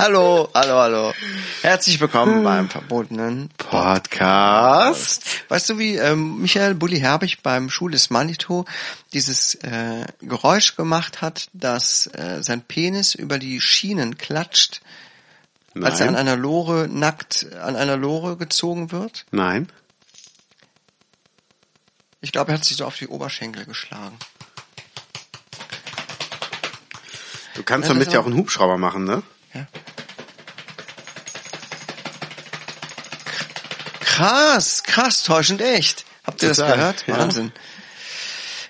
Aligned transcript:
Hallo, 0.00 0.48
hallo, 0.54 0.78
hallo. 0.78 1.12
Herzlich 1.62 2.00
willkommen 2.00 2.42
beim 2.42 2.68
verbotenen 2.68 3.50
Podcast. 3.58 5.27
Weißt 5.48 5.68
du, 5.70 5.78
wie 5.78 5.96
ähm, 5.96 6.40
Michael 6.42 6.74
Bulli 6.74 6.98
Herbig 7.00 7.42
beim 7.42 7.70
Schul 7.70 7.92
des 7.92 8.10
Manito 8.10 8.66
dieses 9.12 9.54
äh, 9.56 10.04
Geräusch 10.20 10.76
gemacht 10.76 11.22
hat, 11.22 11.48
dass 11.54 12.06
äh, 12.08 12.42
sein 12.42 12.60
Penis 12.62 13.14
über 13.14 13.38
die 13.38 13.60
Schienen 13.60 14.18
klatscht, 14.18 14.80
als 15.80 16.00
er 16.00 16.08
an 16.08 16.14
Nein. 16.14 16.28
einer 16.28 16.36
Lore 16.36 16.88
nackt 16.88 17.46
an 17.62 17.76
einer 17.76 17.96
Lore 17.96 18.36
gezogen 18.36 18.90
wird? 18.92 19.24
Nein. 19.30 19.68
Ich 22.20 22.32
glaube, 22.32 22.50
er 22.52 22.58
hat 22.58 22.64
sich 22.64 22.76
so 22.76 22.84
auf 22.84 22.96
die 22.96 23.06
Oberschenkel 23.08 23.64
geschlagen. 23.64 24.18
Du 27.54 27.62
kannst 27.62 27.88
Ja, 27.88 27.94
damit 27.94 28.12
ja 28.12 28.18
auch- 28.20 28.24
auch 28.24 28.26
einen 28.26 28.36
Hubschrauber 28.36 28.76
machen, 28.76 29.04
ne? 29.04 29.22
Ja. 29.54 29.66
Krass, 34.18 34.82
krass, 34.82 35.22
täuschend 35.22 35.60
echt. 35.60 36.04
Habt 36.24 36.42
ihr 36.42 36.48
das 36.48 36.58
Total, 36.58 36.76
gehört? 36.76 37.04
ja. 37.06 37.18
Wahnsinn. 37.18 37.52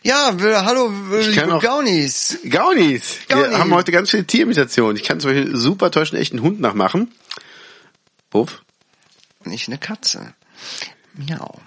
Ja, 0.03 0.31
hallo, 0.65 0.93
liebe 1.11 1.59
Gaunis. 1.59 1.63
Gaunis. 1.63 2.39
Gaunis. 2.51 3.19
Wir 3.51 3.59
haben 3.59 3.75
heute 3.75 3.91
ganz 3.91 4.11
viele 4.11 4.25
Tierimitationen. 4.27 4.97
Ich 4.97 5.05
kann 5.05 5.21
zum 5.21 5.31
Beispiel 5.33 5.57
super 5.57 5.91
täuschen 5.91 6.19
echten 6.19 6.43
Hund 6.43 6.61
nachmachen. 6.61 7.13
Puff. 8.31 8.63
Und 9.45 9.53
ich 9.53 9.67
eine 9.69 9.79
Katze. 9.79 10.35
Miau. 11.15 11.61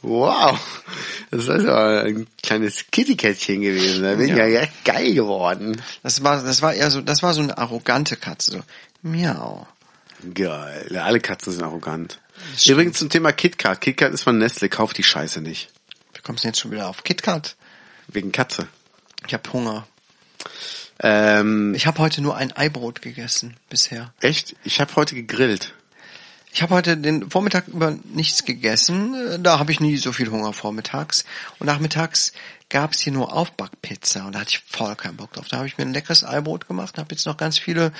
Wow. 0.00 0.58
Das 1.30 1.42
ist 1.44 1.50
also 1.50 1.70
ein 1.72 2.26
kleines 2.42 2.86
Kittykätzchen 2.90 3.60
gewesen. 3.60 4.02
Da 4.02 4.14
bin 4.14 4.30
ich 4.30 4.36
Ja. 4.36 4.46
ja 4.46 4.60
echt 4.60 4.84
geil 4.86 5.12
geworden. 5.14 5.82
Das 6.02 6.22
war, 6.24 6.42
das 6.42 6.62
war 6.62 6.72
eher 6.72 6.90
so, 6.90 7.02
das 7.02 7.22
war 7.22 7.34
so 7.34 7.42
eine 7.42 7.56
arrogante 7.58 8.16
Katze, 8.16 8.50
so. 8.52 8.60
Miau. 9.02 9.66
Geil. 10.32 10.98
Alle 10.98 11.20
Katzen 11.20 11.52
sind 11.52 11.62
arrogant. 11.62 12.18
Übrigens 12.66 12.98
zum 12.98 13.08
Thema 13.10 13.32
KitKat. 13.32 13.80
KitKat 13.80 14.12
ist 14.12 14.22
von 14.22 14.38
Nestle. 14.38 14.68
Kauft 14.68 14.98
die 14.98 15.02
Scheiße 15.04 15.40
nicht. 15.40 15.70
Wie 16.14 16.20
kommst 16.22 16.42
du 16.42 16.46
denn 16.46 16.50
jetzt 16.50 16.60
schon 16.60 16.70
wieder 16.70 16.88
auf 16.88 17.04
KitKat? 17.04 17.56
Wegen 18.08 18.32
Katze. 18.32 18.68
Ich 19.26 19.34
hab 19.34 19.52
Hunger. 19.52 19.86
Ähm, 21.00 21.74
Ich 21.74 21.86
habe 21.86 21.98
heute 21.98 22.22
nur 22.22 22.36
ein 22.36 22.52
Eibrot 22.56 23.02
gegessen 23.02 23.56
bisher. 23.68 24.12
echt? 24.20 24.56
Ich 24.64 24.80
habe 24.80 24.94
heute 24.96 25.14
gegrillt. 25.14 25.74
Ich 26.52 26.62
habe 26.62 26.74
heute 26.74 26.96
den 26.96 27.30
Vormittag 27.30 27.68
über 27.68 27.98
nichts 28.04 28.44
gegessen. 28.44 29.42
Da 29.42 29.58
habe 29.58 29.72
ich 29.72 29.80
nie 29.80 29.98
so 29.98 30.12
viel 30.12 30.30
Hunger 30.30 30.54
vormittags. 30.54 31.26
Und 31.58 31.66
nachmittags 31.66 32.32
gab's 32.70 33.00
hier 33.00 33.12
nur 33.12 33.34
Aufbackpizza 33.34 34.24
und 34.24 34.32
da 34.34 34.40
hatte 34.40 34.50
ich 34.52 34.62
voll 34.66 34.96
keinen 34.96 35.16
Bock 35.16 35.32
drauf. 35.34 35.48
Da 35.48 35.58
habe 35.58 35.66
ich 35.66 35.76
mir 35.76 35.84
ein 35.84 35.92
leckeres 35.92 36.24
Eibrot 36.24 36.66
gemacht 36.66 36.94
und 36.96 37.00
habe 37.00 37.14
jetzt 37.14 37.26
noch 37.26 37.36
ganz 37.36 37.58
viele 37.58 37.92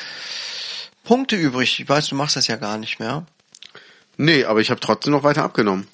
Punkte 1.05 1.37
übrig. 1.37 1.79
Ich 1.81 1.89
weiß, 1.89 2.09
du 2.09 2.15
machst 2.15 2.37
das 2.37 2.47
ja 2.47 2.57
gar 2.57 2.79
nicht 2.79 2.99
mehr. 2.99 3.27
Nee, 4.17 4.45
aber 4.45 4.61
ich 4.61 4.71
habe 4.71 4.81
trotzdem 4.81 5.13
noch 5.13 5.23
weiter 5.23 5.45
abgenommen. 5.45 5.87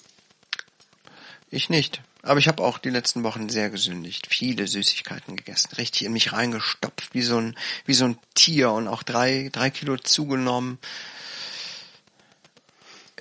Ich 1.50 1.68
nicht. 1.68 2.00
Aber 2.22 2.38
ich 2.38 2.46
habe 2.46 2.62
auch 2.62 2.78
die 2.78 2.90
letzten 2.90 3.24
Wochen 3.24 3.48
sehr 3.48 3.68
gesündigt. 3.68 4.28
Viele 4.30 4.68
Süßigkeiten 4.68 5.34
gegessen. 5.36 5.70
Richtig 5.76 6.04
in 6.04 6.12
mich 6.12 6.32
reingestopft, 6.32 7.14
wie 7.14 7.22
so 7.22 7.36
ein, 7.38 7.56
wie 7.84 7.94
so 7.94 8.04
ein 8.04 8.18
Tier 8.34 8.70
und 8.70 8.86
auch 8.86 9.02
drei, 9.02 9.48
drei 9.52 9.70
Kilo 9.70 9.96
zugenommen. 9.96 10.78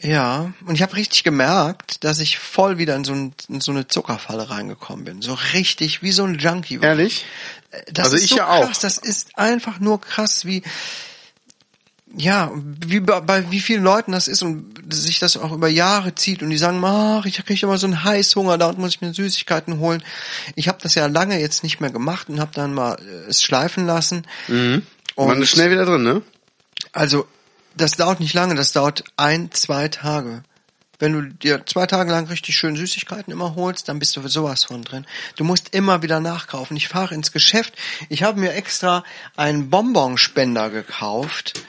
Ja, 0.04 0.54
und 0.66 0.76
ich 0.76 0.82
habe 0.82 0.96
richtig 0.96 1.24
gemerkt, 1.24 2.04
dass 2.04 2.20
ich 2.20 2.40
voll 2.40 2.78
wieder 2.80 2.96
in 2.96 3.04
so, 3.04 3.14
ein, 3.14 3.34
in 3.50 3.62
so 3.62 3.72
eine 3.72 3.88
Zuckerfalle 3.88 4.50
reingekommen 4.50 5.06
bin. 5.06 5.22
So 5.22 5.34
richtig, 5.54 6.02
wie 6.02 6.12
so 6.12 6.24
ein 6.24 6.40
Junkie. 6.40 6.80
Ehrlich? 6.82 7.26
Das 7.92 8.06
Also 8.06 8.18
ist 8.18 8.24
ich 8.26 8.30
so 8.32 8.38
ja 8.38 8.50
auch. 8.50 8.66
krass. 8.66 8.80
Das 8.80 8.98
ist 8.98 9.38
einfach 9.38 9.80
nur 9.80 10.02
krass, 10.02 10.46
wie 10.46 10.64
ja, 12.16 12.52
wie 12.56 13.00
bei, 13.00 13.22
bei 13.22 13.52
wie 13.52 13.60
vielen 13.60 13.84
Leuten 13.84 14.12
das 14.12 14.28
ist 14.28 14.42
und 14.42 14.94
sich 14.94 15.20
das 15.20 15.38
auch 15.38 15.52
über 15.52 15.70
Jahre 15.70 16.16
zieht 16.16 16.44
und 16.44 16.50
die 16.50 16.58
sagen, 16.58 16.84
ach, 16.84 17.26
ich 17.26 17.44
kriege 17.46 17.66
immer 17.66 17.78
so 17.78 17.88
einen 17.88 18.04
Heißhunger, 18.04 18.58
da 18.58 18.74
muss 18.74 18.96
ich 18.96 19.02
mir 19.02 19.14
Süßigkeiten 19.14 19.80
holen. 19.80 20.04
Ich 20.56 20.68
habe 20.68 20.80
das 20.82 20.96
ja 20.96 21.06
lange 21.08 21.40
jetzt 21.40 21.64
nicht 21.64 21.80
mehr 21.80 21.92
gemacht 21.92 22.30
und 22.30 22.40
habe 22.40 22.52
dann 22.54 22.74
mal 22.74 22.96
äh, 22.96 23.30
es 23.30 23.42
schleifen 23.42 23.86
lassen. 23.86 24.28
Mhm. 24.48 24.84
Und 25.16 25.28
Man 25.28 25.42
ist 25.42 25.52
schnell 25.52 25.72
wieder 25.72 25.86
drin, 25.86 26.04
ne? 26.04 26.22
also 26.94 27.28
das 27.76 27.94
dauert 27.94 28.20
nicht 28.20 28.34
lange, 28.34 28.56
das 28.56 28.74
dauert 28.74 29.04
ein, 29.18 29.52
zwei 29.52 29.88
Tage. 29.88 30.44
Wenn 31.00 31.14
du 31.14 31.22
dir 31.24 31.66
zwei 31.66 31.88
Tage 31.88 32.12
lang 32.12 32.28
richtig 32.28 32.56
schön 32.56 32.76
Süßigkeiten 32.76 33.34
immer 33.34 33.56
holst, 33.56 33.90
dann 33.90 33.98
bist 33.98 34.16
du 34.16 34.22
für 34.22 34.30
sowas 34.30 34.66
von 34.66 34.84
drin. 34.84 35.08
Du 35.36 35.44
musst 35.44 35.74
immer 35.74 36.04
wieder 36.04 36.20
nachkaufen. 36.20 36.78
Ich 36.78 36.90
fahre 36.90 37.16
ins 37.16 37.32
Geschäft. 37.32 37.74
Ich 38.10 38.22
habe 38.22 38.40
mir 38.40 38.54
extra 38.54 39.04
einen 39.36 39.72
Bonbonspender 39.72 40.70
gekauft. 40.70 41.64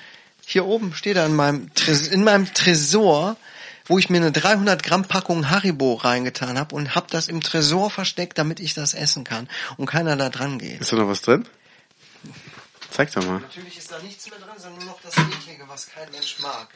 Hier 0.53 0.67
oben 0.67 0.95
steht 0.95 1.17
er 1.17 1.25
in 1.25 1.35
meinem, 1.35 1.73
Tres- 1.75 2.09
in 2.09 2.25
meinem 2.25 2.53
Tresor, 2.53 3.39
wo 3.87 3.99
ich 3.99 4.11
mir 4.11 4.19
eine 4.19 4.33
300 4.33 4.83
Gramm 4.83 5.05
Packung 5.07 5.49
Haribo 5.49 5.95
reingetan 5.95 6.59
habe 6.59 6.75
und 6.75 6.95
habe 6.95 7.07
das 7.09 7.29
im 7.29 7.41
Tresor 7.41 7.91
versteckt, 7.91 8.37
damit 8.37 8.61
ich 8.61 8.75
das 8.75 8.93
essen 8.93 9.25
kann 9.25 9.49
und 9.79 9.87
keiner 9.87 10.15
da 10.15 10.29
dran 10.29 10.59
geht. 10.59 10.83
Ist 10.83 10.93
da 10.93 10.97
noch 10.97 11.09
was 11.09 11.23
drin? 11.23 11.49
Zeig 12.91 13.11
doch 13.13 13.25
mal. 13.25 13.41
Natürlich 13.41 13.79
ist 13.79 13.91
da 13.91 13.99
nichts 14.01 14.29
mehr 14.29 14.39
drin, 14.41 14.51
sondern 14.59 14.85
nur 14.85 14.93
noch 14.93 15.01
das 15.03 15.17
Eklige, 15.17 15.65
was 15.69 15.89
kein 15.89 16.11
Mensch 16.11 16.39
mag. 16.41 16.69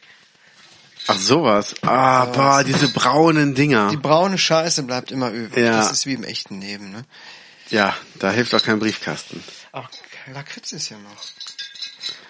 Ach 1.09 1.19
sowas. 1.19 1.75
Ah, 1.83 2.25
boah, 2.25 2.65
diese 2.65 2.89
braunen 2.89 3.55
Dinger. 3.55 3.91
Die 3.91 3.99
braune 3.99 4.39
Scheiße 4.39 4.85
bleibt 4.85 5.11
immer 5.11 5.29
übrig. 5.33 5.67
Ja. 5.67 5.77
Das 5.77 5.93
ist 5.93 6.07
wie 6.07 6.15
im 6.15 6.25
echten 6.25 6.63
Leben, 6.63 6.93
ne? 6.93 7.05
Ja, 7.69 7.95
da 8.21 8.31
hilft 8.31 8.55
auch 8.55 8.63
kein 8.63 8.79
Briefkasten. 8.79 9.45
Ach, 9.73 9.91
Lakritz 10.33 10.73
ist 10.73 10.89
ja 10.89 10.97
noch. 10.97 11.23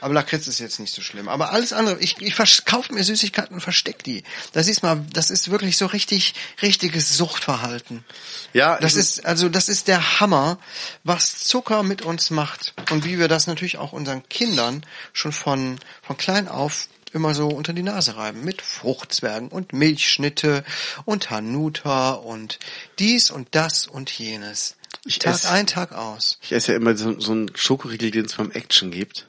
Aber 0.00 0.14
Lakritz 0.14 0.46
ist 0.46 0.58
jetzt 0.58 0.78
nicht 0.80 0.94
so 0.94 1.02
schlimm. 1.02 1.28
Aber 1.28 1.50
alles 1.52 1.72
andere, 1.72 1.98
ich, 2.00 2.20
ich 2.20 2.34
kaufe 2.64 2.92
mir 2.92 3.02
Süßigkeiten 3.04 3.54
und 3.54 3.60
versteck 3.60 4.02
die. 4.04 4.22
Das 4.52 4.68
ist 4.68 4.82
mal, 4.82 5.04
das 5.12 5.30
ist 5.30 5.50
wirklich 5.50 5.76
so 5.76 5.86
richtig, 5.86 6.34
richtiges 6.62 7.16
Suchtverhalten. 7.16 8.04
Ja, 8.52 8.78
Das 8.78 8.94
ist, 8.94 9.24
also 9.24 9.48
das 9.48 9.68
ist 9.68 9.88
der 9.88 10.20
Hammer, 10.20 10.58
was 11.04 11.38
Zucker 11.44 11.82
mit 11.82 12.02
uns 12.02 12.30
macht. 12.30 12.74
Und 12.90 13.04
wie 13.04 13.18
wir 13.18 13.28
das 13.28 13.46
natürlich 13.46 13.78
auch 13.78 13.92
unseren 13.92 14.28
Kindern 14.28 14.84
schon 15.12 15.32
von, 15.32 15.78
von 16.02 16.16
klein 16.16 16.48
auf 16.48 16.88
immer 17.12 17.34
so 17.34 17.48
unter 17.48 17.72
die 17.72 17.82
Nase 17.82 18.16
reiben. 18.16 18.44
Mit 18.44 18.60
Fruchtzwergen 18.60 19.48
und 19.48 19.72
Milchschnitte 19.72 20.64
und 21.06 21.30
Hanuta 21.30 22.10
und 22.10 22.58
dies 22.98 23.30
und 23.30 23.48
das 23.52 23.86
und 23.86 24.10
jenes. 24.10 24.76
Ich 25.06 25.18
Tag 25.20 25.34
ess- 25.34 25.46
ein, 25.46 25.66
Tag 25.66 25.92
aus. 25.92 26.38
Ich 26.42 26.52
esse 26.52 26.72
ja 26.72 26.76
immer 26.76 26.96
so, 26.96 27.18
so 27.20 27.32
einen 27.32 27.56
Schokoriegel, 27.56 28.10
den 28.10 28.26
es 28.26 28.34
beim 28.34 28.50
Action 28.50 28.90
gibt. 28.90 29.26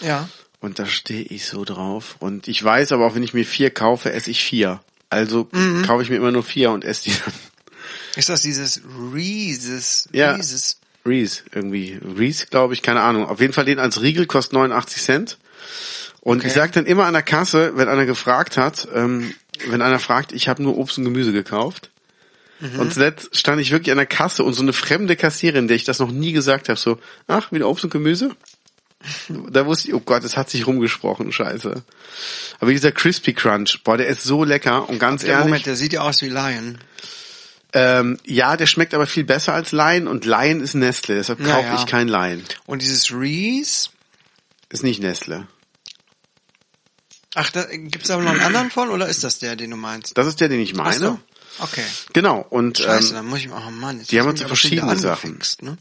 Ja. 0.00 0.28
Und 0.60 0.78
da 0.78 0.86
stehe 0.86 1.22
ich 1.22 1.46
so 1.46 1.64
drauf. 1.64 2.16
Und 2.18 2.48
ich 2.48 2.62
weiß 2.62 2.92
aber 2.92 3.06
auch, 3.06 3.14
wenn 3.14 3.22
ich 3.22 3.34
mir 3.34 3.44
vier 3.44 3.70
kaufe, 3.70 4.12
esse 4.12 4.30
ich 4.30 4.42
vier. 4.42 4.80
Also 5.10 5.48
Mhm. 5.52 5.82
kaufe 5.82 6.02
ich 6.02 6.10
mir 6.10 6.16
immer 6.16 6.32
nur 6.32 6.42
vier 6.42 6.70
und 6.70 6.84
esse 6.84 7.04
die 7.04 7.10
dann. 7.24 7.32
Ist 8.16 8.28
das 8.28 8.42
dieses 8.42 8.80
Reese's? 9.14 10.08
Ja. 10.12 10.32
Reese's? 10.32 10.78
Reese, 11.06 11.42
irgendwie. 11.54 11.98
Reese, 12.16 12.46
glaube 12.46 12.74
ich, 12.74 12.82
keine 12.82 13.00
Ahnung. 13.00 13.26
Auf 13.26 13.40
jeden 13.40 13.52
Fall 13.52 13.64
den 13.64 13.78
als 13.78 14.02
Riegel 14.02 14.26
kostet 14.26 14.54
89 14.54 15.02
Cent. 15.02 15.38
Und 16.20 16.38
Okay. 16.38 16.48
ich 16.48 16.52
sag 16.52 16.72
dann 16.72 16.84
immer 16.86 17.06
an 17.06 17.14
der 17.14 17.22
Kasse, 17.22 17.72
wenn 17.76 17.88
einer 17.88 18.04
gefragt 18.04 18.56
hat, 18.56 18.88
ähm, 18.94 19.32
wenn 19.68 19.80
einer 19.80 19.98
fragt, 20.00 20.32
ich 20.32 20.48
habe 20.48 20.62
nur 20.62 20.76
Obst 20.76 20.98
und 20.98 21.04
Gemüse 21.04 21.32
gekauft. 21.32 21.90
Mhm. 22.60 22.80
Und 22.80 22.92
zuletzt 22.92 23.36
stand 23.38 23.60
ich 23.60 23.70
wirklich 23.70 23.92
an 23.92 23.98
der 23.98 24.06
Kasse 24.06 24.42
und 24.42 24.52
so 24.54 24.62
eine 24.62 24.72
fremde 24.72 25.14
Kassierin, 25.16 25.68
der 25.68 25.76
ich 25.76 25.84
das 25.84 26.00
noch 26.00 26.10
nie 26.10 26.32
gesagt 26.32 26.68
habe, 26.68 26.78
so, 26.78 26.98
ach, 27.28 27.52
wieder 27.52 27.68
Obst 27.68 27.84
und 27.84 27.90
Gemüse? 27.90 28.32
Da 29.50 29.64
wusste 29.66 29.88
ich, 29.88 29.94
oh 29.94 30.00
Gott, 30.00 30.24
es 30.24 30.36
hat 30.36 30.50
sich 30.50 30.66
rumgesprochen, 30.66 31.30
scheiße. 31.32 31.82
Aber 32.58 32.70
dieser 32.72 32.90
Crispy 32.92 33.32
Crunch, 33.32 33.80
boah, 33.84 33.96
der 33.96 34.08
ist 34.08 34.24
so 34.24 34.42
lecker 34.44 34.88
und 34.88 34.98
ganz 34.98 35.22
Der 35.22 35.30
ehrlich, 35.34 35.46
Moment, 35.46 35.66
der 35.66 35.76
sieht 35.76 35.92
ja 35.92 36.00
aus 36.00 36.20
wie 36.20 36.28
Lion. 36.28 36.78
ähm, 37.72 38.18
ja, 38.24 38.56
der 38.56 38.66
schmeckt 38.66 38.94
aber 38.94 39.06
viel 39.06 39.24
besser 39.24 39.54
als 39.54 39.70
Lion 39.72 40.08
und 40.08 40.24
Lion 40.24 40.60
ist 40.60 40.74
Nestle, 40.74 41.14
deshalb 41.14 41.40
Ja, 41.40 41.54
kaufe 41.62 41.76
ich 41.76 41.86
kein 41.86 42.08
Lion. 42.08 42.42
Und 42.66 42.82
dieses 42.82 43.12
Reese? 43.12 43.90
Ist 44.70 44.82
nicht 44.82 45.00
Nestle. 45.00 45.46
Ach, 47.34 47.50
da 47.50 47.64
gibt's 47.70 48.10
aber 48.10 48.22
noch 48.22 48.32
einen 48.32 48.40
anderen 48.40 48.70
von 48.70 48.88
oder 48.90 49.06
ist 49.08 49.22
das 49.22 49.38
der, 49.38 49.54
den 49.54 49.70
du 49.70 49.76
meinst? 49.76 50.16
Das 50.18 50.26
ist 50.26 50.40
der, 50.40 50.48
den 50.48 50.60
ich 50.60 50.72
Ach 50.74 50.84
meine. 50.84 50.98
so. 50.98 51.20
Okay. 51.60 51.84
Genau. 52.12 52.44
Und 52.50 52.78
Scheiße, 52.78 53.10
ähm, 53.10 53.14
dann 53.14 53.26
muss 53.26 53.38
ich, 53.40 53.50
oh 53.50 53.70
Mann, 53.70 53.98
jetzt 53.98 54.10
die 54.10 54.18
haben 54.18 54.28
aber 54.28 54.36
wieder 54.38 54.48
verschiedene 54.48 54.96
Sachen. 54.96 55.38
Ne? 55.60 55.78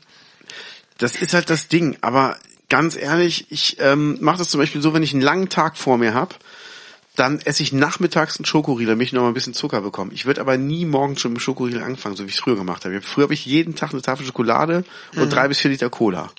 das 0.98 1.16
ist 1.16 1.34
halt 1.34 1.50
das 1.50 1.68
Ding. 1.68 1.98
Aber 2.02 2.38
ganz 2.70 2.96
ehrlich, 2.96 3.48
ich 3.50 3.78
ähm, 3.80 4.18
mache 4.22 4.40
das 4.40 4.50
zum 4.50 4.60
Beispiel 4.60 4.82
so, 4.82 4.94
wenn 4.94 5.04
ich 5.04 5.14
einen 5.14 5.22
langen 5.22 5.50
Tag 5.50 5.78
vor 5.78 5.98
mir 5.98 6.14
habe, 6.14 6.36
dann 7.16 7.40
esse 7.40 7.64
ich 7.64 7.74
nachmittags 7.74 8.38
einen 8.38 8.46
Schokoriegel, 8.46 8.94
damit 8.94 9.08
ich 9.08 9.14
noch 9.14 9.24
mal 9.24 9.30
ein 9.30 9.34
bisschen 9.34 9.56
Zucker 9.56 9.82
bekomme. 9.82 10.14
Ich 10.14 10.26
würde 10.26 10.40
aber 10.40 10.58
nie 10.58 10.86
morgens 10.86 11.22
schon 11.22 11.34
mit 11.34 11.42
Schokoriegel 11.42 11.82
anfangen, 11.82 12.16
so 12.16 12.24
wie 12.24 12.30
ich 12.30 12.36
es 12.36 12.42
früher 12.42 12.56
gemacht 12.56 12.86
habe. 12.86 13.02
Früher 13.02 13.24
habe 13.24 13.34
ich 13.34 13.46
jeden 13.46 13.76
Tag 13.76 13.92
eine 13.92 14.04
Tafel 14.04 14.26
Schokolade 14.26 14.84
und 15.16 15.34
drei 15.34 15.48
bis 15.48 15.60
vier 15.60 15.72
Liter 15.72 15.90
Cola. 15.90 16.32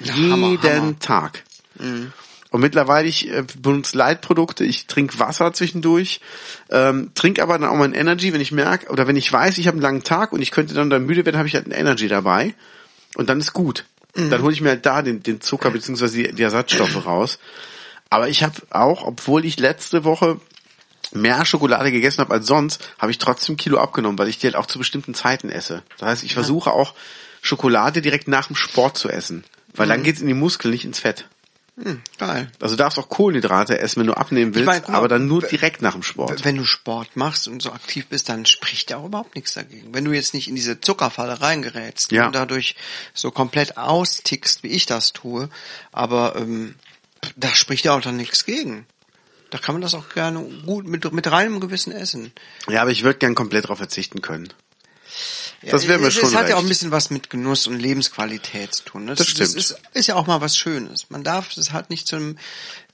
jeden 0.00 0.32
Hammer, 0.32 0.62
Hammer. 0.62 0.98
Tag. 0.98 1.44
Und 2.50 2.60
mittlerweile, 2.60 3.08
ich 3.08 3.28
äh, 3.30 3.44
benutze 3.60 3.96
Leitprodukte, 3.98 4.64
ich 4.64 4.86
trinke 4.86 5.18
Wasser 5.18 5.52
zwischendurch, 5.52 6.20
ähm, 6.70 7.10
trinke 7.14 7.42
aber 7.42 7.58
dann 7.58 7.68
auch 7.68 7.76
mein 7.76 7.94
Energy, 7.94 8.32
wenn 8.32 8.40
ich 8.40 8.52
merke, 8.52 8.90
oder 8.90 9.06
wenn 9.06 9.16
ich 9.16 9.32
weiß, 9.32 9.58
ich 9.58 9.66
habe 9.66 9.74
einen 9.74 9.82
langen 9.82 10.04
Tag 10.04 10.32
und 10.32 10.40
ich 10.40 10.50
könnte 10.50 10.74
dann, 10.74 10.90
dann 10.90 11.04
müde 11.04 11.24
werden, 11.24 11.36
habe 11.36 11.48
ich 11.48 11.54
halt 11.54 11.66
ein 11.66 11.72
Energy 11.72 12.08
dabei. 12.08 12.54
Und 13.16 13.28
dann 13.28 13.40
ist 13.40 13.52
gut. 13.52 13.84
Dann 14.30 14.42
hole 14.42 14.52
ich 14.52 14.60
mir 14.60 14.70
halt 14.70 14.86
da 14.86 15.02
den, 15.02 15.22
den 15.22 15.40
Zucker 15.40 15.70
beziehungsweise 15.70 16.16
die, 16.16 16.32
die 16.32 16.42
Ersatzstoffe 16.42 16.96
raus. 17.06 17.38
Aber 18.10 18.28
ich 18.28 18.42
habe 18.42 18.54
auch, 18.70 19.04
obwohl 19.04 19.44
ich 19.44 19.58
letzte 19.58 20.04
Woche 20.04 20.40
mehr 21.12 21.44
Schokolade 21.44 21.90
gegessen 21.90 22.20
habe 22.20 22.34
als 22.34 22.46
sonst, 22.46 22.90
habe 22.98 23.10
ich 23.10 23.18
trotzdem 23.18 23.56
Kilo 23.56 23.78
abgenommen, 23.78 24.18
weil 24.18 24.28
ich 24.28 24.38
die 24.38 24.46
halt 24.46 24.56
auch 24.56 24.66
zu 24.66 24.78
bestimmten 24.78 25.14
Zeiten 25.14 25.48
esse. 25.48 25.82
Das 25.98 26.08
heißt, 26.08 26.24
ich 26.24 26.34
versuche 26.34 26.72
auch 26.72 26.94
Schokolade 27.42 28.02
direkt 28.02 28.28
nach 28.28 28.46
dem 28.46 28.56
Sport 28.56 28.98
zu 28.98 29.08
essen, 29.08 29.44
weil 29.74 29.88
dann 29.88 30.02
geht's 30.02 30.20
in 30.20 30.26
die 30.26 30.34
Muskeln, 30.34 30.72
nicht 30.72 30.84
ins 30.84 31.00
Fett. 31.00 31.26
Hm, 31.76 32.02
geil. 32.18 32.52
Also 32.60 32.76
du 32.76 32.82
darfst 32.82 32.98
auch 33.00 33.08
Kohlenhydrate 33.08 33.80
essen, 33.80 34.00
wenn 34.00 34.06
du 34.06 34.16
abnehmen 34.16 34.54
willst, 34.54 34.70
guck 34.84 34.88
mal, 34.90 34.96
aber 34.96 35.08
dann 35.08 35.26
nur 35.26 35.42
direkt 35.42 35.82
nach 35.82 35.94
dem 35.94 36.04
Sport. 36.04 36.44
Wenn 36.44 36.56
du 36.56 36.64
Sport 36.64 37.16
machst 37.16 37.48
und 37.48 37.60
so 37.62 37.72
aktiv 37.72 38.06
bist, 38.06 38.28
dann 38.28 38.46
spricht 38.46 38.90
ja 38.90 38.98
auch 38.98 39.06
überhaupt 39.06 39.34
nichts 39.34 39.54
dagegen. 39.54 39.92
Wenn 39.92 40.04
du 40.04 40.12
jetzt 40.12 40.34
nicht 40.34 40.46
in 40.46 40.54
diese 40.54 40.80
Zuckerfalle 40.80 41.40
reingerätst 41.40 42.12
Ja. 42.12 42.26
und 42.26 42.34
dadurch 42.36 42.76
so 43.12 43.32
komplett 43.32 43.76
austickst, 43.76 44.62
wie 44.62 44.68
ich 44.68 44.86
das 44.86 45.12
tue, 45.12 45.48
aber 45.90 46.36
ähm, 46.36 46.76
da 47.34 47.48
spricht 47.48 47.86
ja 47.86 47.96
auch 47.96 48.00
dann 48.02 48.16
nichts 48.16 48.44
gegen. 48.44 48.86
Da 49.50 49.58
kann 49.58 49.74
man 49.74 49.82
das 49.82 49.94
auch 49.94 50.08
gerne 50.10 50.42
gut 50.64 50.86
mit, 50.86 51.12
mit 51.12 51.30
reinem 51.30 51.58
Gewissen 51.58 51.92
essen. 51.92 52.32
Ja, 52.68 52.82
aber 52.82 52.90
ich 52.92 53.02
würde 53.02 53.18
gern 53.18 53.34
komplett 53.34 53.64
darauf 53.64 53.78
verzichten 53.78 54.22
können. 54.22 54.52
Das 55.70 55.88
wäre 55.88 55.98
mir 55.98 56.10
schon 56.10 56.24
Es 56.28 56.34
hat 56.34 56.48
ja 56.48 56.54
auch 56.54 56.58
ein 56.58 56.64
recht. 56.64 56.68
bisschen 56.70 56.90
was 56.90 57.10
mit 57.10 57.30
Genuss 57.30 57.66
und 57.66 57.78
Lebensqualität 57.80 58.74
zu 58.74 58.84
tun. 58.84 59.06
Das 59.06 59.26
stimmt. 59.26 59.54
ist, 59.54 59.76
ist 59.92 60.06
ja 60.06 60.14
auch 60.16 60.26
mal 60.26 60.40
was 60.40 60.56
Schönes. 60.56 61.10
Man 61.10 61.22
darf 61.24 61.56
es 61.56 61.72
halt 61.72 61.90
nicht 61.90 62.06
zum 62.06 62.36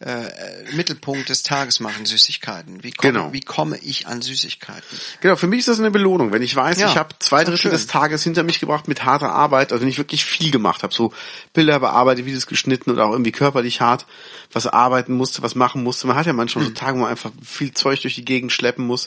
äh, 0.00 0.30
Mittelpunkt 0.74 1.28
des 1.28 1.42
Tages 1.42 1.80
machen, 1.80 2.06
Süßigkeiten. 2.06 2.82
Wie 2.82 2.92
komme, 2.92 3.12
Genau. 3.12 3.32
wie 3.32 3.40
komme 3.40 3.76
ich 3.78 4.06
an 4.06 4.22
Süßigkeiten? 4.22 4.98
Genau, 5.20 5.36
für 5.36 5.46
mich 5.46 5.60
ist 5.60 5.68
das 5.68 5.78
eine 5.78 5.90
Belohnung. 5.90 6.32
Wenn 6.32 6.42
ich 6.42 6.56
weiß, 6.56 6.78
Ja, 6.78 6.88
ich 6.88 6.96
habe 6.96 7.14
zwei 7.18 7.44
Drittel 7.44 7.70
des 7.70 7.86
Tages 7.86 8.22
hinter 8.24 8.42
mich 8.42 8.60
gebracht 8.60 8.88
mit 8.88 9.04
harter 9.04 9.30
Arbeit, 9.30 9.72
also 9.72 9.82
wenn 9.82 9.88
ich 9.90 9.98
wirklich 9.98 10.24
viel 10.24 10.50
gemacht 10.50 10.82
habe, 10.82 10.94
so 10.94 11.12
Bilder 11.52 11.80
bearbeitet, 11.80 12.24
Videos 12.24 12.46
geschnitten 12.46 12.90
oder 12.90 13.04
auch 13.06 13.12
irgendwie 13.12 13.32
körperlich 13.32 13.80
hart 13.80 14.06
was 14.52 14.66
arbeiten 14.66 15.12
musste, 15.12 15.42
was 15.42 15.54
machen 15.54 15.82
musste. 15.82 16.06
Man 16.06 16.16
hat 16.16 16.26
ja 16.26 16.32
manchmal 16.32 16.64
Hm. 16.64 16.74
so 16.74 16.80
Tage, 16.80 16.96
wo 16.96 17.02
man 17.02 17.10
einfach 17.10 17.30
viel 17.44 17.72
Zeug 17.72 18.00
durch 18.00 18.14
die 18.14 18.24
Gegend 18.24 18.52
schleppen 18.52 18.86
muss. 18.86 19.06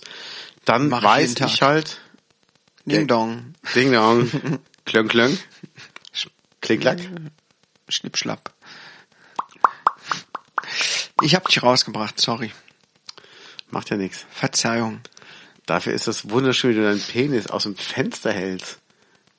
Dann 0.65 0.89
Mach 0.89 0.99
ich 0.99 1.03
weiß 1.03 1.33
Tag. 1.35 1.49
ich 1.49 1.61
halt, 1.61 1.97
Ding 2.85 3.07
Dong. 3.07 3.53
Ding 3.75 3.91
Dong, 3.91 4.29
klöng 4.85 5.07
klöng, 5.07 5.37
klick 6.61 6.81
klack. 6.81 6.99
Schnippschlapp. 7.89 8.51
Ich 11.21 11.35
hab 11.35 11.47
dich 11.47 11.61
rausgebracht, 11.61 12.19
sorry. 12.19 12.51
Macht 13.69 13.89
ja 13.89 13.97
nichts. 13.97 14.25
Verzeihung. 14.31 15.01
Dafür 15.65 15.93
ist 15.93 16.07
das 16.07 16.29
wunderschön, 16.29 16.71
wie 16.71 16.75
du 16.75 16.83
deinen 16.83 17.01
Penis 17.01 17.47
aus 17.47 17.63
dem 17.63 17.75
Fenster 17.75 18.31
hältst. 18.33 18.79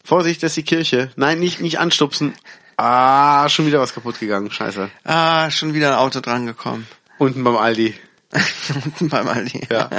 Vorsicht, 0.03 0.43
das 0.43 0.53
ist 0.53 0.57
die 0.57 0.63
Kirche. 0.63 1.11
Nein, 1.17 1.41
nicht, 1.41 1.61
nicht 1.61 1.79
anstupsen. 1.79 2.35
Ah, 2.77 3.49
schon 3.49 3.67
wieder 3.67 3.81
was 3.81 3.95
kaputt 3.95 4.19
gegangen. 4.21 4.51
Scheiße. 4.51 4.91
Ah, 5.05 5.51
schon 5.51 5.75
wieder 5.75 5.93
ein 5.93 5.99
Auto 5.99 6.21
drangekommen. 6.21 6.87
Unten 7.19 7.45
beim 7.45 7.57
Aldi. 7.57 7.95
Unten 8.85 9.09
beim 9.09 9.29
Aldi. 9.29 9.67
Ja. 9.71 9.91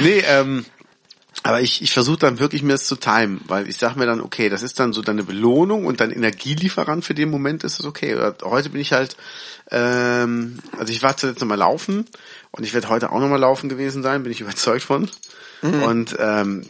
Nee, 0.00 0.20
ähm, 0.26 0.64
aber 1.46 1.60
ich, 1.60 1.82
ich 1.82 1.92
versuche 1.92 2.16
dann 2.16 2.38
wirklich 2.38 2.62
mir 2.62 2.72
das 2.72 2.86
zu 2.86 2.96
timen, 2.96 3.42
weil 3.46 3.68
ich 3.68 3.76
sage 3.76 3.98
mir 3.98 4.06
dann, 4.06 4.22
okay, 4.22 4.48
das 4.48 4.62
ist 4.62 4.80
dann 4.80 4.94
so 4.94 5.02
deine 5.02 5.24
Belohnung 5.24 5.84
und 5.84 6.00
dein 6.00 6.10
Energielieferant 6.10 7.04
für 7.04 7.12
den 7.12 7.28
Moment 7.28 7.64
ist 7.64 7.78
es 7.78 7.84
okay. 7.84 8.14
Oder 8.14 8.34
heute 8.44 8.70
bin 8.70 8.80
ich 8.80 8.94
halt, 8.94 9.18
ähm, 9.70 10.58
also 10.78 10.90
ich 10.90 11.02
war 11.02 11.18
zuletzt 11.18 11.42
nochmal 11.42 11.58
laufen 11.58 12.06
und 12.50 12.64
ich 12.64 12.72
werde 12.72 12.88
heute 12.88 13.12
auch 13.12 13.20
nochmal 13.20 13.40
laufen 13.40 13.68
gewesen 13.68 14.02
sein, 14.02 14.22
bin 14.22 14.32
ich 14.32 14.40
überzeugt 14.40 14.84
von. 14.84 15.10
Und 15.82 16.16
ähm, 16.18 16.66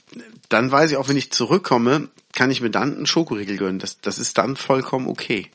dann 0.48 0.72
weiß 0.72 0.90
ich 0.90 0.96
auch, 0.96 1.08
wenn 1.08 1.16
ich 1.16 1.30
zurückkomme, 1.30 2.08
kann 2.32 2.50
ich 2.50 2.60
mir 2.60 2.70
dann 2.70 2.96
einen 2.96 3.06
Schokoriegel 3.06 3.56
gönnen. 3.56 3.78
Das, 3.78 4.00
das 4.00 4.18
ist 4.18 4.38
dann 4.38 4.56
vollkommen 4.56 5.06
okay. 5.06 5.52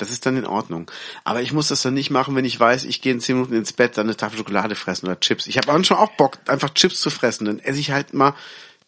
Das 0.00 0.10
ist 0.10 0.24
dann 0.26 0.36
in 0.36 0.46
Ordnung. 0.46 0.90
Aber 1.24 1.42
ich 1.42 1.52
muss 1.52 1.68
das 1.68 1.82
dann 1.82 1.94
nicht 1.94 2.10
machen, 2.10 2.34
wenn 2.34 2.44
ich 2.44 2.58
weiß, 2.58 2.84
ich 2.84 3.02
gehe 3.02 3.12
in 3.12 3.20
zehn 3.20 3.36
Minuten 3.36 3.54
ins 3.54 3.72
Bett, 3.72 3.96
dann 3.96 4.06
eine 4.06 4.16
Tafel 4.16 4.38
Schokolade 4.38 4.74
fressen 4.74 5.06
oder 5.06 5.20
Chips. 5.20 5.46
Ich 5.46 5.58
habe 5.58 5.84
schon 5.84 5.96
auch 5.96 6.12
Bock, 6.12 6.38
einfach 6.46 6.72
Chips 6.74 7.00
zu 7.00 7.10
fressen. 7.10 7.44
Dann 7.44 7.58
esse 7.58 7.78
ich 7.80 7.90
halt 7.90 8.14
mal 8.14 8.34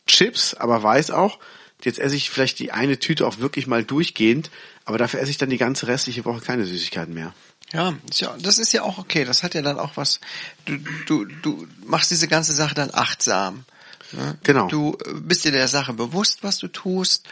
Chips, 0.06 0.54
aber 0.54 0.82
weiß 0.82 1.10
auch, 1.10 1.38
jetzt 1.82 1.98
esse 1.98 2.16
ich 2.16 2.30
vielleicht 2.30 2.58
die 2.58 2.72
eine 2.72 2.98
Tüte 2.98 3.26
auch 3.26 3.38
wirklich 3.38 3.66
mal 3.66 3.84
durchgehend, 3.84 4.50
aber 4.84 4.98
dafür 4.98 5.20
esse 5.20 5.30
ich 5.30 5.38
dann 5.38 5.50
die 5.50 5.58
ganze 5.58 5.86
restliche 5.86 6.24
Woche 6.24 6.40
keine 6.40 6.64
Süßigkeiten 6.64 7.14
mehr. 7.14 7.34
Ja, 7.72 7.94
das 8.40 8.58
ist 8.58 8.72
ja 8.72 8.82
auch 8.82 8.98
okay. 8.98 9.24
Das 9.24 9.42
hat 9.42 9.54
ja 9.54 9.62
dann 9.62 9.78
auch 9.78 9.96
was. 9.96 10.20
Du, 10.66 10.76
du, 11.06 11.24
du 11.24 11.66
machst 11.86 12.10
diese 12.10 12.28
ganze 12.28 12.52
Sache 12.52 12.74
dann 12.74 12.90
achtsam. 12.92 13.64
Ne? 14.12 14.36
Genau. 14.42 14.68
Du 14.68 14.96
äh, 15.06 15.14
bist 15.14 15.44
dir 15.44 15.52
der 15.52 15.68
Sache 15.68 15.94
bewusst, 15.94 16.38
was 16.42 16.58
du 16.58 16.68
tust, 16.68 17.26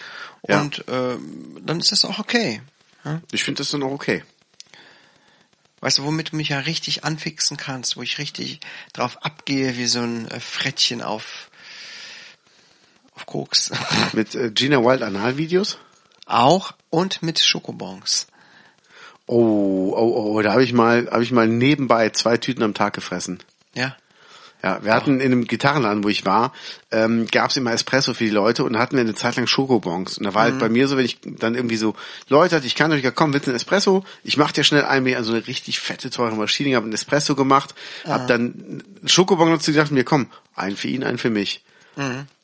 Ja. 0.48 0.62
und 0.62 0.84
ähm, 0.88 1.58
dann 1.62 1.80
ist 1.80 1.92
das 1.92 2.04
auch 2.04 2.18
okay. 2.18 2.62
Ja? 3.04 3.20
Ich 3.32 3.44
finde 3.44 3.58
das 3.58 3.70
dann 3.70 3.82
auch 3.82 3.92
okay. 3.92 4.24
Weißt 5.80 5.98
du, 5.98 6.04
womit 6.04 6.32
du 6.32 6.36
mich 6.36 6.50
ja 6.50 6.58
richtig 6.60 7.04
anfixen 7.04 7.56
kannst, 7.56 7.96
wo 7.96 8.02
ich 8.02 8.18
richtig 8.18 8.60
drauf 8.92 9.24
abgehe 9.24 9.76
wie 9.76 9.86
so 9.86 10.00
ein 10.00 10.28
äh, 10.28 10.40
Frettchen 10.40 11.02
auf 11.02 11.50
auf 13.14 13.26
Koks. 13.26 13.70
Mit 14.12 14.34
äh, 14.34 14.50
Gina 14.50 14.78
Wild 14.78 15.02
Analvideos? 15.02 15.78
auch 16.30 16.72
und 16.90 17.22
mit 17.22 17.38
Schokobons. 17.38 18.26
Oh, 19.26 19.92
oh, 19.96 20.34
oh, 20.34 20.42
da 20.42 20.52
habe 20.52 20.64
ich 20.64 20.72
mal, 20.72 21.08
habe 21.10 21.22
ich 21.22 21.30
mal 21.30 21.46
nebenbei 21.46 22.10
zwei 22.10 22.36
Tüten 22.36 22.62
am 22.62 22.74
Tag 22.74 22.94
gefressen. 22.94 23.40
Ja. 23.74 23.96
Ja, 24.62 24.84
wir 24.84 24.92
hatten 24.92 25.20
in 25.20 25.32
einem 25.32 25.46
Gitarrenladen, 25.46 26.04
wo 26.04 26.08
ich 26.08 26.26
war, 26.26 26.52
ähm, 26.90 27.26
gab 27.26 27.50
es 27.50 27.56
immer 27.56 27.72
Espresso 27.72 28.12
für 28.12 28.24
die 28.24 28.30
Leute 28.30 28.62
und 28.64 28.76
hatten 28.78 28.96
wir 28.96 29.00
eine 29.00 29.14
Zeit 29.14 29.36
lang 29.36 29.46
Schokobons. 29.46 30.18
Und 30.18 30.24
da 30.24 30.34
war 30.34 30.42
halt 30.42 30.58
bei 30.58 30.68
mir 30.68 30.86
so, 30.86 30.98
wenn 30.98 31.04
ich 31.06 31.18
dann 31.22 31.54
irgendwie 31.54 31.76
so 31.76 31.94
Leute 32.28 32.56
hatte, 32.56 32.66
ich 32.66 32.74
kann 32.74 32.92
euch 32.92 33.02
ja 33.02 33.10
kommen, 33.10 33.32
willst 33.32 33.46
du 33.46 33.50
einen 33.52 33.56
Espresso? 33.56 34.04
Ich 34.22 34.36
mach 34.36 34.52
dir 34.52 34.62
schnell 34.64 34.84
einen, 34.84 35.14
also 35.14 35.32
eine 35.32 35.46
richtig 35.46 35.80
fette, 35.80 36.10
teure 36.10 36.36
Maschine, 36.36 36.76
habe 36.76 36.84
einen 36.84 36.92
Espresso 36.92 37.34
gemacht, 37.34 37.74
hab 38.04 38.26
dann 38.26 38.82
einen 39.00 39.08
Schokobon 39.08 39.50
dazu 39.50 39.72
gedacht, 39.72 39.92
mir 39.92 40.04
komm, 40.04 40.26
einen 40.54 40.76
für 40.76 40.88
ihn, 40.88 41.04
einen 41.04 41.18
für 41.18 41.30
mich. 41.30 41.64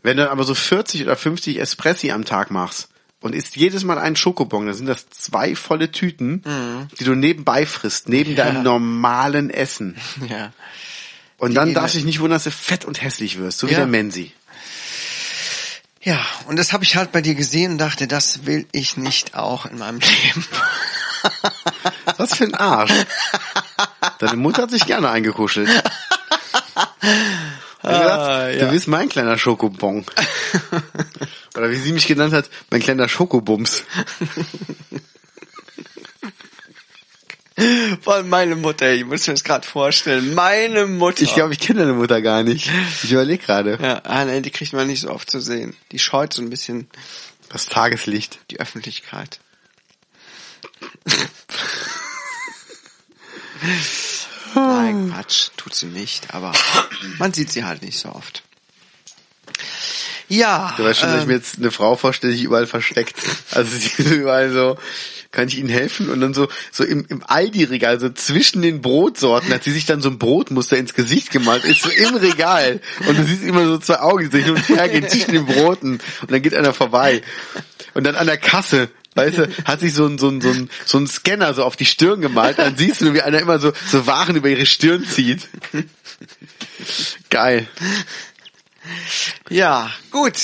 Wenn 0.02 0.16
du 0.16 0.30
aber 0.30 0.44
so 0.44 0.54
40 0.54 1.02
oder 1.02 1.16
50 1.16 1.61
Espressi 1.61 2.11
am 2.11 2.25
Tag 2.25 2.50
machst 2.50 2.88
und 3.20 3.35
isst 3.35 3.56
jedes 3.56 3.85
Mal 3.85 3.99
einen 3.99 4.16
Schokobon, 4.16 4.66
dann 4.66 4.75
sind 4.75 4.87
das 4.87 5.08
zwei 5.11 5.54
volle 5.54 5.90
Tüten, 5.92 6.42
die 6.99 7.04
du 7.04 7.14
nebenbei 7.14 7.66
frisst, 7.66 8.08
neben 8.08 8.37
deinem 8.37 8.62
normalen 8.62 9.50
Essen. 9.50 9.96
Ja. 10.30 10.52
Und 11.38 11.54
dann 11.54 11.74
darfst 11.74 11.94
du 11.94 11.98
dich 11.98 12.06
nicht 12.06 12.20
wundern, 12.20 12.36
dass 12.36 12.44
du 12.44 12.50
fett 12.50 12.84
und 12.84 13.02
hässlich 13.02 13.38
wirst, 13.38 13.58
so 13.58 13.66
wie 13.68 13.72
Ja. 13.72 13.78
der 13.78 13.86
Menzi. 13.86 14.32
Ja, 16.02 16.24
und 16.46 16.56
das 16.56 16.72
habe 16.72 16.84
ich 16.84 16.96
halt 16.96 17.10
bei 17.12 17.20
dir 17.20 17.34
gesehen 17.34 17.72
und 17.72 17.78
dachte, 17.78 18.06
das 18.06 18.46
will 18.46 18.66
ich 18.72 18.96
nicht 18.96 19.34
auch 19.34 19.66
in 19.66 19.78
meinem 19.78 19.98
Leben. 20.24 20.46
Was 22.16 22.34
für 22.36 22.44
ein 22.44 22.54
Arsch. 22.54 22.92
Deine 24.20 24.36
Mutter 24.36 24.62
hat 24.62 24.70
sich 24.70 24.86
gerne 24.86 25.10
eingekuschelt. 25.10 25.68
Ah, 27.82 28.46
Du 28.52 28.58
ja. 28.58 28.70
bist 28.70 28.86
mein 28.88 29.08
kleiner 29.08 29.36
Schokobon. 29.38 30.04
Oder 31.56 31.70
wie 31.70 31.76
sie 31.76 31.92
mich 31.92 32.06
genannt 32.06 32.32
hat, 32.34 32.48
mein 32.70 32.80
kleiner 32.80 33.08
Schokobums. 33.08 33.82
Vor 38.02 38.14
allem 38.14 38.28
meine 38.28 38.54
Mutter, 38.54 38.92
ich 38.92 39.04
muss 39.06 39.26
mir 39.26 39.32
das 39.32 39.42
gerade 39.42 39.66
vorstellen. 39.66 40.34
Meine 40.34 40.86
Mutter. 40.86 41.22
Ich 41.22 41.34
glaube, 41.34 41.54
ich 41.54 41.58
kenne 41.58 41.80
deine 41.80 41.94
Mutter 41.94 42.20
gar 42.20 42.42
nicht. 42.42 42.70
Ich 43.02 43.10
überlege 43.12 43.42
gerade. 43.42 43.78
ja, 43.80 44.02
ah, 44.04 44.25
nee, 44.26 44.42
die 44.42 44.50
kriegt 44.50 44.75
man 44.75 44.86
nicht 44.86 45.00
so 45.00 45.10
oft 45.10 45.30
zu 45.30 45.40
sehen. 45.40 45.75
Die 45.90 45.98
scheut 45.98 46.34
so 46.34 46.42
ein 46.42 46.50
bisschen 46.50 46.88
Das 47.48 47.66
Tageslicht. 47.66 48.40
die 48.50 48.60
Öffentlichkeit. 48.60 49.40
Nein, 54.54 55.12
Quatsch, 55.14 55.48
tut 55.56 55.75
sie 55.75 55.86
nicht, 55.86 56.34
aber 56.34 56.52
man 57.18 57.32
sieht 57.32 57.50
sie 57.50 57.64
halt 57.64 57.82
nicht 57.82 57.98
so 57.98 58.10
oft. 58.10 58.42
Ja. 60.28 60.75
Du 60.76 60.84
weißt 60.84 61.00
schon, 61.00 61.08
dass 61.08 61.18
ich 61.18 61.22
ähm, 61.22 61.28
mir 61.28 61.34
jetzt 61.36 61.58
eine 61.58 61.70
Frau 61.70 61.96
vorstelle, 61.96 62.32
die 62.32 62.38
sich 62.38 62.46
überall 62.46 62.66
versteckt. 62.66 63.16
Also 63.52 63.76
sie 63.76 63.86
ist 64.02 64.10
überall 64.10 64.50
so, 64.50 64.76
kann 65.36 65.48
ich 65.48 65.58
Ihnen 65.58 65.68
helfen? 65.68 66.08
Und 66.08 66.22
dann 66.22 66.32
so, 66.32 66.48
so 66.72 66.82
im, 66.82 67.04
im 67.10 67.22
Aldi-Regal, 67.22 68.00
so 68.00 68.08
zwischen 68.08 68.62
den 68.62 68.80
Brotsorten, 68.80 69.52
hat 69.52 69.64
sie 69.64 69.70
sich 69.70 69.84
dann 69.84 70.00
so 70.00 70.08
ein 70.08 70.18
Brotmuster 70.18 70.78
ins 70.78 70.94
Gesicht 70.94 71.30
gemalt, 71.30 71.64
ist 71.64 71.82
so 71.82 71.90
im 71.90 72.14
Regal. 72.14 72.80
Und 73.06 73.18
du 73.18 73.24
siehst 73.24 73.42
immer 73.42 73.66
so 73.66 73.76
zwei 73.76 74.00
Augen, 74.00 74.30
die 74.30 74.38
so 74.38 74.42
hin 74.42 74.54
und 74.54 74.68
her 74.70 74.88
gehen 74.88 75.06
zwischen 75.06 75.32
den 75.32 75.44
Broten. 75.44 76.00
Und 76.22 76.30
dann 76.30 76.40
geht 76.40 76.54
einer 76.54 76.72
vorbei. 76.72 77.20
Und 77.92 78.04
dann 78.04 78.16
an 78.16 78.26
der 78.26 78.38
Kasse, 78.38 78.88
weißt 79.14 79.38
du, 79.38 79.48
hat 79.66 79.80
sich 79.80 79.92
so 79.92 80.06
ein, 80.06 80.16
so 80.16 80.30
ein, 80.30 80.40
so 80.40 80.48
ein, 80.48 80.70
so 80.86 80.96
ein 80.96 81.06
Scanner 81.06 81.52
so 81.52 81.64
auf 81.64 81.76
die 81.76 81.84
Stirn 81.84 82.22
gemalt. 82.22 82.58
Dann 82.58 82.78
siehst 82.78 83.02
du, 83.02 83.12
wie 83.12 83.20
einer 83.20 83.38
immer 83.38 83.58
so, 83.58 83.74
so 83.86 84.06
Waren 84.06 84.36
über 84.36 84.48
ihre 84.48 84.64
Stirn 84.64 85.04
zieht. 85.04 85.48
Geil. 87.28 87.68
Ja, 89.50 89.90
gut. 90.10 90.38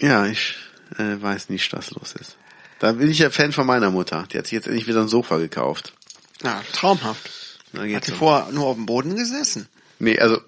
Ja, 0.00 0.26
ich 0.26 0.56
äh, 0.98 1.22
weiß 1.22 1.50
nicht, 1.50 1.72
was 1.72 1.92
los 1.92 2.14
ist. 2.20 2.36
Da 2.84 2.92
bin 2.92 3.10
ich 3.10 3.18
ja 3.18 3.30
Fan 3.30 3.50
von 3.50 3.66
meiner 3.66 3.90
Mutter. 3.90 4.26
Die 4.30 4.36
hat 4.36 4.44
sich 4.44 4.52
jetzt 4.52 4.66
endlich 4.66 4.86
wieder 4.86 5.00
ein 5.00 5.08
Sofa 5.08 5.38
gekauft. 5.38 5.94
Ja, 6.42 6.60
traumhaft. 6.74 7.30
Hat 7.74 8.04
sie 8.04 8.10
so. 8.10 8.18
vorher 8.18 8.52
nur 8.52 8.66
auf 8.66 8.76
dem 8.76 8.84
Boden 8.84 9.16
gesessen? 9.16 9.70
Nee, 9.98 10.18
also 10.18 10.38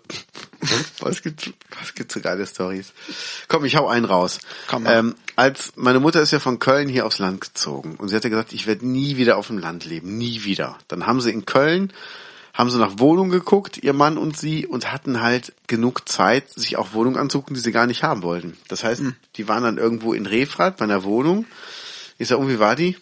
was 1.00 1.22
gibt 1.22 1.54
was 1.80 1.94
gibt's 1.94 2.12
so 2.12 2.20
geile 2.20 2.46
Stories? 2.46 2.92
Komm, 3.48 3.64
ich 3.64 3.76
hau 3.76 3.88
einen 3.88 4.04
raus. 4.04 4.40
Komm 4.66 4.82
mal. 4.82 4.98
ähm, 4.98 5.14
als 5.34 5.72
meine 5.76 5.98
Mutter 5.98 6.20
ist 6.20 6.30
ja 6.30 6.38
von 6.38 6.58
Köln 6.58 6.90
hier 6.90 7.06
aufs 7.06 7.20
Land 7.20 7.40
gezogen 7.40 7.96
und 7.96 8.08
sie 8.08 8.16
hatte 8.16 8.28
gesagt, 8.28 8.52
ich 8.52 8.66
werde 8.66 8.86
nie 8.86 9.16
wieder 9.16 9.38
auf 9.38 9.46
dem 9.46 9.56
Land 9.56 9.86
leben, 9.86 10.18
nie 10.18 10.44
wieder. 10.44 10.76
Dann 10.88 11.06
haben 11.06 11.22
sie 11.22 11.30
in 11.30 11.46
Köln 11.46 11.90
haben 12.52 12.70
sie 12.70 12.78
nach 12.78 12.98
Wohnungen 12.98 13.30
geguckt, 13.30 13.78
ihr 13.82 13.92
Mann 13.92 14.16
und 14.16 14.36
sie, 14.38 14.66
und 14.66 14.90
hatten 14.92 15.20
halt 15.22 15.52
genug 15.66 16.08
Zeit, 16.08 16.50
sich 16.50 16.76
auch 16.76 16.94
Wohnungen 16.94 17.18
anzugucken, 17.18 17.54
die 17.54 17.60
sie 17.60 17.72
gar 17.72 17.86
nicht 17.86 18.02
haben 18.02 18.22
wollten. 18.22 18.56
Das 18.68 18.82
heißt, 18.82 19.00
Hm. 19.00 19.14
die 19.36 19.46
waren 19.46 19.62
dann 19.62 19.76
irgendwo 19.76 20.14
in 20.14 20.24
Refrat 20.24 20.78
bei 20.78 20.84
einer 20.84 21.04
Wohnung. 21.04 21.44
Ich 22.18 22.28
sag, 22.28 22.38
und 22.38 22.48
wie 22.48 22.58
war 22.58 22.76
die? 22.76 22.96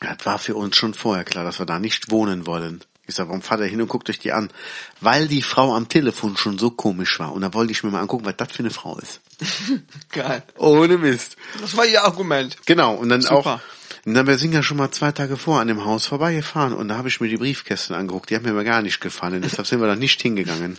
Das 0.00 0.24
war 0.24 0.38
für 0.38 0.56
uns 0.56 0.76
schon 0.76 0.94
vorher 0.94 1.24
klar, 1.24 1.44
dass 1.44 1.58
wir 1.58 1.66
da 1.66 1.78
nicht 1.78 2.10
wohnen 2.10 2.46
wollen. 2.46 2.82
Ich 3.06 3.16
sag, 3.16 3.28
warum 3.28 3.42
fahrt 3.42 3.60
ihr 3.60 3.66
hin 3.66 3.82
und 3.82 3.88
guckt 3.88 4.08
euch 4.10 4.18
die 4.18 4.32
an? 4.32 4.50
Weil 5.00 5.28
die 5.28 5.42
Frau 5.42 5.74
am 5.74 5.88
Telefon 5.88 6.36
schon 6.36 6.58
so 6.58 6.70
komisch 6.70 7.18
war. 7.18 7.32
Und 7.32 7.42
da 7.42 7.52
wollte 7.52 7.72
ich 7.72 7.82
mir 7.82 7.90
mal 7.90 8.00
angucken, 8.00 8.24
was 8.24 8.36
das 8.36 8.52
für 8.52 8.60
eine 8.60 8.70
Frau 8.70 8.98
ist. 8.98 9.20
Geil. 10.10 10.42
Ohne 10.56 10.98
Mist. 10.98 11.36
Das 11.60 11.76
war 11.76 11.84
ihr 11.84 12.04
Argument. 12.04 12.56
Genau, 12.64 12.94
und 12.94 13.08
dann 13.08 13.20
Super. 13.20 13.36
auch, 13.36 13.60
und 14.04 14.14
dann 14.14 14.26
wir 14.26 14.38
sind 14.38 14.52
ja 14.52 14.62
schon 14.62 14.76
mal 14.76 14.90
zwei 14.90 15.12
Tage 15.12 15.36
vor 15.36 15.60
an 15.60 15.68
dem 15.68 15.84
Haus 15.84 16.06
vorbeigefahren 16.06 16.72
und 16.72 16.88
da 16.88 16.96
habe 16.96 17.08
ich 17.08 17.20
mir 17.20 17.28
die 17.28 17.36
Briefkästen 17.36 17.94
angeguckt, 17.94 18.30
die 18.30 18.36
haben 18.36 18.44
mir 18.44 18.50
aber 18.50 18.64
gar 18.64 18.82
nicht 18.82 19.00
gefallen, 19.00 19.42
deshalb 19.42 19.66
sind 19.66 19.80
wir 19.80 19.86
da 19.86 19.94
nicht 19.94 20.20
hingegangen. 20.20 20.78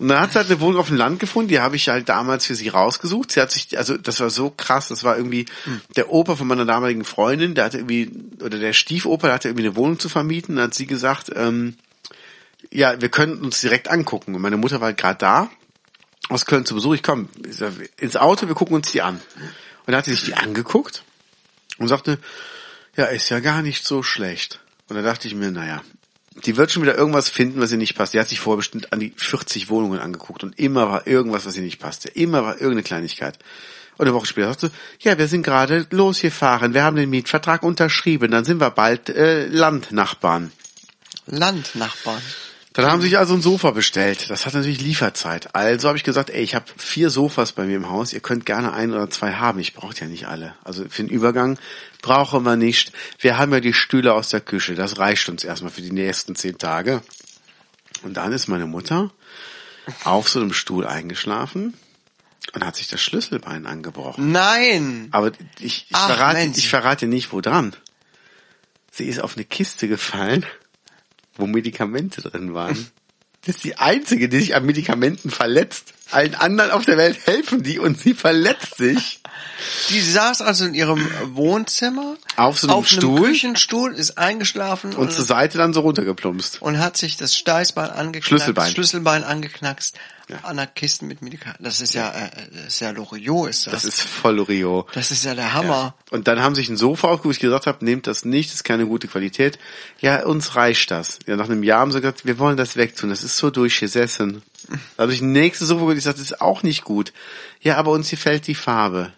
Und 0.00 0.08
dann 0.08 0.18
hat 0.18 0.32
sie 0.32 0.38
halt 0.38 0.50
eine 0.50 0.60
Wohnung 0.60 0.80
auf 0.80 0.88
dem 0.88 0.96
Land 0.96 1.20
gefunden, 1.20 1.48
die 1.48 1.60
habe 1.60 1.76
ich 1.76 1.90
halt 1.90 2.08
damals 2.08 2.46
für 2.46 2.54
sie 2.54 2.68
rausgesucht. 2.68 3.32
Sie 3.32 3.40
hat 3.40 3.52
sich, 3.52 3.76
also 3.76 3.98
das 3.98 4.18
war 4.18 4.30
so 4.30 4.48
krass, 4.48 4.88
das 4.88 5.04
war 5.04 5.14
irgendwie 5.14 5.44
der 5.94 6.10
Opa 6.10 6.36
von 6.36 6.46
meiner 6.46 6.64
damaligen 6.64 7.04
Freundin, 7.04 7.54
der 7.54 7.66
hatte 7.66 7.76
irgendwie, 7.76 8.10
oder 8.42 8.58
der 8.58 8.72
Stiefoper, 8.72 9.26
der 9.26 9.34
hatte 9.34 9.48
irgendwie 9.48 9.66
eine 9.66 9.76
Wohnung 9.76 9.98
zu 9.98 10.08
vermieten, 10.08 10.56
dann 10.56 10.64
hat 10.68 10.74
sie 10.74 10.86
gesagt, 10.86 11.30
ähm, 11.36 11.76
ja, 12.70 12.98
wir 12.98 13.10
können 13.10 13.42
uns 13.42 13.60
direkt 13.60 13.88
angucken. 13.88 14.34
Und 14.34 14.40
meine 14.40 14.56
Mutter 14.56 14.80
war 14.80 14.94
gerade 14.94 15.18
da, 15.18 15.50
aus 16.30 16.46
Köln 16.46 16.64
zu 16.64 16.74
Besuch, 16.74 16.94
ich 16.94 17.02
komm 17.02 17.28
ich 17.46 17.56
sag, 17.56 17.74
ins 17.98 18.16
Auto, 18.16 18.48
wir 18.48 18.54
gucken 18.54 18.76
uns 18.76 18.90
die 18.90 19.02
an. 19.02 19.16
Und 19.16 19.86
dann 19.86 19.96
hat 19.96 20.06
sie 20.06 20.12
sich 20.12 20.24
die 20.24 20.34
angeguckt 20.34 21.04
und 21.76 21.88
sagte, 21.88 22.18
ja, 22.96 23.04
ist 23.04 23.28
ja 23.28 23.40
gar 23.40 23.60
nicht 23.60 23.84
so 23.84 24.02
schlecht. 24.02 24.60
Und 24.88 24.96
da 24.96 25.02
dachte 25.02 25.28
ich 25.28 25.34
mir, 25.34 25.50
naja, 25.50 25.82
die 26.46 26.56
wird 26.56 26.70
schon 26.70 26.82
wieder 26.82 26.96
irgendwas 26.96 27.28
finden, 27.28 27.60
was 27.60 27.72
ihr 27.72 27.78
nicht 27.78 27.94
passt. 27.94 28.14
Die 28.14 28.20
hat 28.20 28.28
sich 28.28 28.40
vorher 28.40 28.58
bestimmt 28.58 28.92
an 28.92 29.00
die 29.00 29.12
40 29.16 29.68
Wohnungen 29.68 29.98
angeguckt 29.98 30.42
und 30.42 30.58
immer 30.58 30.88
war 30.88 31.06
irgendwas, 31.06 31.46
was 31.46 31.56
ihr 31.56 31.62
nicht 31.62 31.78
passte. 31.78 32.08
Immer 32.08 32.42
war 32.44 32.54
irgendeine 32.54 32.82
Kleinigkeit. 32.82 33.38
Und 33.96 34.06
eine 34.06 34.14
Woche 34.14 34.26
später 34.26 34.48
sagte 34.48 34.68
sie, 34.68 35.08
ja, 35.08 35.18
wir 35.18 35.28
sind 35.28 35.42
gerade 35.42 35.86
losgefahren, 35.90 36.72
wir 36.72 36.84
haben 36.84 36.96
den 36.96 37.10
Mietvertrag 37.10 37.62
unterschrieben, 37.62 38.30
dann 38.30 38.44
sind 38.44 38.58
wir 38.58 38.70
bald 38.70 39.10
äh, 39.10 39.46
Landnachbarn. 39.46 40.52
Landnachbarn. 41.26 42.22
Dann 42.72 42.86
haben 42.86 43.00
sie 43.00 43.08
sich 43.08 43.18
also 43.18 43.34
ein 43.34 43.42
Sofa 43.42 43.72
bestellt. 43.72 44.30
Das 44.30 44.46
hat 44.46 44.54
natürlich 44.54 44.80
Lieferzeit. 44.80 45.54
Also 45.56 45.88
habe 45.88 45.98
ich 45.98 46.04
gesagt, 46.04 46.30
ey, 46.30 46.42
ich 46.42 46.54
habe 46.54 46.66
vier 46.76 47.10
Sofas 47.10 47.52
bei 47.52 47.64
mir 47.64 47.76
im 47.76 47.90
Haus. 47.90 48.12
Ihr 48.12 48.20
könnt 48.20 48.46
gerne 48.46 48.72
ein 48.72 48.92
oder 48.92 49.10
zwei 49.10 49.32
haben. 49.32 49.58
Ich 49.58 49.74
brauche 49.74 49.94
ja 49.96 50.06
nicht 50.06 50.28
alle. 50.28 50.54
Also 50.62 50.84
für 50.88 51.02
den 51.02 51.08
Übergang 51.08 51.58
brauchen 52.00 52.44
wir 52.44 52.54
nicht. 52.54 52.92
Wir 53.18 53.38
haben 53.38 53.52
ja 53.52 53.58
die 53.58 53.74
Stühle 53.74 54.14
aus 54.14 54.28
der 54.28 54.40
Küche. 54.40 54.76
Das 54.76 54.98
reicht 54.98 55.28
uns 55.28 55.42
erstmal 55.42 55.72
für 55.72 55.82
die 55.82 55.90
nächsten 55.90 56.36
zehn 56.36 56.58
Tage. 56.58 57.02
Und 58.02 58.16
dann 58.16 58.32
ist 58.32 58.46
meine 58.46 58.66
Mutter 58.66 59.10
auf 60.04 60.28
so 60.28 60.40
einem 60.40 60.52
Stuhl 60.52 60.86
eingeschlafen 60.86 61.74
und 62.54 62.64
hat 62.64 62.76
sich 62.76 62.86
das 62.86 63.00
Schlüsselbein 63.02 63.66
angebrochen. 63.66 64.30
Nein. 64.30 65.08
Aber 65.10 65.32
ich, 65.58 65.64
ich, 65.64 65.86
Ach, 65.92 66.06
verrate, 66.06 66.38
Mensch. 66.38 66.58
ich 66.58 66.68
verrate 66.68 67.06
nicht, 67.06 67.32
wo 67.32 67.40
dran. 67.40 67.74
Sie 68.92 69.06
ist 69.06 69.20
auf 69.20 69.36
eine 69.36 69.44
Kiste 69.44 69.88
gefallen, 69.88 70.46
wo 71.40 71.46
Medikamente 71.46 72.22
drin 72.22 72.54
waren. 72.54 72.88
Das 73.46 73.56
ist 73.56 73.64
die 73.64 73.76
einzige, 73.76 74.28
die 74.28 74.38
sich 74.38 74.54
an 74.54 74.66
Medikamenten 74.66 75.30
verletzt. 75.30 75.94
Allen 76.12 76.34
anderen 76.34 76.70
auf 76.70 76.84
der 76.84 76.96
Welt 76.96 77.18
helfen 77.26 77.62
die 77.62 77.78
und 77.78 77.98
sie 77.98 78.14
verletzt 78.14 78.76
sich. 78.78 79.20
Die 79.90 80.00
saß 80.00 80.40
also 80.42 80.64
in 80.64 80.74
ihrem 80.74 81.06
Wohnzimmer 81.34 82.16
Auf 82.36 82.58
so 82.60 82.66
einem 82.68 82.76
auf 82.76 82.88
Stuhl? 82.88 83.16
einem 83.16 83.24
Küchenstuhl, 83.24 83.92
ist 83.94 84.16
eingeschlafen 84.18 84.94
Und 84.94 85.12
zur 85.12 85.24
Seite 85.24 85.58
dann 85.58 85.74
so 85.74 85.80
runtergeplumpst. 85.80 86.62
und 86.62 86.78
hat 86.78 86.96
sich 86.96 87.16
das 87.16 87.36
Steißbein 87.36 87.90
angeknackst, 87.90 88.26
Schlüsselbein. 88.28 88.70
Schlüsselbein 88.72 89.22
angeknackst 89.24 89.96
Ja. 90.28 90.38
an 90.44 90.56
der 90.56 90.66
Kiste 90.66 91.04
mit 91.04 91.20
Medikamenten. 91.22 91.64
Das 91.64 91.80
ist 91.80 91.92
ja, 91.94 92.10
äh, 92.10 92.30
das 92.52 92.66
ist 92.74 92.80
ja 92.80 92.90
Loriot 92.90 93.50
ist 93.50 93.66
das. 93.66 93.72
Das 93.74 93.84
ist 93.84 94.00
voll 94.00 94.40
Rio. 94.40 94.86
Das 94.94 95.10
ist 95.10 95.24
ja 95.24 95.34
der 95.34 95.52
Hammer. 95.52 95.94
Und 96.10 96.26
dann 96.28 96.40
haben 96.42 96.54
sich 96.54 96.68
ein 96.68 96.76
Sofa 96.76 97.08
aufgeholt, 97.08 97.24
wo 97.24 97.30
ich 97.32 97.40
gesagt 97.40 97.66
habe, 97.66 97.84
nehmt 97.84 98.06
das 98.06 98.24
nicht, 98.24 98.48
das 98.50 98.56
ist 98.56 98.64
keine 98.64 98.86
gute 98.86 99.08
Qualität. 99.08 99.58
Ja, 100.00 100.24
uns 100.24 100.56
reicht 100.56 100.90
das. 100.90 101.18
Ja, 101.26 101.36
nach 101.36 101.46
einem 101.50 101.62
Jahr 101.64 101.80
haben 101.80 101.92
sie 101.92 102.00
gesagt, 102.00 102.24
wir 102.24 102.38
wollen 102.38 102.56
das 102.56 102.76
wegtun, 102.76 103.10
das 103.10 103.22
ist 103.24 103.36
so 103.36 103.50
durchgesessen. 103.50 104.42
Da 104.96 105.02
habe 105.02 105.12
ich 105.12 105.20
ein 105.20 105.32
nächstes 105.32 105.68
Sofa 105.68 105.80
geholt, 105.80 105.98
ich 105.98 106.04
gesagt, 106.04 106.18
das 106.18 106.26
ist 106.26 106.40
auch 106.40 106.62
nicht 106.62 106.84
gut. 106.84 107.12
Ja, 107.60 107.76
aber 107.76 107.90
uns 107.90 108.10
gefällt 108.10 108.46
die 108.46 108.54
Farbe. 108.54 109.12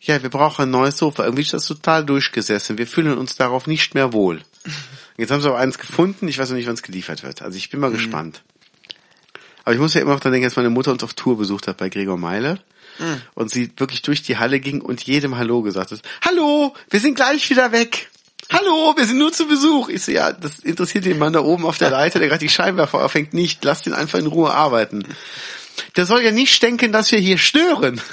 Ja, 0.00 0.22
wir 0.22 0.30
brauchen 0.30 0.62
ein 0.62 0.70
neues 0.70 0.96
Sofa. 0.96 1.24
Irgendwie 1.24 1.42
ist 1.42 1.52
das 1.52 1.66
total 1.66 2.04
durchgesessen. 2.04 2.78
Wir 2.78 2.86
fühlen 2.86 3.18
uns 3.18 3.36
darauf 3.36 3.66
nicht 3.66 3.94
mehr 3.94 4.12
wohl. 4.12 4.42
Jetzt 5.16 5.30
haben 5.30 5.42
sie 5.42 5.48
aber 5.48 5.58
eins 5.58 5.78
gefunden. 5.78 6.26
Ich 6.28 6.38
weiß 6.38 6.48
noch 6.48 6.56
nicht, 6.56 6.66
wann 6.66 6.74
es 6.74 6.82
geliefert 6.82 7.22
wird. 7.22 7.42
Also 7.42 7.58
ich 7.58 7.70
bin 7.70 7.80
mal 7.80 7.90
gespannt. 7.90 8.42
Aber 9.64 9.74
ich 9.74 9.80
muss 9.80 9.94
ja 9.94 10.00
immer 10.00 10.14
noch 10.14 10.20
dran 10.20 10.32
denken, 10.32 10.46
dass 10.46 10.56
meine 10.56 10.70
Mutter 10.70 10.90
uns 10.90 11.04
auf 11.04 11.14
Tour 11.14 11.36
besucht 11.36 11.68
hat 11.68 11.76
bei 11.76 11.90
Gregor 11.90 12.16
Meile. 12.16 12.58
Und 13.34 13.50
sie 13.50 13.70
wirklich 13.76 14.02
durch 14.02 14.22
die 14.22 14.36
Halle 14.36 14.60
ging 14.60 14.80
und 14.80 15.02
jedem 15.02 15.36
Hallo 15.36 15.62
gesagt 15.62 15.90
hat. 15.92 16.02
Hallo, 16.24 16.74
wir 16.90 17.00
sind 17.00 17.14
gleich 17.14 17.48
wieder 17.48 17.72
weg. 17.72 18.10
Hallo, 18.52 18.94
wir 18.96 19.06
sind 19.06 19.18
nur 19.18 19.32
zu 19.32 19.46
Besuch. 19.46 19.88
Ich 19.90 20.02
so, 20.02 20.10
ja, 20.10 20.32
das 20.32 20.58
interessiert 20.58 21.04
den 21.04 21.18
Mann 21.18 21.32
da 21.32 21.40
oben 21.40 21.64
auf 21.64 21.78
der 21.78 21.90
Leiter, 21.90 22.18
der 22.18 22.26
gerade 22.26 22.40
die 22.40 22.48
Scheinwerfer 22.48 23.04
aufhängt, 23.04 23.32
nicht. 23.32 23.64
Lass 23.64 23.82
den 23.82 23.92
einfach 23.92 24.18
in 24.18 24.26
Ruhe 24.26 24.52
arbeiten. 24.52 25.04
Der 25.96 26.06
soll 26.06 26.22
ja 26.22 26.30
nicht 26.30 26.62
denken, 26.62 26.92
dass 26.92 27.12
wir 27.12 27.18
hier 27.18 27.38
stören. 27.38 28.00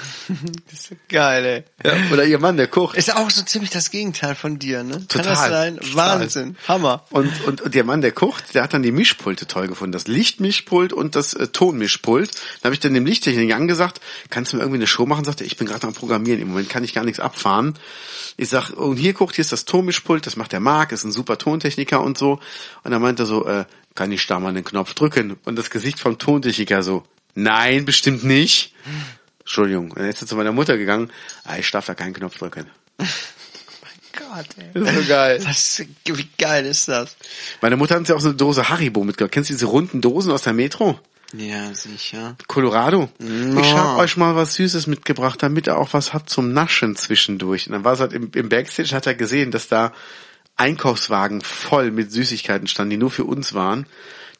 Das 0.69 0.91
ist 0.91 1.07
geil, 1.07 1.45
ey. 1.45 1.63
Ja, 1.85 2.11
oder 2.11 2.25
ihr 2.25 2.37
Mann, 2.37 2.57
der 2.57 2.67
kocht. 2.67 2.97
Ist 2.97 3.15
auch 3.15 3.29
so 3.29 3.43
ziemlich 3.43 3.69
das 3.69 3.91
Gegenteil 3.91 4.35
von 4.35 4.59
dir, 4.59 4.83
ne? 4.83 4.95
Kann 4.95 5.07
Total. 5.07 5.23
das 5.23 5.47
sein? 5.47 5.77
Total. 5.77 5.95
Wahnsinn. 5.95 6.57
Hammer. 6.67 7.05
Und, 7.11 7.31
und, 7.45 7.61
und 7.61 7.73
der 7.73 7.85
Mann, 7.85 8.01
der 8.01 8.11
kocht, 8.11 8.53
der 8.53 8.63
hat 8.63 8.73
dann 8.73 8.83
die 8.83 8.91
Mischpulte 8.91 9.47
toll 9.47 9.67
gefunden. 9.67 9.93
Das 9.93 10.07
Lichtmischpult 10.07 10.91
und 10.91 11.15
das 11.15 11.33
äh, 11.33 11.47
Tonmischpult. 11.47 12.31
Da 12.61 12.65
habe 12.65 12.73
ich 12.73 12.81
dann 12.81 12.93
dem 12.93 13.05
Lichttechniker 13.05 13.55
angesagt, 13.55 14.01
kannst 14.29 14.51
du 14.51 14.57
mir 14.57 14.63
irgendwie 14.63 14.79
eine 14.79 14.87
Show 14.87 15.05
machen? 15.05 15.23
Sagt 15.23 15.39
er, 15.39 15.47
ich 15.47 15.55
bin 15.55 15.65
gerade 15.65 15.87
am 15.87 15.93
Programmieren. 15.93 16.41
Im 16.41 16.49
Moment 16.49 16.67
kann 16.69 16.83
ich 16.83 16.93
gar 16.93 17.05
nichts 17.05 17.21
abfahren. 17.21 17.75
Ich 18.35 18.49
sag, 18.49 18.71
und 18.71 18.97
hier 18.97 19.13
guckt, 19.13 19.35
hier 19.35 19.43
ist 19.43 19.51
das 19.51 19.63
Tonmischpult, 19.63 20.25
das 20.27 20.35
macht 20.35 20.51
der 20.51 20.59
Marc, 20.59 20.91
ist 20.91 21.05
ein 21.05 21.11
super 21.11 21.37
Tontechniker 21.37 22.01
und 22.01 22.17
so. 22.17 22.39
Und 22.83 22.91
dann 22.91 23.01
meint 23.01 23.19
er 23.19 23.25
so, 23.25 23.47
äh, 23.47 23.65
kann 23.95 24.11
ich 24.11 24.27
da 24.27 24.39
mal 24.39 24.49
einen 24.49 24.63
Knopf 24.63 24.93
drücken? 24.93 25.37
Und 25.45 25.57
das 25.57 25.69
Gesicht 25.69 25.99
vom 25.99 26.17
Tontechniker 26.19 26.83
so, 26.83 27.03
nein, 27.37 27.85
bestimmt 27.85 28.23
nicht. 28.23 28.73
Entschuldigung. 29.39 29.91
Und 29.91 29.99
dann 29.99 30.09
ist 30.09 30.21
er 30.21 30.27
zu 30.27 30.35
meiner 30.35 30.51
Mutter 30.51 30.77
gegangen, 30.77 31.11
ah, 31.45 31.57
ich 31.57 31.71
darf 31.71 31.85
da 31.85 31.95
keinen 31.95 32.13
Knopf 32.13 32.37
drücken. 32.37 32.67
Gott, 32.97 34.47
ey. 34.57 34.71
Das 34.73 34.89
ist 34.89 34.95
so 34.95 35.07
geil. 35.07 35.39
Was, 35.43 35.83
wie 36.05 36.27
geil 36.37 36.65
ist 36.65 36.87
das? 36.87 37.15
Meine 37.61 37.77
Mutter 37.77 37.95
hat 37.95 37.99
uns 37.99 38.09
ja 38.09 38.15
auch 38.15 38.19
so 38.19 38.29
eine 38.29 38.37
Dose 38.37 38.67
Haribo 38.67 39.03
mitgebracht. 39.03 39.31
Kennst 39.31 39.49
du 39.49 39.53
diese 39.53 39.67
runden 39.67 40.01
Dosen 40.01 40.31
aus 40.31 40.41
der 40.41 40.53
Metro? 40.53 40.99
Ja, 41.33 41.73
sicher. 41.73 42.35
Colorado. 42.47 43.09
No. 43.19 43.59
Ich 43.61 43.73
hab 43.73 43.97
euch 43.97 44.15
mal 44.17 44.35
was 44.35 44.55
Süßes 44.55 44.87
mitgebracht, 44.87 45.43
damit 45.43 45.67
ihr 45.67 45.77
auch 45.77 45.93
was 45.93 46.13
habt 46.13 46.29
zum 46.29 46.53
Naschen 46.53 46.95
zwischendurch. 46.95 47.67
Und 47.67 47.73
dann 47.73 47.83
war 47.83 47.93
es 47.93 47.99
halt 47.99 48.13
im, 48.13 48.31
im 48.33 48.49
Backstage, 48.49 48.95
hat 48.95 49.07
er 49.07 49.15
gesehen, 49.15 49.51
dass 49.51 49.67
da 49.67 49.93
Einkaufswagen 50.55 51.41
voll 51.41 51.91
mit 51.91 52.11
Süßigkeiten 52.11 52.67
standen, 52.67 52.91
die 52.91 52.97
nur 52.97 53.11
für 53.11 53.25
uns 53.25 53.53
waren. 53.53 53.85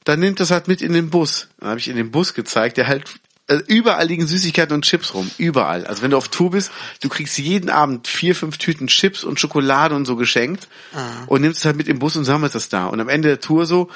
Dann 0.04 0.20
nimmt 0.20 0.40
das 0.40 0.52
halt 0.52 0.68
mit 0.68 0.82
in 0.82 0.94
den 0.94 1.10
Bus. 1.10 1.48
Dann 1.60 1.70
habe 1.70 1.80
ich 1.80 1.88
in 1.88 1.96
den 1.96 2.12
Bus 2.12 2.34
gezeigt, 2.34 2.78
der 2.78 2.88
halt 2.88 3.06
äh, 3.48 3.62
überall 3.68 4.06
liegen 4.06 4.28
Süßigkeiten 4.28 4.76
und 4.76 4.84
Chips 4.84 5.14
rum, 5.14 5.30
überall. 5.38 5.86
Also 5.86 6.02
wenn 6.02 6.12
du 6.12 6.18
auf 6.18 6.28
Tour 6.28 6.52
bist, 6.52 6.72
du 7.02 7.10
kriegst 7.10 7.38
jeden 7.38 7.70
Abend 7.70 8.08
vier, 8.08 8.36
fünf 8.36 8.58
Tüten 8.58 8.88
Chips 8.88 9.24
und 9.24 9.40
Schokolade 9.40 9.96
und 9.96 10.06
so 10.06 10.16
geschenkt 10.16 10.68
und 11.28 11.42
nimmst 11.42 11.60
es 11.60 11.66
halt 11.66 11.78
mit 11.78 11.88
im 11.88 12.00
Bus 12.00 12.18
und 12.18 12.26
sammelst 12.26 12.56
das 12.56 12.70
da. 12.70 12.88
Und 12.88 13.00
am 13.00 13.10
Ende 13.10 13.30
der 13.30 13.40
Tour 13.40 13.66
so, 13.66 13.90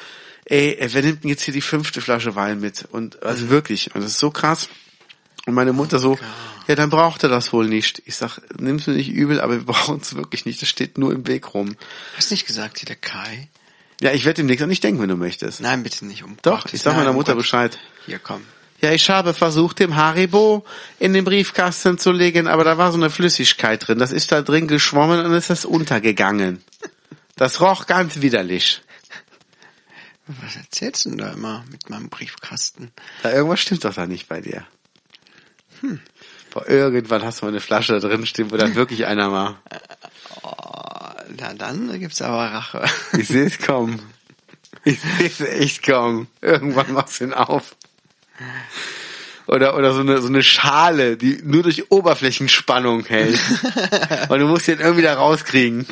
ey, 0.45 0.77
wer 0.79 1.01
nimmt 1.01 1.23
denn 1.23 1.29
jetzt 1.29 1.43
hier 1.43 1.53
die 1.53 1.61
fünfte 1.61 2.01
Flasche 2.01 2.35
Wein 2.35 2.61
mit? 2.61 2.85
Und 2.91 3.23
also 3.23 3.49
wirklich, 3.49 3.93
und 3.93 4.01
das 4.01 4.11
ist 4.11 4.19
so 4.19 4.31
krass. 4.31 4.69
Und 5.45 5.53
meine 5.53 5.73
Mutter 5.73 5.99
so, 5.99 6.17
ja, 6.67 6.75
dann 6.75 6.89
braucht 6.89 7.23
er 7.23 7.29
das 7.29 7.51
wohl 7.51 7.67
nicht. 7.67 8.01
Ich 8.05 8.15
sag, 8.15 8.39
nimm's 8.57 8.87
mir 8.87 8.93
nicht 8.93 9.09
übel, 9.09 9.41
aber 9.41 9.55
wir 9.55 9.65
brauchen 9.65 9.99
es 10.01 10.15
wirklich 10.15 10.45
nicht. 10.45 10.61
Das 10.61 10.69
steht 10.69 10.97
nur 10.97 11.11
im 11.11 11.27
Weg 11.27 11.53
rum. 11.53 11.75
Hast 12.15 12.31
nicht 12.31 12.47
gesagt, 12.47 12.79
hier 12.79 12.87
der 12.87 12.95
Kai? 12.95 13.49
Ja, 14.01 14.11
ich 14.11 14.25
werde 14.25 14.37
demnächst 14.37 14.63
auch 14.63 14.67
nicht 14.67 14.83
denken, 14.83 15.01
wenn 15.01 15.09
du 15.09 15.15
möchtest. 15.15 15.61
Nein, 15.61 15.83
bitte 15.83 16.05
nicht. 16.05 16.23
Um 16.23 16.37
Doch, 16.41 16.61
Gottes 16.63 16.73
ich 16.73 16.81
sag 16.81 16.91
Nein, 16.91 17.01
meiner 17.01 17.09
um 17.11 17.15
Mutter 17.17 17.33
Gottes- 17.33 17.43
Bescheid. 17.45 17.77
Hier, 18.05 18.19
komm. 18.19 18.41
Ja, 18.81 18.91
ich 18.91 19.07
habe 19.11 19.35
versucht, 19.35 19.77
dem 19.79 19.95
Haribo 19.95 20.65
in 20.97 21.13
den 21.13 21.23
Briefkasten 21.23 21.99
zu 21.99 22.11
legen, 22.11 22.47
aber 22.47 22.63
da 22.63 22.79
war 22.79 22.91
so 22.91 22.97
eine 22.97 23.11
Flüssigkeit 23.11 23.87
drin. 23.87 23.99
Das 23.99 24.11
ist 24.11 24.31
da 24.31 24.41
drin 24.41 24.67
geschwommen 24.67 25.23
und 25.23 25.33
ist 25.33 25.51
das 25.51 25.65
untergegangen. 25.65 26.63
Das 27.35 27.61
roch 27.61 27.85
ganz 27.85 28.21
widerlich. 28.21 28.81
Was 30.25 30.55
erzählst 30.55 31.05
du 31.05 31.09
denn 31.09 31.17
da 31.19 31.31
immer 31.33 31.63
mit 31.69 31.89
meinem 31.91 32.09
Briefkasten? 32.09 32.91
Ja, 33.23 33.31
irgendwas 33.31 33.59
stimmt 33.59 33.85
doch 33.85 33.93
da 33.93 34.07
nicht 34.07 34.27
bei 34.27 34.41
dir. 34.41 34.65
Hm. 35.81 35.99
Boah, 36.51 36.67
irgendwann 36.67 37.23
hast 37.23 37.41
du 37.41 37.45
mal 37.45 37.49
eine 37.51 37.59
Flasche 37.59 37.93
da 37.99 38.07
drin 38.07 38.25
stehen, 38.25 38.49
wo 38.51 38.57
dann 38.57 38.75
wirklich 38.75 39.05
einer 39.05 39.31
war. 39.31 39.61
Oh, 40.43 40.50
na 41.37 41.53
dann 41.53 41.99
gibt's 41.99 42.21
aber 42.21 42.51
Rache. 42.51 42.85
Ich 43.17 43.27
sehe 43.27 43.45
es 43.45 43.59
kommen. 43.59 44.01
Ich 44.83 44.99
sehe 44.99 45.27
es 45.27 45.41
echt 45.41 45.83
kommen. 45.83 46.27
Irgendwann 46.41 46.93
machst 46.93 47.19
du 47.19 47.25
ihn 47.25 47.33
auf. 47.33 47.75
Oder, 49.47 49.75
oder 49.75 49.93
so 49.93 50.01
eine, 50.01 50.21
so 50.21 50.27
eine 50.27 50.43
Schale, 50.43 51.17
die 51.17 51.41
nur 51.43 51.63
durch 51.63 51.91
Oberflächenspannung 51.91 53.05
hält. 53.05 53.39
Und 54.29 54.39
du 54.39 54.47
musst 54.47 54.67
den 54.67 54.79
irgendwie 54.79 55.03
da 55.03 55.13
rauskriegen. 55.13 55.85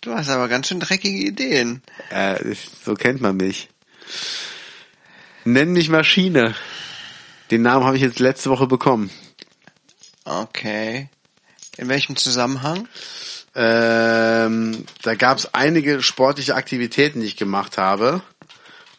Du 0.00 0.12
hast 0.12 0.28
aber 0.28 0.48
ganz 0.48 0.68
schön 0.68 0.80
dreckige 0.80 1.26
Ideen. 1.26 1.82
Äh, 2.10 2.54
so 2.84 2.94
kennt 2.94 3.20
man 3.20 3.36
mich. 3.36 3.68
Nenn 5.44 5.72
mich 5.72 5.88
Maschine. 5.88 6.54
Den 7.50 7.62
Namen 7.62 7.86
habe 7.86 7.96
ich 7.96 8.02
jetzt 8.02 8.18
letzte 8.18 8.50
Woche 8.50 8.66
bekommen. 8.66 9.10
Okay. 10.24 11.08
In 11.78 11.88
welchem 11.88 12.16
Zusammenhang? 12.16 12.88
Ähm, 13.54 14.84
da 15.02 15.14
gab 15.14 15.38
es 15.38 15.54
einige 15.54 16.02
sportliche 16.02 16.54
Aktivitäten, 16.54 17.20
die 17.20 17.26
ich 17.26 17.36
gemacht 17.36 17.78
habe. 17.78 18.20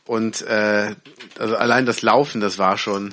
Und 0.05 0.41
äh, 0.41 0.95
also 1.38 1.55
allein 1.55 1.86
das 1.86 2.01
Laufen, 2.01 2.41
das 2.41 2.57
war 2.57 2.77
schon, 2.77 3.12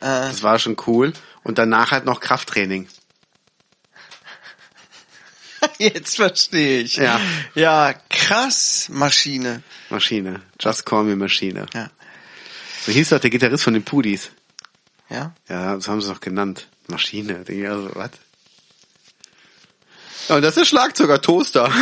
Äh, 0.00 0.06
das 0.30 0.42
war 0.42 0.58
schon 0.58 0.76
cool. 0.86 1.12
Und 1.42 1.58
danach 1.58 1.90
halt 1.90 2.04
noch 2.04 2.20
Krafttraining. 2.20 2.88
jetzt 5.78 6.16
verstehe 6.16 6.80
ich. 6.80 6.96
Ja. 6.96 7.20
Ja, 7.54 7.94
krass, 8.08 8.88
Maschine. 8.88 9.62
Maschine. 9.90 10.42
Just 10.60 10.86
call 10.86 11.04
me 11.04 11.16
Maschine. 11.16 11.66
Ja. 11.74 11.90
So 12.86 12.92
hieß 12.92 13.10
doch 13.10 13.20
der 13.20 13.30
Gitarrist 13.30 13.64
von 13.64 13.74
den 13.74 13.84
Pudis. 13.84 14.30
Ja. 15.10 15.34
Ja, 15.48 15.74
das 15.74 15.88
haben 15.88 16.00
sie 16.00 16.08
doch 16.08 16.20
genannt. 16.20 16.68
Maschine. 16.88 17.44
Also, 17.46 17.90
was? 17.94 18.10
Und 20.28 20.42
das 20.42 20.56
ist 20.56 20.68
Schlagzeuger 20.68 21.20
Toaster. 21.20 21.72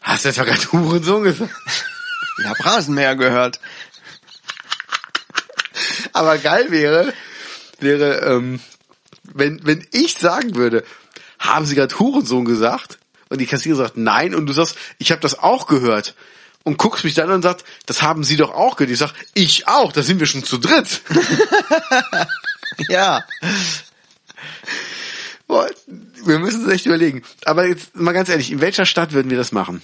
Hast 0.00 0.24
du 0.24 0.28
etwa 0.28 0.44
gerade 0.44 0.72
Hurensohn 0.72 1.24
gesagt? 1.24 1.50
Ich 2.38 2.46
hab 2.46 2.64
Rasenmäher 2.64 3.16
gehört. 3.16 3.60
Aber 6.12 6.38
geil 6.38 6.70
wäre, 6.70 7.12
wäre, 7.80 8.20
ähm, 8.20 8.60
wenn, 9.24 9.60
wenn 9.66 9.86
ich 9.92 10.14
sagen 10.14 10.54
würde, 10.54 10.84
haben 11.38 11.66
Sie 11.66 11.74
gerade 11.74 11.98
Hurensohn 11.98 12.44
gesagt? 12.44 12.98
Und 13.28 13.40
die 13.40 13.46
Kassierer 13.46 13.76
sagt 13.76 13.96
nein 13.96 14.34
und 14.34 14.46
du 14.46 14.52
sagst, 14.52 14.76
ich 14.98 15.10
habe 15.10 15.20
das 15.20 15.38
auch 15.38 15.66
gehört. 15.66 16.14
Und 16.64 16.78
guckst 16.78 17.04
mich 17.04 17.14
dann 17.14 17.28
an 17.28 17.36
und 17.36 17.42
sagst, 17.42 17.64
das 17.86 18.00
haben 18.02 18.24
Sie 18.24 18.36
doch 18.36 18.50
auch 18.50 18.76
gehört. 18.76 18.90
Ich 18.90 18.98
sag, 18.98 19.12
ich 19.34 19.68
auch, 19.68 19.92
da 19.92 20.02
sind 20.02 20.18
wir 20.18 20.26
schon 20.26 20.44
zu 20.44 20.58
dritt. 20.58 21.02
Ja. 22.88 23.24
Boah, 25.46 25.68
wir 25.86 26.38
müssen 26.38 26.64
es 26.66 26.72
echt 26.72 26.86
überlegen. 26.86 27.22
Aber 27.44 27.66
jetzt 27.68 27.94
mal 27.94 28.12
ganz 28.12 28.28
ehrlich, 28.28 28.50
in 28.50 28.60
welcher 28.60 28.86
Stadt 28.86 29.12
würden 29.12 29.30
wir 29.30 29.36
das 29.36 29.52
machen? 29.52 29.82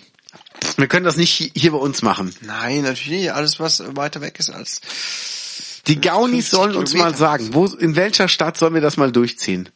Wir 0.76 0.88
können 0.88 1.04
das 1.04 1.16
nicht 1.16 1.38
hi- 1.38 1.52
hier 1.54 1.72
bei 1.72 1.78
uns 1.78 2.02
machen. 2.02 2.34
Nein, 2.40 2.82
natürlich 2.82 3.10
nicht. 3.20 3.32
Alles, 3.32 3.60
was 3.60 3.82
weiter 3.96 4.20
weg 4.20 4.38
ist 4.40 4.50
als 4.50 4.80
Die 5.86 6.00
Gaunis 6.00 6.48
50 6.48 6.50
sollen 6.50 6.76
uns 6.76 6.92
mal 6.94 6.98
Kilometer. 7.12 7.18
sagen, 7.18 7.54
wo, 7.54 7.66
in 7.66 7.94
welcher 7.96 8.26
Stadt 8.28 8.56
sollen 8.56 8.74
wir 8.74 8.80
das 8.80 8.96
mal 8.96 9.12
durchziehen? 9.12 9.68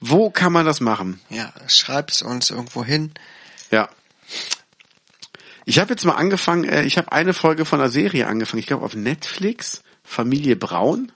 Wo 0.00 0.30
kann 0.30 0.52
man 0.52 0.64
das 0.64 0.80
machen? 0.80 1.20
Ja, 1.28 1.52
schreib's 1.66 2.22
uns 2.22 2.50
irgendwo 2.50 2.82
hin. 2.84 3.12
Ja. 3.70 3.88
Ich 5.66 5.78
habe 5.78 5.90
jetzt 5.90 6.04
mal 6.04 6.14
angefangen, 6.14 6.64
äh, 6.64 6.82
ich 6.84 6.96
habe 6.98 7.12
eine 7.12 7.32
Folge 7.34 7.64
von 7.64 7.80
einer 7.80 7.88
Serie 7.90 8.26
angefangen, 8.26 8.60
ich 8.60 8.66
glaube 8.66 8.84
auf 8.84 8.94
Netflix, 8.94 9.82
Familie 10.04 10.56
Braun, 10.56 11.12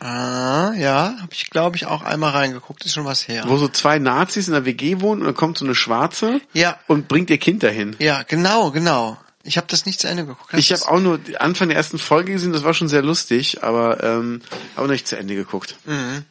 Ah, 0.00 0.72
ja, 0.76 1.14
habe 1.20 1.32
ich 1.32 1.48
glaube 1.50 1.76
ich 1.76 1.86
auch 1.86 2.02
einmal 2.02 2.32
reingeguckt, 2.32 2.84
ist 2.84 2.92
schon 2.94 3.04
was 3.06 3.26
her. 3.28 3.44
wo 3.46 3.56
so 3.56 3.68
zwei 3.68 3.98
Nazis 3.98 4.48
in 4.48 4.52
der 4.52 4.64
WG 4.66 5.00
wohnen 5.00 5.20
und 5.22 5.26
dann 5.28 5.34
kommt 5.36 5.56
so 5.56 5.64
eine 5.64 5.74
Schwarze 5.74 6.40
Ja. 6.52 6.78
und 6.88 7.08
bringt 7.08 7.30
ihr 7.30 7.38
Kind 7.38 7.62
dahin. 7.62 7.96
Ja, 8.00 8.22
genau, 8.24 8.70
genau. 8.70 9.16
Ich 9.44 9.56
habe 9.56 9.66
das 9.68 9.86
nicht 9.86 10.00
zu 10.00 10.08
Ende 10.08 10.26
geguckt. 10.26 10.52
Ich 10.54 10.72
habe 10.72 10.82
auch 10.88 11.00
nur 11.00 11.20
Anfang 11.38 11.68
der 11.68 11.76
ersten 11.78 11.98
Folge 11.98 12.32
gesehen, 12.32 12.52
das 12.52 12.64
war 12.64 12.74
schon 12.74 12.88
sehr 12.88 13.02
lustig, 13.02 13.62
aber 13.62 14.02
ähm, 14.02 14.42
auch 14.76 14.82
noch 14.82 14.88
nicht 14.88 15.06
zu 15.06 15.16
Ende 15.16 15.34
geguckt. 15.36 15.76
Mhm. 15.84 16.24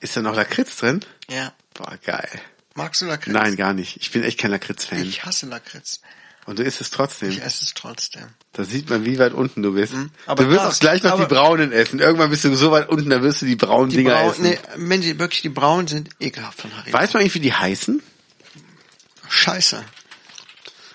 Ist 0.00 0.16
da 0.16 0.20
noch 0.22 0.34
Lakritz 0.34 0.76
drin? 0.76 1.00
Ja. 1.30 1.52
Boah, 1.74 1.96
geil. 2.04 2.28
Magst 2.74 3.02
du 3.02 3.06
Lakritz? 3.06 3.32
Nein, 3.32 3.56
gar 3.56 3.72
nicht. 3.72 3.96
Ich 4.00 4.10
bin 4.12 4.22
echt 4.22 4.38
kein 4.38 4.50
Lakritz-Fan. 4.50 5.02
Ich 5.02 5.24
hasse 5.24 5.46
Lakritz. 5.46 6.00
Und 6.46 6.58
du 6.58 6.62
isst 6.62 6.80
es 6.80 6.90
trotzdem. 6.90 7.30
Ich 7.30 7.42
esse 7.42 7.64
es 7.64 7.74
trotzdem. 7.74 8.26
Da 8.54 8.64
sieht 8.64 8.88
man, 8.88 9.04
wie 9.04 9.18
weit 9.18 9.32
unten 9.34 9.62
du 9.62 9.74
bist. 9.74 9.92
Aber 10.26 10.44
du 10.44 10.50
wirst 10.50 10.64
auch 10.64 10.78
gleich 10.78 11.02
noch 11.02 11.18
die 11.20 11.26
braunen 11.26 11.70
essen. 11.70 11.98
Irgendwann 12.00 12.30
bist 12.30 12.44
du 12.44 12.54
so 12.56 12.70
weit 12.70 12.88
unten, 12.88 13.10
da 13.10 13.22
wirst 13.22 13.42
du 13.42 13.46
die 13.46 13.56
braunen 13.56 13.90
Die 13.90 13.96
Dinger 13.98 14.14
Braun, 14.14 14.30
essen. 14.30 14.42
nee, 14.44 14.58
wenn 14.76 15.00
die 15.00 15.18
wirklich 15.18 15.42
die 15.42 15.48
braunen 15.50 15.86
sind, 15.86 16.08
ekelhaft 16.18 16.62
von 16.62 16.74
Harry. 16.76 16.92
Weiß 16.92 17.12
man 17.12 17.20
eigentlich, 17.20 17.34
wie 17.34 17.40
die 17.40 17.52
heißen? 17.52 18.02
Scheiße. 19.28 19.84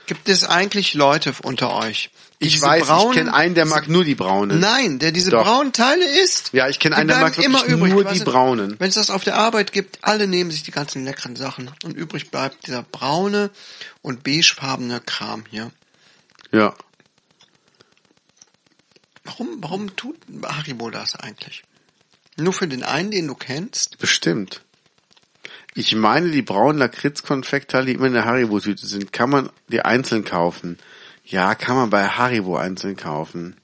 Gibt 0.07 0.27
es 0.29 0.43
eigentlich 0.43 0.93
Leute 0.93 1.33
unter 1.43 1.73
euch? 1.73 2.09
Ich 2.39 2.61
weiß, 2.61 2.85
braunen- 2.87 3.11
ich 3.11 3.17
kenne 3.17 3.33
einen, 3.33 3.55
der 3.55 3.65
mag 3.65 3.87
nur 3.87 4.03
die 4.03 4.15
braunen. 4.15 4.59
Nein, 4.59 4.99
der 4.99 5.11
diese 5.11 5.31
Doch. 5.31 5.43
braunen 5.43 5.71
Teile 5.71 6.05
isst. 6.21 6.51
Ja, 6.53 6.67
ich 6.67 6.79
kenne 6.79 6.97
einen, 6.97 7.07
der 7.07 7.19
mag 7.19 7.37
immer 7.37 7.63
übrig. 7.63 7.93
nur 7.93 8.03
die 8.03 8.19
braunen. 8.19 8.75
Wenn 8.77 8.89
es 8.89 8.95
das 8.95 9.09
auf 9.09 9.23
der 9.23 9.35
Arbeit 9.37 9.71
gibt, 9.71 9.99
alle 10.01 10.27
nehmen 10.27 10.51
sich 10.51 10.63
die 10.63 10.71
ganzen 10.71 11.05
leckeren 11.05 11.35
Sachen 11.37 11.71
und 11.83 11.95
übrig 11.95 12.31
bleibt 12.31 12.67
dieser 12.67 12.83
braune 12.83 13.51
und 14.01 14.23
beigefarbene 14.23 14.99
Kram 14.99 15.45
hier. 15.49 15.71
Ja. 16.51 16.75
Warum, 19.23 19.57
warum 19.61 19.95
tut 19.95 20.17
Haribo 20.43 20.89
das 20.89 21.15
eigentlich? 21.15 21.63
Nur 22.37 22.53
für 22.53 22.67
den 22.67 22.83
einen, 22.83 23.11
den 23.11 23.27
du 23.27 23.35
kennst? 23.35 23.97
Bestimmt. 23.97 24.61
Ich 25.73 25.95
meine, 25.95 26.29
die 26.31 26.41
braunen 26.41 26.77
Lakritz-Konfektteile, 26.77 27.87
die 27.87 27.93
immer 27.93 28.07
in 28.07 28.13
der 28.13 28.25
Haribo-Tüte 28.25 28.85
sind, 28.85 29.11
kann 29.11 29.29
man 29.29 29.49
die 29.67 29.81
einzeln 29.81 30.23
kaufen. 30.23 30.77
Ja, 31.25 31.55
kann 31.55 31.75
man 31.75 31.89
bei 31.89 32.07
Haribo 32.07 32.55
einzeln 32.55 32.95
kaufen. 32.95 33.57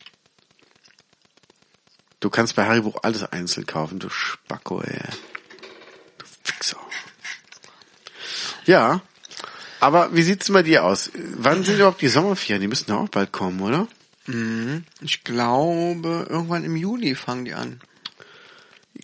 Du 2.19 2.29
kannst 2.29 2.55
bei 2.55 2.65
Haribo 2.65 2.97
alles 3.03 3.23
einzeln 3.23 3.65
kaufen, 3.65 3.99
du 3.99 4.09
Spacko, 4.09 4.81
ey. 4.81 4.99
Du 6.17 6.25
Fixer. 6.43 6.77
Ja. 8.65 9.01
Aber 9.79 10.15
wie 10.15 10.21
sieht's 10.21 10.47
denn 10.47 10.53
bei 10.53 10.63
dir 10.63 10.83
aus? 10.85 11.11
Wann 11.13 11.63
sind 11.63 11.75
überhaupt 11.75 12.01
die 12.01 12.07
Sommerferien? 12.07 12.61
Die 12.61 12.67
müssten 12.67 12.91
ja 12.91 12.97
auch 12.97 13.09
bald 13.09 13.31
kommen, 13.31 13.61
oder? 13.61 13.87
Mhm. 14.27 14.85
Ich 15.01 15.23
glaube, 15.23 16.27
irgendwann 16.29 16.63
im 16.63 16.75
Juli 16.75 17.15
fangen 17.15 17.45
die 17.45 17.53
an. 17.53 17.81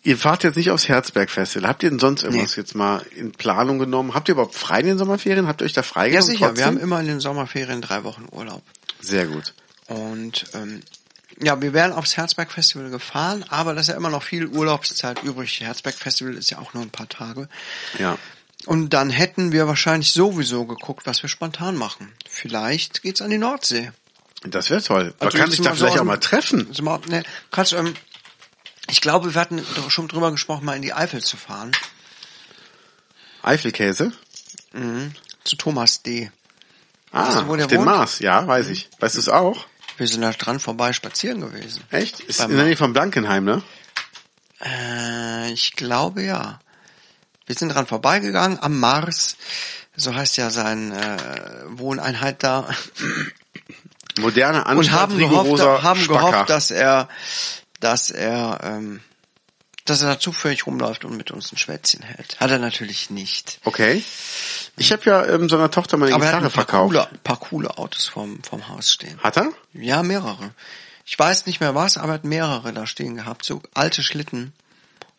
Ihr 0.08 0.18
fahrt 0.18 0.46
jetzt 0.46 0.56
nicht 0.56 0.72
aufs 0.72 0.88
Herzberg-Festival. 0.88 1.68
Habt 1.68 1.84
ihr 1.84 1.90
denn 1.90 2.00
sonst 2.00 2.24
irgendwas 2.24 2.56
jetzt 2.56 2.76
mal 2.76 3.06
in 3.14 3.34
Planung 3.34 3.78
genommen? 3.78 4.14
Habt 4.14 4.30
ihr 4.30 4.36
überhaupt 4.36 4.56
frei 4.56 4.80
in 4.80 4.86
den 4.86 4.98
Sommerferien? 4.98 5.48
Habt 5.48 5.60
ihr 5.62 5.66
euch 5.66 5.74
da 5.74 5.82
Ja, 5.82 5.84
freigenommen? 5.84 6.26
sicher. 6.32 6.40
Wir 6.40 6.48
trotzdem? 6.48 6.66
haben 6.66 6.78
immer 6.78 7.00
in 7.02 7.08
den 7.08 7.20
Sommerferien 7.20 7.82
drei 7.82 8.06
Wochen 8.06 8.26
Urlaub. 8.32 8.64
Sehr 9.02 9.26
gut. 9.28 9.54
Und 9.88 10.46
ähm, 10.54 10.82
ja, 11.42 11.62
wir 11.62 11.74
wären 11.74 11.92
aufs 11.92 12.16
Herzberg-Festival 12.16 12.90
gefahren, 12.90 13.44
aber 13.50 13.74
da 13.74 13.82
ist 13.82 13.88
ja 13.88 13.96
immer 13.96 14.10
noch 14.10 14.24
viel 14.24 14.48
Urlaubszeit 14.48 15.22
übrig. 15.24 15.60
Herzberg-Festival 15.60 16.36
ist 16.36 16.52
ja 16.52 16.60
auch 16.60 16.74
nur 16.74 16.84
ein 16.84 16.90
paar 16.90 17.10
Tage. 17.10 17.50
Ja. 18.00 18.18
Und 18.66 18.92
dann 18.94 19.10
hätten 19.10 19.52
wir 19.52 19.68
wahrscheinlich 19.68 20.14
sowieso 20.14 20.64
geguckt, 20.64 21.06
was 21.06 21.22
wir 21.22 21.28
spontan 21.30 21.76
machen. 21.76 22.14
Vielleicht 22.30 23.02
geht's 23.02 23.22
an 23.22 23.30
die 23.30 23.38
Nordsee. 23.38 23.92
Das 24.44 24.70
wäre 24.70 24.82
toll. 24.84 25.14
Man 25.20 25.28
Also 25.28 25.38
kann 25.38 25.50
sich 25.52 25.60
da 25.62 25.70
mal 25.72 25.76
so 25.76 25.84
vielleicht 25.86 26.00
auch 26.00 26.04
mal 26.06 26.18
treffen. 26.18 26.68
Mal, 26.82 27.00
ne, 27.10 27.24
kannst, 27.52 27.74
ähm, 27.74 27.94
ich 28.90 29.02
glaube, 29.02 29.34
wir 29.34 29.42
hatten 29.42 29.64
doch 29.76 29.92
schon 29.92 30.08
drüber 30.08 30.32
gesprochen, 30.32 30.66
mal 30.66 30.76
in 30.76 30.82
die 30.82 30.94
Eifel 30.94 31.24
zu 31.24 31.38
fahren. 31.38 31.72
Eifelkäse? 33.44 34.12
Mhm. 34.74 35.14
Zu 35.44 35.56
Thomas 35.56 36.02
D. 36.04 36.32
Ah, 37.12 37.28
Weißt 37.28 37.38
du, 37.42 37.48
wo 37.48 37.56
der 37.56 37.66
auf 37.68 37.72
wohnt? 37.72 37.86
Mars. 37.86 38.20
Ja, 38.20 38.46
weiß 38.48 38.68
ich. 38.70 38.90
Weißt 39.00 39.16
du 39.16 39.20
es 39.20 39.30
auch? 39.30 39.66
Wir 39.98 40.08
sind 40.08 40.22
da 40.22 40.32
dran 40.32 40.60
vorbei 40.60 40.94
spazieren 40.94 41.42
gewesen. 41.42 41.84
Echt? 41.90 42.20
Ist 42.20 42.40
Beim 42.40 42.52
in 42.52 42.58
der 42.58 42.66
Nähe 42.68 42.78
von 42.78 42.94
Blankenheim, 42.94 43.46
ne? 43.46 43.64
Äh, 44.64 45.52
ich 45.54 45.74
glaube 45.74 46.24
ja. 46.24 46.60
Wir 47.46 47.56
sind 47.56 47.70
dran 47.70 47.88
vorbeigegangen 47.88 48.60
am 48.62 48.78
Mars. 48.80 49.38
So 49.96 50.14
heißt 50.14 50.38
ja 50.38 50.50
sein 50.52 50.92
äh, 50.92 51.18
Wohneinheit 51.70 52.44
da. 52.44 52.70
Moderne 54.20 54.60
Und 54.66 54.68
Anstalt, 54.68 55.00
haben 55.00 55.18
gehofft, 55.18 55.64
haben 55.84 56.00
Spacker. 56.02 56.30
gehofft, 56.32 56.50
dass 56.50 56.72
er, 56.72 57.08
dass 57.80 58.10
er, 58.10 58.60
ähm, 58.64 59.02
dass 59.86 60.02
er 60.02 60.10
da 60.10 60.20
zufällig 60.20 60.66
rumläuft 60.66 61.06
und 61.06 61.16
mit 61.16 61.32
uns 61.32 61.52
ein 61.52 61.58
Schwätzchen 61.58 62.02
hält. 62.04 62.40
Hat 62.40 62.52
er 62.52 62.60
natürlich 62.60 63.10
nicht. 63.10 63.60
Okay. 63.64 64.04
Ich 64.76 64.92
habe 64.92 65.04
ja 65.06 65.26
ähm, 65.26 65.50
seiner 65.50 65.72
Tochter 65.72 65.98
meine 65.98 66.14
Aber 66.14 66.26
er 66.26 66.34
hat 66.34 66.42
Gitarre 66.42 66.52
ein 66.52 66.54
paar 66.54 66.66
verkauft. 66.66 66.94
coole, 66.94 67.20
paar 67.24 67.40
coole 67.40 67.78
Autos 67.78 68.06
vom, 68.08 68.44
vom 68.44 68.68
Haus 68.68 68.92
stehen. 68.92 69.18
Hat 69.20 69.38
er? 69.38 69.52
Ja, 69.74 70.04
mehrere. 70.04 70.52
Ich 71.06 71.18
weiß 71.18 71.46
nicht 71.46 71.62
mehr 71.62 71.74
was, 71.74 71.98
aber 71.98 72.10
er 72.10 72.16
hat 72.16 72.26
mehrere 72.26 72.74
da 72.74 72.86
stehen 72.86 73.16
gehabt. 73.16 73.46
So 73.46 73.62
alte 73.74 74.04
Schlitten. 74.04 74.54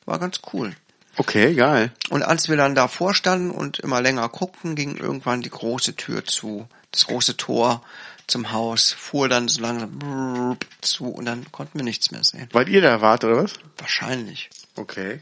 War 0.04 0.18
ganz 0.18 0.40
cool. 0.52 0.74
Okay, 1.16 1.54
geil. 1.54 1.92
Und 2.10 2.22
als 2.22 2.48
wir 2.48 2.56
dann 2.56 2.74
davor 2.74 3.14
standen 3.14 3.50
und 3.50 3.80
immer 3.80 4.00
länger 4.00 4.28
guckten, 4.28 4.76
ging 4.76 4.96
irgendwann 4.96 5.42
die 5.42 5.50
große 5.50 5.96
Tür 5.96 6.24
zu, 6.24 6.68
das 6.92 7.06
große 7.06 7.36
Tor 7.36 7.82
zum 8.28 8.52
Haus, 8.52 8.92
fuhr 8.92 9.28
dann 9.28 9.48
so 9.48 9.60
langsam 9.60 10.56
zu 10.80 11.06
und 11.06 11.24
dann 11.24 11.50
konnten 11.50 11.78
wir 11.78 11.84
nichts 11.84 12.10
mehr 12.10 12.22
sehen. 12.22 12.48
Weil 12.52 12.68
ihr 12.68 12.80
da 12.80 13.00
wart, 13.00 13.24
oder 13.24 13.42
was? 13.42 13.54
Wahrscheinlich. 13.78 14.50
Okay. 14.76 15.20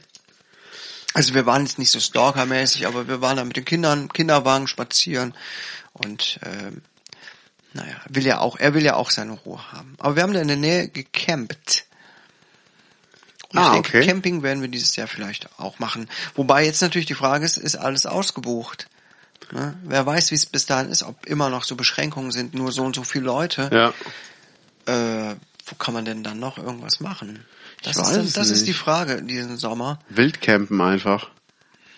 Also 1.15 1.33
wir 1.33 1.47
waren 1.47 1.63
jetzt 1.65 1.79
nicht 1.79 1.91
so 1.91 2.01
stalkermäßig, 2.01 2.87
aber 2.87 3.09
wir 3.09 3.23
waren 3.23 3.39
da 3.39 3.45
mit 3.45 3.57
den 3.57 3.65
Kindern, 3.65 4.13
Kinderwagen 4.13 4.67
spazieren 4.67 5.35
und 5.95 6.39
ähm, 6.45 6.83
naja, 7.73 7.97
will 8.09 8.27
ja 8.27 8.41
auch, 8.41 8.59
er 8.59 8.75
will 8.75 8.85
ja 8.85 8.97
auch 8.97 9.11
seine 9.11 9.33
Ruhe 9.33 9.73
haben. 9.73 9.95
Aber 9.99 10.17
wir 10.17 10.23
haben 10.23 10.35
da 10.35 10.41
in 10.41 10.49
der 10.49 10.57
Nähe 10.57 10.89
gecampt. 10.89 11.87
Und 13.49 13.59
Ah, 13.59 13.67
ich 13.69 13.73
denke, 13.83 13.99
okay. 13.99 14.07
Camping 14.07 14.43
werden 14.43 14.61
wir 14.61 14.69
dieses 14.69 14.97
Jahr 14.97 15.07
vielleicht 15.07 15.49
auch 15.59 15.79
machen. 15.79 16.09
Wobei 16.35 16.65
jetzt 16.65 16.83
natürlich 16.83 17.07
die 17.07 17.15
Frage 17.15 17.45
ist, 17.45 17.57
ist 17.57 17.77
alles 17.77 18.05
ausgebucht? 18.05 18.89
Ne? 19.53 19.77
Wer 19.85 20.05
weiß, 20.05 20.31
wie 20.31 20.35
es 20.35 20.47
bis 20.47 20.67
dahin 20.67 20.91
ist, 20.91 21.03
ob 21.03 21.27
immer 21.27 21.51
noch 21.51 21.65
so 21.65 21.77
Beschränkungen 21.77 22.33
sind, 22.33 22.55
nur 22.55 22.73
so 22.73 22.83
und 22.85 22.97
so 22.97 23.05
viele 23.05 23.25
Leute. 23.27 23.71
Ja. 23.73 25.31
Äh, 25.31 25.37
wo 25.67 25.75
kann 25.77 25.95
man 25.95 26.05
denn 26.05 26.23
dann 26.23 26.39
noch 26.39 26.59
irgendwas 26.59 27.01
machen? 27.01 27.45
Das, 27.83 27.97
Ich 27.97 28.03
ist, 28.03 28.17
es 28.17 28.33
das 28.33 28.51
ist 28.51 28.67
die. 28.67 28.73
Frage 28.73 29.23
diesen 29.23 29.57
Sommer. 29.57 29.99
Wildcampen 30.09 30.81
einfach. 30.81 31.31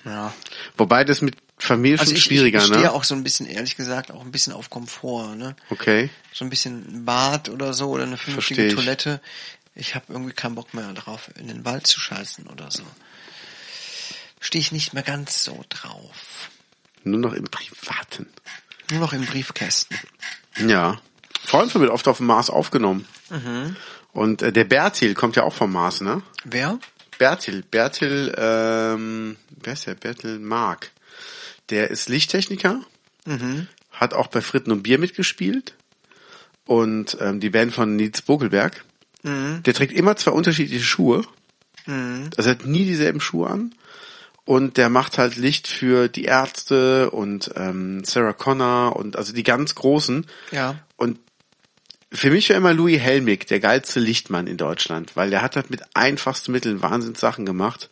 Ja. 0.05 0.33
Wobei 0.77 1.05
das 1.05 1.20
mit 1.22 1.37
Familie 1.59 1.98
Also 1.98 2.11
schon 2.11 2.16
ich, 2.18 2.24
schwieriger, 2.24 2.59
ich 2.59 2.66
stehe 2.66 2.81
ne? 2.81 2.92
auch 2.92 3.05
so 3.05 3.14
ein 3.14 3.24
bisschen, 3.24 3.46
ehrlich 3.46 3.77
gesagt, 3.77 4.11
auch 4.11 4.22
ein 4.22 4.31
bisschen 4.31 4.53
auf 4.53 4.70
Komfort, 4.70 5.35
ne? 5.37 5.57
Okay. 5.70 6.09
So 6.33 6.44
ein 6.44 6.51
bisschen 6.51 7.05
Bad 7.05 7.48
oder 7.48 7.74
so 7.74 7.90
oder 7.90 8.05
eine 8.05 8.16
vernünftige 8.16 8.66
ich. 8.66 8.74
Toilette. 8.74 9.20
Ich 9.74 9.94
habe 9.94 10.07
irgendwie 10.09 10.33
keinen 10.33 10.55
Bock 10.55 10.72
mehr 10.74 10.92
drauf, 10.92 11.31
in 11.38 11.48
den 11.48 11.64
Wald 11.64 11.87
zu 11.87 12.01
scheißen 12.01 12.46
oder 12.46 12.70
so. 12.70 12.83
Stehe 14.40 14.61
ich 14.61 14.72
nicht 14.72 14.94
mehr 14.94 15.03
ganz 15.03 15.44
so 15.44 15.64
drauf. 15.68 16.51
Nur 17.05 17.21
noch 17.21 17.33
im 17.33 17.45
Privaten. 17.45 18.27
Nur 18.91 19.01
noch 19.01 19.13
im 19.13 19.25
Briefkästen. 19.25 19.97
Ja. 20.67 20.91
Ein 20.93 20.99
Freund 21.45 21.73
von 21.73 21.81
mir 21.81 21.89
hat 21.89 21.95
oft 21.95 22.09
auf 22.09 22.19
dem 22.19 22.27
Mars 22.27 22.51
aufgenommen. 22.51 23.07
Mhm. 23.31 23.77
Und 24.13 24.43
äh, 24.43 24.53
der 24.53 24.65
Bertil 24.65 25.15
kommt 25.15 25.37
ja 25.37 25.43
auch 25.45 25.55
vom 25.55 25.73
Mars, 25.73 26.01
ne? 26.01 26.23
Wer? 26.45 26.79
Bertil, 27.19 27.63
Bertil, 27.71 28.35
ähm, 28.37 29.37
wer 29.63 29.73
ist 29.73 29.87
der? 29.87 29.95
Bertil 29.95 30.39
Mark. 30.39 30.91
Der 31.71 31.91
ist 31.91 32.09
Lichttechniker, 32.09 32.81
Mhm. 33.27 33.67
hat 33.91 34.15
auch 34.15 34.29
bei 34.29 34.41
Fritten 34.41 34.73
und 34.73 34.83
Bier 34.83 34.99
mitgespielt 34.99 35.75
und 36.65 37.17
ähm, 37.21 37.41
die 37.41 37.51
Band 37.51 37.75
von 37.75 37.97
Nils 37.97 38.23
Bogelberg. 38.23 38.85
Mhm. 39.23 39.63
Der 39.65 39.75
trägt 39.75 39.93
immer 39.93 40.17
zwei 40.17 40.31
unterschiedliche 40.31 40.85
Schuhe, 40.85 41.25
Mhm. 41.87 42.31
also 42.37 42.51
er 42.51 42.57
hat 42.57 42.65
nie 42.67 42.85
dieselben 42.85 43.21
Schuhe 43.21 43.49
an 43.51 43.75
und 44.49 44.79
der 44.79 44.89
macht 44.89 45.19
halt 45.19 45.37
Licht 45.37 45.69
für 45.69 46.09
die 46.09 46.25
Ärzte 46.25 47.11
und 47.11 47.51
ähm, 47.55 48.03
Sarah 48.03 48.33
Connor 48.33 48.97
und 48.97 49.15
also 49.15 49.35
die 49.35 49.43
ganz 49.43 49.75
großen 49.75 50.25
Ja. 50.53 50.77
und 50.97 51.19
für 52.11 52.31
mich 52.31 52.49
war 52.49 52.57
immer 52.57 52.73
Louis 52.73 52.99
Helmig 52.99 53.47
der 53.47 53.61
geilste 53.61 54.01
Lichtmann 54.01 54.47
in 54.47 54.57
Deutschland, 54.57 55.17
weil 55.17 55.29
der 55.29 55.43
hat 55.43 55.57
halt 55.57 55.69
mit 55.69 55.83
einfachsten 55.93 56.53
Mitteln 56.53 56.81
Wahnsinnssachen 56.81 57.45
gemacht. 57.45 57.91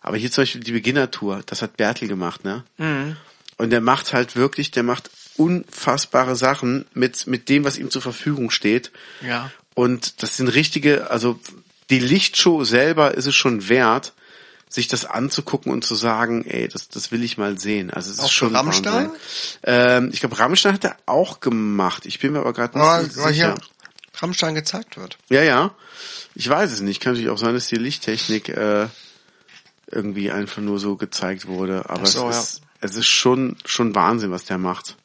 Aber 0.00 0.16
hier 0.16 0.30
zum 0.30 0.40
Beispiel 0.40 0.62
die 0.62 0.72
Beginner-Tour, 0.72 1.42
das 1.44 1.60
hat 1.60 1.76
Bertel 1.76 2.08
gemacht, 2.08 2.42
ne? 2.42 2.64
Mhm. 2.78 3.16
Und 3.58 3.68
der 3.68 3.82
macht 3.82 4.14
halt 4.14 4.34
wirklich, 4.36 4.70
der 4.70 4.84
macht 4.84 5.10
unfassbare 5.36 6.36
Sachen 6.36 6.86
mit, 6.94 7.26
mit 7.26 7.50
dem, 7.50 7.64
was 7.64 7.76
ihm 7.76 7.90
zur 7.90 8.00
Verfügung 8.00 8.48
steht. 8.50 8.90
Ja. 9.20 9.50
Und 9.74 10.22
das 10.22 10.38
sind 10.38 10.48
richtige, 10.48 11.10
also 11.10 11.38
die 11.90 11.98
Lichtshow 11.98 12.64
selber 12.64 13.12
ist 13.12 13.26
es 13.26 13.34
schon 13.34 13.68
wert, 13.68 14.14
sich 14.68 14.88
das 14.88 15.04
anzugucken 15.04 15.72
und 15.72 15.84
zu 15.84 15.94
sagen, 15.94 16.44
ey, 16.44 16.68
das, 16.68 16.88
das 16.88 17.10
will 17.10 17.22
ich 17.24 17.38
mal 17.38 17.58
sehen. 17.58 17.90
Also 17.90 18.10
es 18.10 18.18
ist 18.18 18.24
Auch 18.24 18.28
für 18.28 18.34
schon 18.34 18.56
Rammstein? 18.56 19.10
Ähm, 19.62 20.10
ich 20.12 20.20
glaube, 20.20 20.38
Rammstein 20.38 20.74
hat 20.74 20.84
er 20.84 20.96
auch 21.06 21.40
gemacht. 21.40 22.06
Ich 22.06 22.18
bin 22.18 22.32
mir 22.32 22.40
aber 22.40 22.52
gerade 22.52 22.78
nicht 22.78 22.86
weil 22.86 23.04
sicher. 23.06 23.32
hier 23.32 23.54
Rammstein 24.20 24.54
gezeigt 24.54 24.96
wird. 24.98 25.16
Ja, 25.28 25.42
ja. 25.42 25.74
Ich 26.34 26.48
weiß 26.48 26.70
es 26.72 26.80
nicht. 26.80 27.00
Kann 27.00 27.12
natürlich 27.12 27.30
auch 27.30 27.38
sein, 27.38 27.54
dass 27.54 27.68
die 27.68 27.76
Lichttechnik 27.76 28.48
äh, 28.50 28.88
irgendwie 29.90 30.30
einfach 30.30 30.60
nur 30.60 30.78
so 30.78 30.96
gezeigt 30.96 31.46
wurde. 31.46 31.88
Aber 31.88 32.06
so, 32.06 32.28
es, 32.28 32.34
ja. 32.34 32.40
ist, 32.40 32.60
es 32.80 32.96
ist 32.96 33.06
schon 33.06 33.56
schon 33.64 33.94
Wahnsinn, 33.94 34.30
was 34.30 34.44
der 34.44 34.58
macht. 34.58 34.96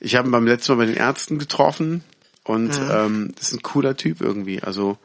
Ich 0.00 0.16
habe 0.16 0.28
ihn 0.28 0.32
beim 0.32 0.46
letzten 0.46 0.72
Mal 0.72 0.84
bei 0.84 0.86
den 0.86 0.96
Ärzten 0.96 1.38
getroffen 1.38 2.02
und 2.44 2.76
Mhm. 2.78 2.90
ähm, 2.90 3.34
das 3.38 3.48
ist 3.48 3.54
ein 3.54 3.62
cooler 3.62 3.96
Typ 3.96 4.20
irgendwie. 4.20 4.62
Also 4.62 4.98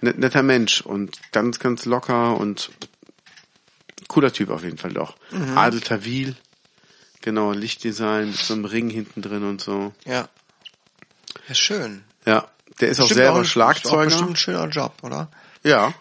net, 0.00 0.18
netter 0.18 0.42
Mensch 0.42 0.80
und 0.82 1.16
ganz, 1.32 1.58
ganz 1.58 1.84
locker 1.84 2.36
und 2.38 2.70
cooler 4.10 4.32
Typ 4.32 4.50
auf 4.50 4.62
jeden 4.64 4.76
Fall 4.78 4.92
doch. 4.92 5.16
Mhm. 5.30 5.56
Adel 5.56 5.80
Tawil, 5.80 6.36
genau, 7.22 7.52
Lichtdesign 7.52 8.26
mit 8.30 8.36
so 8.36 8.54
einem 8.54 8.64
Ring 8.66 8.90
hinten 8.90 9.22
drin 9.22 9.44
und 9.44 9.60
so. 9.60 9.94
Ja. 10.04 10.28
Ja, 11.48 11.54
schön. 11.54 12.04
Ja, 12.26 12.48
der 12.80 12.88
ist 12.90 12.98
auch 13.00 13.04
Bestimmt 13.04 13.16
selber 13.24 13.36
ein- 13.38 13.42
Ist 13.42 13.48
auch 13.48 13.52
Schlagzeuger. 13.52 14.04
bestimmt 14.04 14.30
ein 14.30 14.36
schöner 14.36 14.68
Job, 14.68 14.94
oder? 15.02 15.30
Ja. 15.62 15.94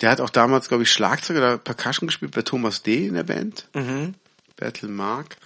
Der 0.00 0.10
hat 0.10 0.20
auch 0.20 0.30
damals, 0.30 0.68
glaube 0.68 0.82
ich, 0.82 0.90
Schlagzeug 0.92 1.36
oder 1.36 1.58
Percussion 1.58 2.08
gespielt 2.08 2.32
bei 2.34 2.42
Thomas 2.42 2.82
D. 2.82 3.06
in 3.06 3.14
der 3.14 3.22
Band. 3.22 3.68
Mhm. 3.74 4.14
Bertel 4.56 4.88
Mark. 4.88 5.36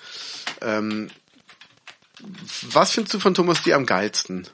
Ähm, 0.63 1.11
was 2.73 2.93
findest 2.93 3.15
du 3.15 3.21
von 3.21 3.35
Thomas 3.35 3.63
D. 3.63 3.75
am 3.75 3.85
geilsten? 3.87 4.49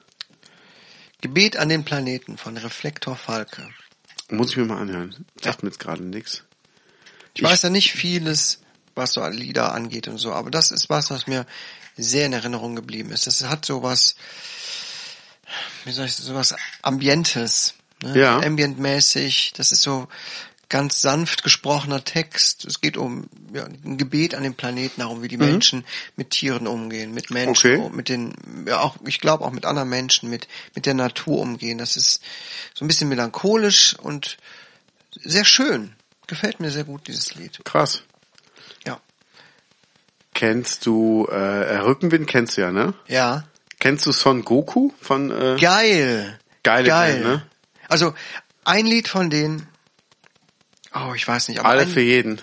Gebet 1.20 1.56
an 1.56 1.68
den 1.68 1.84
Planeten 1.84 2.36
von 2.36 2.56
Reflektor 2.56 3.16
Falke. 3.16 3.68
Muss 4.28 4.50
ich 4.50 4.56
mir 4.56 4.64
mal 4.64 4.80
anhören. 4.80 5.24
Sagt 5.40 5.62
mir 5.62 5.68
jetzt 5.68 5.78
gerade 5.78 6.02
nix. 6.02 6.42
Ich 7.34 7.42
weiß 7.42 7.62
ja 7.62 7.70
nicht 7.70 7.92
vieles, 7.92 8.60
was 8.94 9.12
so 9.14 9.26
Lieder 9.26 9.72
angeht 9.72 10.08
und 10.08 10.18
so, 10.18 10.32
aber 10.32 10.50
das 10.50 10.70
ist 10.70 10.90
was, 10.90 11.10
was 11.10 11.26
mir 11.26 11.46
sehr 11.96 12.26
in 12.26 12.32
Erinnerung 12.32 12.76
geblieben 12.76 13.10
ist. 13.10 13.26
Das 13.26 13.42
hat 13.44 13.64
so 13.64 13.82
was, 13.82 14.16
wie 15.84 15.92
soll 15.92 16.06
ich 16.06 16.14
so 16.14 16.34
was 16.34 16.54
Ambientes, 16.82 17.74
ne? 18.02 18.18
Ja. 18.18 18.38
Ambientmäßig. 18.40 19.52
Das 19.56 19.72
ist 19.72 19.82
so 19.82 20.08
ganz 20.68 21.02
sanft 21.02 21.42
gesprochener 21.42 22.02
Text. 22.02 22.64
Es 22.64 22.80
geht 22.80 22.96
um 22.96 23.28
ja, 23.52 23.64
ein 23.66 23.98
Gebet 23.98 24.34
an 24.34 24.42
den 24.42 24.54
Planeten, 24.54 25.02
darum, 25.02 25.22
wie 25.22 25.28
die 25.28 25.36
Menschen 25.36 25.84
mit 26.16 26.30
Tieren 26.30 26.66
umgehen, 26.66 27.12
mit 27.12 27.30
Menschen, 27.30 27.78
Okay. 27.78 27.90
mit 27.94 28.08
den, 28.08 28.34
ja 28.66 28.80
auch, 28.80 28.96
ich 29.04 29.20
glaube 29.20 29.44
auch 29.44 29.50
mit 29.50 29.66
anderen 29.66 29.90
Menschen, 29.90 30.30
mit 30.30 30.48
mit 30.74 30.86
der 30.86 30.94
Natur 30.94 31.40
umgehen. 31.40 31.76
Das 31.76 31.96
ist 31.98 32.22
so 32.72 32.86
ein 32.86 32.88
bisschen 32.88 33.10
melancholisch 33.10 33.98
und 33.98 34.38
sehr 35.20 35.44
schön. 35.44 35.94
Gefällt 36.32 36.60
mir 36.60 36.70
sehr 36.70 36.84
gut 36.84 37.08
dieses 37.08 37.34
Lied. 37.34 37.60
Krass. 37.62 38.04
Ja. 38.86 38.98
Kennst 40.32 40.86
du 40.86 41.28
äh, 41.30 41.34
äh, 41.74 41.76
Rückenwind 41.80 42.26
kennst 42.26 42.56
du 42.56 42.62
ja, 42.62 42.72
ne? 42.72 42.94
Ja. 43.06 43.44
Kennst 43.80 44.06
du 44.06 44.12
Son 44.12 44.42
Goku 44.42 44.92
von 44.98 45.30
äh, 45.30 45.58
Geil. 45.60 46.38
Geile 46.62 46.88
Geil. 46.88 47.12
Band, 47.22 47.24
ne? 47.26 47.46
Also 47.88 48.14
ein 48.64 48.86
Lied 48.86 49.08
von 49.08 49.28
denen. 49.28 49.68
Oh, 50.94 51.12
ich 51.14 51.28
weiß 51.28 51.48
nicht. 51.48 51.60
Aber 51.60 51.68
Alle 51.68 51.82
ein, 51.82 51.88
für 51.90 52.00
jeden? 52.00 52.40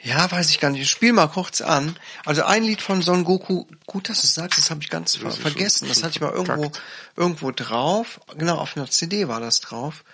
ja, 0.00 0.30
weiß 0.30 0.50
ich 0.50 0.60
gar 0.60 0.70
nicht. 0.70 0.82
Ich 0.82 0.90
spiel 0.90 1.12
mal 1.12 1.26
kurz 1.26 1.60
an. 1.60 1.96
Also 2.24 2.44
ein 2.44 2.62
Lied 2.62 2.82
von 2.82 3.02
Son 3.02 3.24
Goku. 3.24 3.64
Gut, 3.86 4.08
dass 4.08 4.20
du 4.20 4.28
es 4.28 4.34
sagst. 4.34 4.60
Das 4.60 4.70
habe 4.70 4.80
ich 4.80 4.90
ganz 4.90 5.16
ver 5.16 5.26
ist 5.26 5.34
schon- 5.34 5.42
vergessen. 5.42 5.88
das 5.88 5.96
schon 5.96 6.04
hatte 6.04 6.14
ich 6.16 6.20
mal 6.20 6.30
irgendwo 6.30 6.70
irgendwo 7.16 7.50
drauf. 7.50 8.20
Genau 8.36 8.58
auf 8.58 8.76
einer 8.76 8.88
CD 8.88 9.26
war 9.26 9.40
das 9.40 9.58
drauf. 9.60 10.04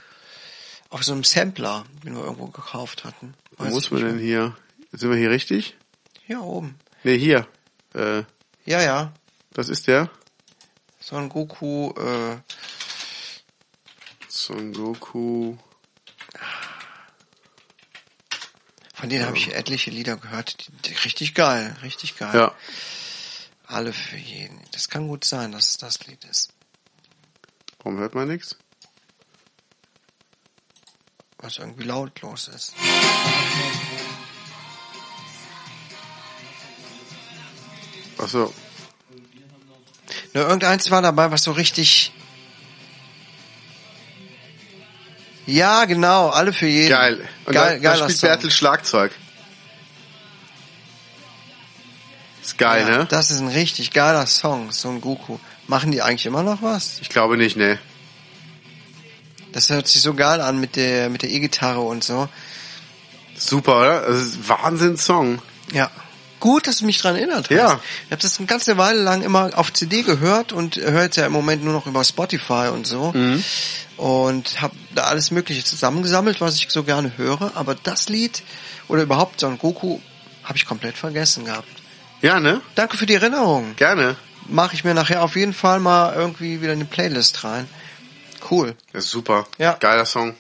Auf 0.90 1.05
so 1.05 1.12
einem 1.12 1.24
Sampler, 1.24 1.85
den 2.03 2.14
wir 2.16 2.24
irgendwo 2.24 2.46
gekauft 2.46 3.05
hatten. 3.05 3.35
Wo 3.57 3.64
muss 3.64 3.90
man 3.90 4.03
denn 4.03 4.18
hier? 4.18 4.57
Sind 4.92 5.11
wir 5.11 5.18
hier 5.18 5.31
richtig? 5.31 5.77
Hier 6.27 6.40
oben. 6.42 6.79
Ne, 7.05 7.12
hier. 7.12 7.46
Äh, 7.94 8.22
Ja, 8.64 8.81
ja. 8.83 9.12
das 9.53 9.68
ist 9.68 9.87
der. 9.87 10.11
Son 11.01 11.29
Goku. 11.29 11.90
Äh, 11.92 12.38
Son 14.29 14.72
Goku. 14.72 15.57
von 18.94 19.09
denen 19.09 19.27
habe 19.27 19.37
ich 19.37 19.55
etliche 19.55 19.90
Lieder 19.90 20.16
gehört. 20.16 20.66
Die, 20.66 20.72
die, 20.88 20.94
richtig 20.94 21.35
geil. 21.35 21.77
Richtig 21.83 22.16
geil. 22.16 22.35
Ja. 22.35 22.55
Alle 23.66 23.92
für 23.92 24.16
jeden. 24.16 24.61
Das 24.72 24.88
kann 24.88 25.07
gut 25.09 25.24
sein, 25.24 25.53
dass 25.53 25.68
es 25.68 25.77
das 25.77 26.07
Lied 26.07 26.24
ist. 26.24 26.53
Warum 27.79 27.98
hört 27.98 28.14
man 28.14 28.29
nichts? 28.29 28.57
Was 31.40 31.59
irgendwie 31.59 31.85
lautlos 31.85 32.48
ist. 32.48 32.74
Ach 38.18 38.29
so. 38.29 38.53
Nur 40.35 40.44
irgendeins 40.44 40.90
war 40.90 41.01
dabei, 41.01 41.31
was 41.31 41.44
so 41.44 41.53
richtig. 41.53 42.12
Ja, 45.46 45.85
genau, 45.87 46.29
alle 46.29 46.53
für 46.53 46.66
jeden. 46.66 46.90
Geil. 46.90 47.29
Und 47.46 47.55
Geil, 47.55 47.81
da, 47.81 47.90
da 47.90 47.96
spielt 47.96 48.18
Song. 48.18 48.29
Bertel 48.29 48.51
Schlagzeug. 48.51 49.12
Ist 52.42 52.59
geil, 52.59 52.87
ja, 52.88 52.98
ne? 52.98 53.07
Das 53.07 53.31
ist 53.31 53.40
ein 53.40 53.48
richtig 53.48 53.92
geiler 53.92 54.27
Song, 54.27 54.72
Son 54.72 55.01
Goku. 55.01 55.38
Machen 55.66 55.92
die 55.92 56.03
eigentlich 56.03 56.27
immer 56.27 56.42
noch 56.42 56.62
was? 56.62 56.98
Ich 57.01 57.09
glaube 57.09 57.37
nicht, 57.37 57.57
ne. 57.57 57.79
Das 59.59 59.71
hört 59.71 59.88
sich 59.88 60.03
so 60.03 60.14
geil 60.14 60.40
an 60.40 60.61
mit 60.61 60.77
der 60.77 61.11
mit 61.11 61.23
der 61.23 61.31
E-Gitarre 61.31 61.81
und 61.81 62.05
so. 62.05 62.29
Super, 63.37 63.81
oder? 63.81 64.01
Das 64.03 64.18
ist 64.18 64.49
Wahnsinn-Song. 64.49 65.42
Ja. 65.73 65.90
Gut, 66.38 66.68
dass 66.68 66.79
du 66.79 66.87
mich 66.87 66.99
dran 67.01 67.16
erinnert 67.16 67.51
hast. 67.51 67.51
Ja. 67.51 67.81
Ich 68.05 68.12
habe 68.12 68.23
das 68.23 68.38
eine 68.38 68.47
ganze 68.47 68.79
Weile 68.79 69.03
lang 69.03 69.23
immer 69.23 69.51
auf 69.57 69.73
CD 69.73 70.03
gehört 70.03 70.53
und 70.53 70.77
höre 70.77 71.03
jetzt 71.03 71.16
ja 71.16 71.27
im 71.27 71.33
Moment 71.33 71.64
nur 71.64 71.73
noch 71.73 71.88
über 71.88 72.05
Spotify 72.05 72.68
und 72.73 72.87
so. 72.87 73.11
Mhm. 73.12 73.42
Und 73.97 74.62
habe 74.62 74.77
da 74.94 75.07
alles 75.07 75.33
Mögliche 75.33 75.64
zusammengesammelt, 75.64 76.40
was 76.40 76.55
ich 76.55 76.71
so 76.71 76.85
gerne 76.85 77.11
höre. 77.16 77.51
Aber 77.57 77.75
das 77.75 78.09
Lied 78.09 78.44
oder 78.87 79.03
überhaupt 79.03 79.40
Son 79.40 79.59
Goku 79.59 79.99
habe 80.44 80.57
ich 80.57 80.66
komplett 80.66 80.97
vergessen 80.97 81.47
gehabt. 81.47 81.66
Ja, 82.23 82.38
ne? 82.38 82.61
Danke 82.77 82.97
für 82.97 83.07
die 83.07 83.14
Erinnerung. 83.14 83.75
Gerne. 83.75 84.14
Mache 84.47 84.77
ich 84.77 84.85
mir 84.85 84.94
nachher 84.94 85.25
auf 85.25 85.35
jeden 85.35 85.53
Fall 85.53 85.81
mal 85.81 86.14
irgendwie 86.14 86.62
wieder 86.62 86.75
in 86.75 86.79
die 86.79 86.85
Playlist 86.85 87.42
rein. 87.42 87.68
Cool. 88.51 88.74
Das 88.92 89.05
ist 89.05 89.11
super. 89.11 89.46
Ja. 89.59 89.77
Geiler 89.81 90.05
Song. 90.05 90.35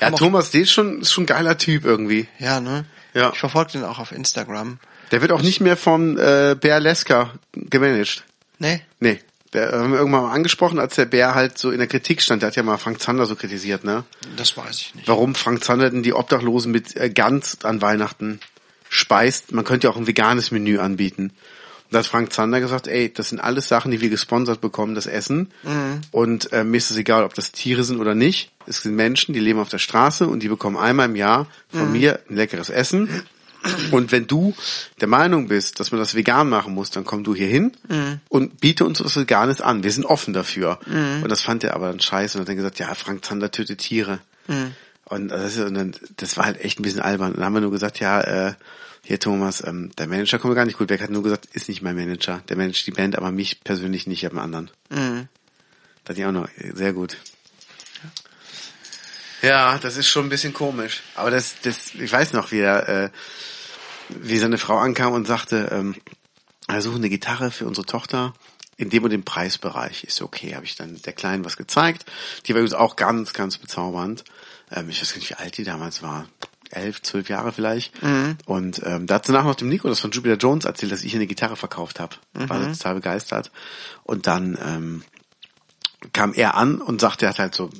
Ja, 0.00 0.10
Thomas 0.10 0.50
D. 0.50 0.62
ist 0.62 0.72
schon, 0.72 1.02
ist 1.02 1.12
schon 1.12 1.24
ein 1.24 1.26
geiler 1.26 1.58
Typ 1.58 1.84
irgendwie. 1.84 2.26
Ja, 2.38 2.60
ne? 2.60 2.86
Ja. 3.14 3.30
Ich 3.32 3.38
verfolge 3.38 3.72
den 3.72 3.84
auch 3.84 3.98
auf 3.98 4.12
Instagram. 4.12 4.78
Der 5.12 5.20
wird 5.20 5.30
auch 5.32 5.42
nicht 5.42 5.60
mehr 5.60 5.76
von 5.76 6.18
äh, 6.18 6.56
Bär 6.58 6.80
Leska 6.80 7.32
gemanagt. 7.52 8.24
Ne? 8.58 8.80
Nee. 8.98 9.20
Der 9.52 9.70
haben 9.72 9.92
wir 9.92 9.98
irgendwann 9.98 10.22
mal 10.22 10.32
angesprochen, 10.32 10.78
als 10.78 10.94
der 10.94 11.04
Bär 11.04 11.34
halt 11.34 11.58
so 11.58 11.70
in 11.70 11.78
der 11.78 11.86
Kritik 11.86 12.22
stand. 12.22 12.42
Der 12.42 12.48
hat 12.48 12.56
ja 12.56 12.62
mal 12.62 12.78
Frank 12.78 13.02
Zander 13.02 13.26
so 13.26 13.36
kritisiert, 13.36 13.84
ne? 13.84 14.04
Das 14.36 14.56
weiß 14.56 14.80
ich 14.80 14.94
nicht. 14.94 15.06
Warum 15.06 15.34
Frank 15.34 15.62
Zander 15.62 15.90
denn 15.90 16.02
die 16.02 16.14
Obdachlosen 16.14 16.72
mit 16.72 16.96
äh, 16.96 17.10
Gans 17.10 17.58
an 17.62 17.82
Weihnachten 17.82 18.40
speist. 18.88 19.52
Man 19.52 19.64
könnte 19.64 19.86
ja 19.86 19.92
auch 19.92 19.96
ein 19.96 20.06
veganes 20.06 20.50
Menü 20.50 20.78
anbieten. 20.78 21.32
Da 21.92 21.98
hat 22.00 22.06
Frank 22.06 22.32
Zander 22.32 22.60
gesagt, 22.60 22.88
ey, 22.88 23.12
das 23.12 23.28
sind 23.28 23.38
alles 23.38 23.68
Sachen, 23.68 23.90
die 23.90 24.00
wir 24.00 24.08
gesponsert 24.08 24.60
bekommen, 24.60 24.94
das 24.94 25.06
Essen. 25.06 25.52
Und 26.10 26.52
äh, 26.52 26.64
mir 26.64 26.78
ist 26.78 26.90
es 26.90 26.96
egal, 26.96 27.22
ob 27.24 27.34
das 27.34 27.52
Tiere 27.52 27.84
sind 27.84 28.00
oder 28.00 28.14
nicht. 28.14 28.50
Es 28.66 28.82
sind 28.82 28.96
Menschen, 28.96 29.34
die 29.34 29.40
leben 29.40 29.58
auf 29.60 29.68
der 29.68 29.78
Straße 29.78 30.26
und 30.26 30.42
die 30.42 30.48
bekommen 30.48 30.76
einmal 30.76 31.06
im 31.06 31.16
Jahr 31.16 31.46
von 31.68 31.92
mir 31.92 32.20
ein 32.28 32.36
leckeres 32.36 32.70
Essen. 32.70 33.08
Und 33.92 34.10
wenn 34.10 34.26
du 34.26 34.54
der 35.00 35.06
Meinung 35.06 35.46
bist, 35.46 35.78
dass 35.78 35.92
man 35.92 36.00
das 36.00 36.16
vegan 36.16 36.48
machen 36.48 36.74
muss, 36.74 36.90
dann 36.90 37.04
komm 37.04 37.22
du 37.22 37.32
hier 37.34 37.46
hin 37.46 37.72
und 38.28 38.60
biete 38.60 38.84
uns 38.84 39.04
was 39.04 39.14
Veganes 39.16 39.60
an. 39.60 39.84
Wir 39.84 39.92
sind 39.92 40.04
offen 40.04 40.34
dafür. 40.34 40.80
Und 41.22 41.28
das 41.30 41.42
fand 41.42 41.62
er 41.62 41.74
aber 41.74 41.86
dann 41.88 42.00
scheiße 42.00 42.36
und 42.38 42.42
hat 42.42 42.48
dann 42.48 42.56
gesagt, 42.56 42.80
ja, 42.80 42.92
Frank 42.94 43.24
Zander 43.24 43.50
tötet 43.52 43.78
Tiere. 43.78 44.18
Und 45.04 45.28
das, 45.28 45.56
ist, 45.56 45.64
und 45.64 45.74
dann, 45.74 45.94
das 46.16 46.36
war 46.36 46.46
halt 46.46 46.60
echt 46.64 46.80
ein 46.80 46.82
bisschen 46.82 47.00
albern. 47.02 47.32
Und 47.32 47.36
dann 47.36 47.44
haben 47.44 47.54
wir 47.54 47.60
nur 47.60 47.70
gesagt, 47.70 48.00
ja, 48.00 48.20
äh, 48.20 48.54
hier 49.04 49.18
Thomas, 49.18 49.62
ähm, 49.66 49.90
der 49.98 50.06
Manager 50.06 50.38
kommt 50.38 50.52
mir 50.52 50.56
gar 50.56 50.64
nicht 50.64 50.78
gut 50.78 50.88
weg. 50.88 51.00
Hat 51.00 51.10
nur 51.10 51.22
gesagt, 51.22 51.46
ist 51.52 51.68
nicht 51.68 51.82
mein 51.82 51.96
Manager. 51.96 52.42
Der 52.48 52.56
managt 52.56 52.86
die 52.86 52.92
Band, 52.92 53.16
aber 53.16 53.32
mich 53.32 53.60
persönlich 53.62 54.06
nicht, 54.06 54.22
ich 54.22 54.24
habe 54.24 54.40
einen 54.40 54.54
anderen. 54.54 54.70
Mhm. 54.90 55.28
Das 56.04 56.16
ich 56.16 56.24
auch 56.24 56.32
noch, 56.32 56.48
sehr 56.74 56.92
gut. 56.92 57.16
Ja, 59.42 59.78
das 59.78 59.96
ist 59.96 60.08
schon 60.08 60.26
ein 60.26 60.28
bisschen 60.28 60.52
komisch. 60.52 61.02
Aber 61.16 61.30
das, 61.30 61.56
das, 61.62 61.94
ich 61.94 62.12
weiß 62.12 62.32
noch, 62.32 62.52
wie 62.52 62.60
er, 62.60 62.88
äh, 62.88 63.10
wie 64.08 64.38
seine 64.38 64.58
Frau 64.58 64.78
ankam 64.78 65.14
und 65.14 65.26
sagte, 65.26 65.68
ähm, 65.72 65.96
wir 66.68 66.80
suchen 66.80 66.98
eine 66.98 67.08
Gitarre 67.10 67.50
für 67.50 67.66
unsere 67.66 67.86
Tochter 67.86 68.34
in 68.76 68.88
dem 68.88 69.02
und 69.02 69.10
dem 69.10 69.24
Preisbereich. 69.24 70.04
Ist 70.04 70.22
okay, 70.22 70.54
habe 70.54 70.64
ich 70.64 70.76
dann 70.76 71.00
der 71.02 71.12
Kleinen 71.12 71.44
was 71.44 71.56
gezeigt. 71.56 72.04
Die 72.46 72.54
war 72.54 72.60
übrigens 72.60 72.78
auch 72.78 72.94
ganz, 72.94 73.32
ganz 73.32 73.58
bezaubernd. 73.58 74.22
Ähm, 74.70 74.88
ich 74.88 75.00
weiß 75.00 75.10
gar 75.10 75.18
nicht, 75.18 75.30
wie 75.30 75.34
alt 75.34 75.56
die 75.56 75.64
damals 75.64 76.02
war. 76.02 76.28
Elf, 76.72 77.02
zwölf 77.02 77.28
Jahre 77.28 77.52
vielleicht. 77.52 77.92
Und 78.46 78.82
ähm, 78.84 79.06
da 79.06 79.16
hat 79.16 79.26
sie 79.26 79.32
nachher 79.32 79.48
noch 79.48 79.54
dem 79.54 79.68
Nico 79.68 79.88
das 79.88 80.00
von 80.00 80.10
Jupiter 80.10 80.36
Jones 80.36 80.64
erzählt, 80.64 80.92
dass 80.92 81.04
ich 81.04 81.12
ihr 81.12 81.18
eine 81.18 81.26
Gitarre 81.26 81.56
verkauft 81.56 82.00
habe. 82.00 82.16
War 82.48 82.60
sie 82.60 82.72
total 82.78 82.94
begeistert. 82.94 83.50
Und 84.04 84.26
dann 84.26 84.58
ähm, 84.64 85.02
kam 86.12 86.34
er 86.34 86.56
an 86.56 86.80
und 86.80 87.00
sagte, 87.00 87.26
er 87.26 87.30
hat 87.30 87.38
halt 87.38 87.54
so, 87.54 87.70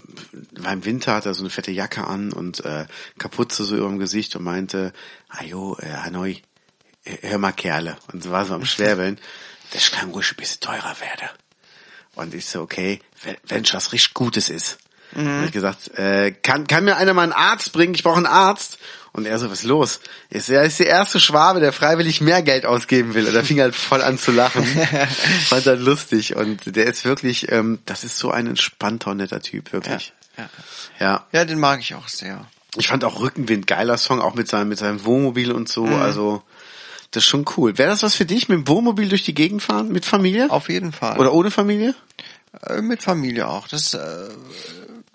war 0.52 0.72
im 0.72 0.84
Winter, 0.84 1.14
hat 1.14 1.26
er 1.26 1.34
so 1.34 1.42
eine 1.42 1.50
fette 1.50 1.72
Jacke 1.72 2.06
an 2.06 2.32
und 2.32 2.64
äh, 2.64 2.86
Kapuze 3.18 3.64
so 3.64 3.76
über 3.76 3.88
dem 3.88 3.98
Gesicht 3.98 4.36
und 4.36 4.44
meinte, 4.44 4.92
ajo, 5.28 5.76
äh, 5.80 5.92
Hanoi, 5.92 6.42
hör 7.04 7.38
mal 7.38 7.52
Kerle. 7.52 7.96
Und 8.12 8.22
so 8.22 8.30
war 8.30 8.46
so 8.46 8.54
am 8.54 8.64
Schwäbeln, 8.64 9.18
das 9.72 9.90
kann 9.90 10.10
ruhig 10.10 10.30
ein 10.32 10.36
bisschen 10.36 10.60
teurer 10.60 10.94
werden. 11.00 11.28
Und 12.14 12.34
ich 12.34 12.46
so, 12.46 12.60
okay, 12.60 13.00
wenn, 13.22 13.36
wenn 13.48 13.64
was 13.72 13.92
richtig 13.92 14.14
Gutes 14.14 14.50
ist. 14.50 14.78
Mhm. 15.14 15.38
Hab 15.38 15.44
ich 15.46 15.52
gesagt, 15.52 15.98
äh, 15.98 16.32
kann, 16.32 16.66
kann 16.66 16.84
mir 16.84 16.96
einer 16.96 17.14
mal 17.14 17.22
einen 17.22 17.32
Arzt 17.32 17.72
bringen? 17.72 17.94
Ich 17.94 18.02
brauche 18.02 18.16
einen 18.16 18.26
Arzt. 18.26 18.78
Und 19.14 19.26
er 19.26 19.38
so, 19.38 19.50
was 19.50 19.58
ist 19.58 19.64
los? 19.64 20.00
Ist, 20.30 20.48
er 20.48 20.62
ist 20.62 20.78
der 20.78 20.86
erste 20.86 21.20
Schwabe, 21.20 21.60
der 21.60 21.74
freiwillig 21.74 22.22
mehr 22.22 22.40
Geld 22.40 22.64
ausgeben 22.64 23.12
will. 23.12 23.28
Und 23.28 23.34
er 23.34 23.44
fing 23.44 23.60
halt 23.60 23.74
voll 23.74 24.00
an 24.00 24.16
zu 24.16 24.32
lachen. 24.32 24.64
Fand 25.48 25.66
er 25.66 25.76
lustig. 25.76 26.34
Und 26.34 26.74
der 26.76 26.86
ist 26.86 27.04
wirklich, 27.04 27.52
ähm, 27.52 27.80
das 27.84 28.04
ist 28.04 28.16
so 28.16 28.30
ein 28.30 28.46
entspannter, 28.46 29.14
netter 29.14 29.42
Typ, 29.42 29.72
wirklich. 29.74 30.14
Ja. 30.38 30.48
Ja. 30.98 31.26
ja, 31.32 31.44
den 31.44 31.60
mag 31.60 31.80
ich 31.80 31.94
auch 31.94 32.08
sehr. 32.08 32.46
Ich 32.78 32.88
fand 32.88 33.04
auch 33.04 33.20
Rückenwind 33.20 33.66
geiler 33.66 33.98
Song, 33.98 34.22
auch 34.22 34.34
mit 34.34 34.48
seinem, 34.48 34.68
mit 34.68 34.78
seinem 34.78 35.04
Wohnmobil 35.04 35.52
und 35.52 35.68
so. 35.68 35.84
Also, 35.84 36.42
das 37.10 37.24
ist 37.24 37.28
schon 37.28 37.44
cool. 37.58 37.76
Wäre 37.76 37.90
das 37.90 38.02
was 38.02 38.14
für 38.14 38.24
dich, 38.24 38.48
mit 38.48 38.56
dem 38.56 38.68
Wohnmobil 38.68 39.10
durch 39.10 39.24
die 39.24 39.34
Gegend 39.34 39.62
fahren? 39.62 39.88
Mit 39.88 40.06
Familie? 40.06 40.50
Auf 40.50 40.70
jeden 40.70 40.92
Fall. 40.92 41.18
Oder 41.18 41.34
ohne 41.34 41.50
Familie? 41.50 41.94
Äh, 42.66 42.80
mit 42.80 43.02
Familie 43.02 43.48
auch. 43.48 43.68
Das 43.68 43.92
äh, 43.92 44.28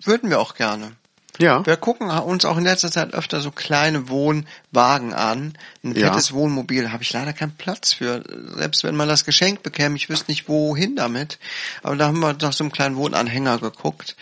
würden 0.02 0.30
wir 0.30 0.40
auch 0.40 0.54
gerne. 0.54 0.92
Ja. 1.38 1.64
Wir 1.64 1.76
gucken 1.76 2.10
uns 2.10 2.44
auch 2.44 2.56
in 2.58 2.64
letzter 2.64 2.90
Zeit 2.90 3.14
öfter 3.14 3.40
so 3.40 3.52
kleine 3.52 4.08
Wohnwagen 4.08 5.14
an. 5.14 5.56
Ein 5.84 5.94
Ja. 5.94 6.08
fettes 6.08 6.32
Wohnmobil 6.32 6.90
habe 6.90 7.04
ich 7.04 7.12
leider 7.12 7.32
keinen 7.32 7.56
Platz 7.56 7.92
für. 7.92 8.24
Selbst 8.56 8.82
wenn 8.82 8.96
man 8.96 9.08
das 9.08 9.24
geschenkt 9.24 9.62
bekäme, 9.62 9.94
ich 9.96 10.08
wüsste 10.08 10.30
nicht 10.32 10.48
wohin 10.48 10.96
damit. 10.96 11.38
Aber 11.82 11.94
da 11.96 12.08
haben 12.08 12.18
wir 12.18 12.32
nach 12.34 12.52
so 12.52 12.64
einem 12.64 12.72
kleinen 12.72 12.96
Wohnanhänger 12.96 13.58
geguckt. 13.58 14.16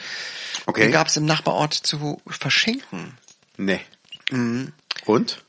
Okay. 0.67 0.83
Den 0.83 0.93
gab 0.93 1.07
es 1.07 1.17
im 1.17 1.25
Nachbarort 1.25 1.73
zu 1.73 2.21
verschenken. 2.27 3.17
Nee. 3.57 3.81
Mhm. 4.31 4.73
Und? 5.07 5.43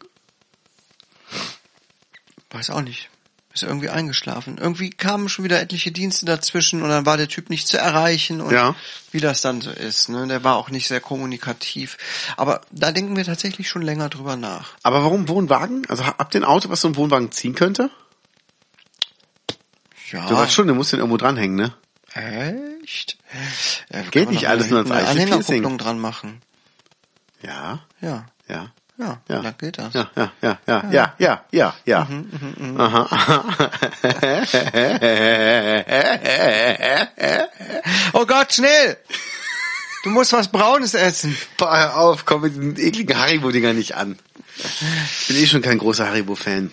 Weiß 2.51 2.69
auch 2.69 2.81
nicht. 2.81 3.09
Ist 3.57 3.63
irgendwie 3.67 3.89
eingeschlafen. 3.89 4.59
Irgendwie 4.59 4.91
kamen 4.91 5.29
schon 5.29 5.43
wieder 5.43 5.59
etliche 5.59 5.91
Dienste 5.91 6.27
dazwischen 6.27 6.83
und 6.83 6.89
dann 6.89 7.07
war 7.07 7.17
der 7.17 7.27
Typ 7.27 7.49
nicht 7.49 7.67
zu 7.67 7.79
erreichen 7.79 8.39
und 8.39 8.53
Ja. 8.53 8.75
wie 9.11 9.19
das 9.19 9.41
dann 9.41 9.61
so 9.61 9.71
ist. 9.71 10.09
Ne? 10.09 10.27
Der 10.27 10.43
war 10.43 10.57
auch 10.57 10.69
nicht 10.69 10.87
sehr 10.87 10.99
kommunikativ. 11.01 11.97
Aber 12.37 12.61
da 12.69 12.91
denken 12.91 13.15
wir 13.15 13.23
tatsächlich 13.25 13.67
schon 13.67 13.81
länger 13.81 14.09
drüber 14.09 14.35
nach. 14.35 14.75
Aber 14.83 15.01
warum 15.03 15.27
Wohnwagen? 15.27 15.87
Also 15.89 16.05
habt 16.05 16.35
ihr 16.35 16.41
ein 16.41 16.45
Auto, 16.45 16.69
was 16.69 16.81
so 16.81 16.87
ein 16.87 16.95
Wohnwagen 16.97 17.31
ziehen 17.31 17.55
könnte? 17.55 17.89
Ja. 20.11 20.27
Du 20.27 20.35
weißt 20.35 20.53
schon, 20.53 20.67
du 20.67 20.75
musst 20.75 20.91
den 20.93 20.99
irgendwo 20.99 21.17
dranhängen, 21.17 21.55
ne? 21.55 21.73
Echt? 22.13 23.17
Ja, 23.91 24.01
Geht 24.03 24.29
nicht 24.29 24.47
alles 24.47 24.69
nur 24.69 24.79
hinten 24.79 24.93
eine. 24.93 25.07
Anhängerkupplung 25.07 25.79
dran 25.79 25.97
machen. 25.99 26.41
Ja, 27.41 27.79
Ja. 28.01 28.27
ja. 28.47 28.71
Ja, 28.99 29.19
Ja. 29.29 29.41
dann 29.41 29.55
geht 29.59 29.77
das. 29.77 29.93
Ja, 29.93 30.09
ja, 30.15 30.31
ja, 30.41 30.57
ja, 30.67 30.83
ja, 30.89 31.13
ja, 31.19 31.43
ja, 31.51 31.75
ja. 31.85 32.03
Mhm, 32.05 32.79
Aha. 32.79 33.43
Oh 38.13 38.25
Gott, 38.25 38.53
schnell! 38.53 38.97
Du 40.03 40.09
musst 40.09 40.33
was 40.33 40.47
Braunes 40.51 40.93
essen. 40.93 41.37
Boah, 41.57 41.77
hör 41.77 41.97
auf, 41.97 42.25
komm 42.25 42.41
mit 42.41 42.53
diesen 42.55 42.77
ekligen 42.79 43.17
Haribo-Dinger 43.17 43.73
nicht 43.73 43.95
an. 43.95 44.17
Ich 44.57 45.27
bin 45.27 45.37
eh 45.37 45.47
schon 45.47 45.61
kein 45.61 45.77
großer 45.77 46.07
Haribo-Fan. 46.07 46.71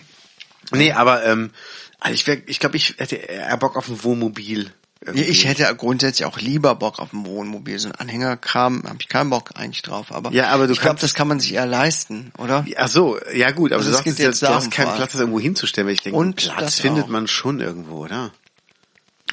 Nee, 0.71 0.91
aber 0.93 1.25
ähm, 1.25 1.51
also 1.99 2.13
ich, 2.15 2.25
wär, 2.27 2.37
ich 2.47 2.59
glaube, 2.59 2.77
ich 2.77 2.95
hätte 2.97 3.15
eher 3.17 3.57
Bock 3.57 3.75
auf 3.75 3.87
ein 3.87 4.03
Wohnmobil. 4.03 4.71
Irgendwie. 5.05 5.23
Ich 5.25 5.45
hätte 5.45 5.73
grundsätzlich 5.75 6.25
auch 6.25 6.39
lieber 6.39 6.75
Bock 6.75 6.99
auf 6.99 7.13
ein 7.13 7.25
Wohnmobil. 7.25 7.77
So 7.79 7.89
ein 7.89 7.95
Anhängerkram 7.95 8.83
habe 8.85 8.97
ich 8.99 9.07
keinen 9.07 9.29
Bock 9.29 9.51
eigentlich 9.55 9.81
drauf. 9.81 10.11
Aber, 10.11 10.31
Ja, 10.31 10.47
aber 10.49 10.67
du 10.67 10.73
ich 10.73 10.81
glaube, 10.81 10.99
das 10.99 11.13
kann 11.13 11.27
man 11.27 11.39
sich 11.39 11.53
eher 11.53 11.65
leisten, 11.65 12.31
oder? 12.37 12.65
Ach 12.77 12.87
so, 12.87 13.19
ja 13.33 13.51
gut, 13.51 13.71
aber 13.71 13.79
Also 13.79 13.91
du 13.91 13.95
sagst 13.95 14.07
jetzt, 14.07 14.19
jetzt 14.19 14.41
du 14.41 14.47
hast 14.49 14.71
keinen 14.71 14.95
Platz, 14.95 15.11
das 15.11 15.21
irgendwo 15.21 15.39
hinzustellen, 15.39 15.87
weil 15.87 15.93
ich 15.93 16.01
denke, 16.01 16.17
Und 16.17 16.35
Platz 16.37 16.59
das 16.59 16.79
findet 16.79 17.07
man 17.07 17.27
schon 17.27 17.59
irgendwo, 17.59 18.03
oder? 18.05 18.31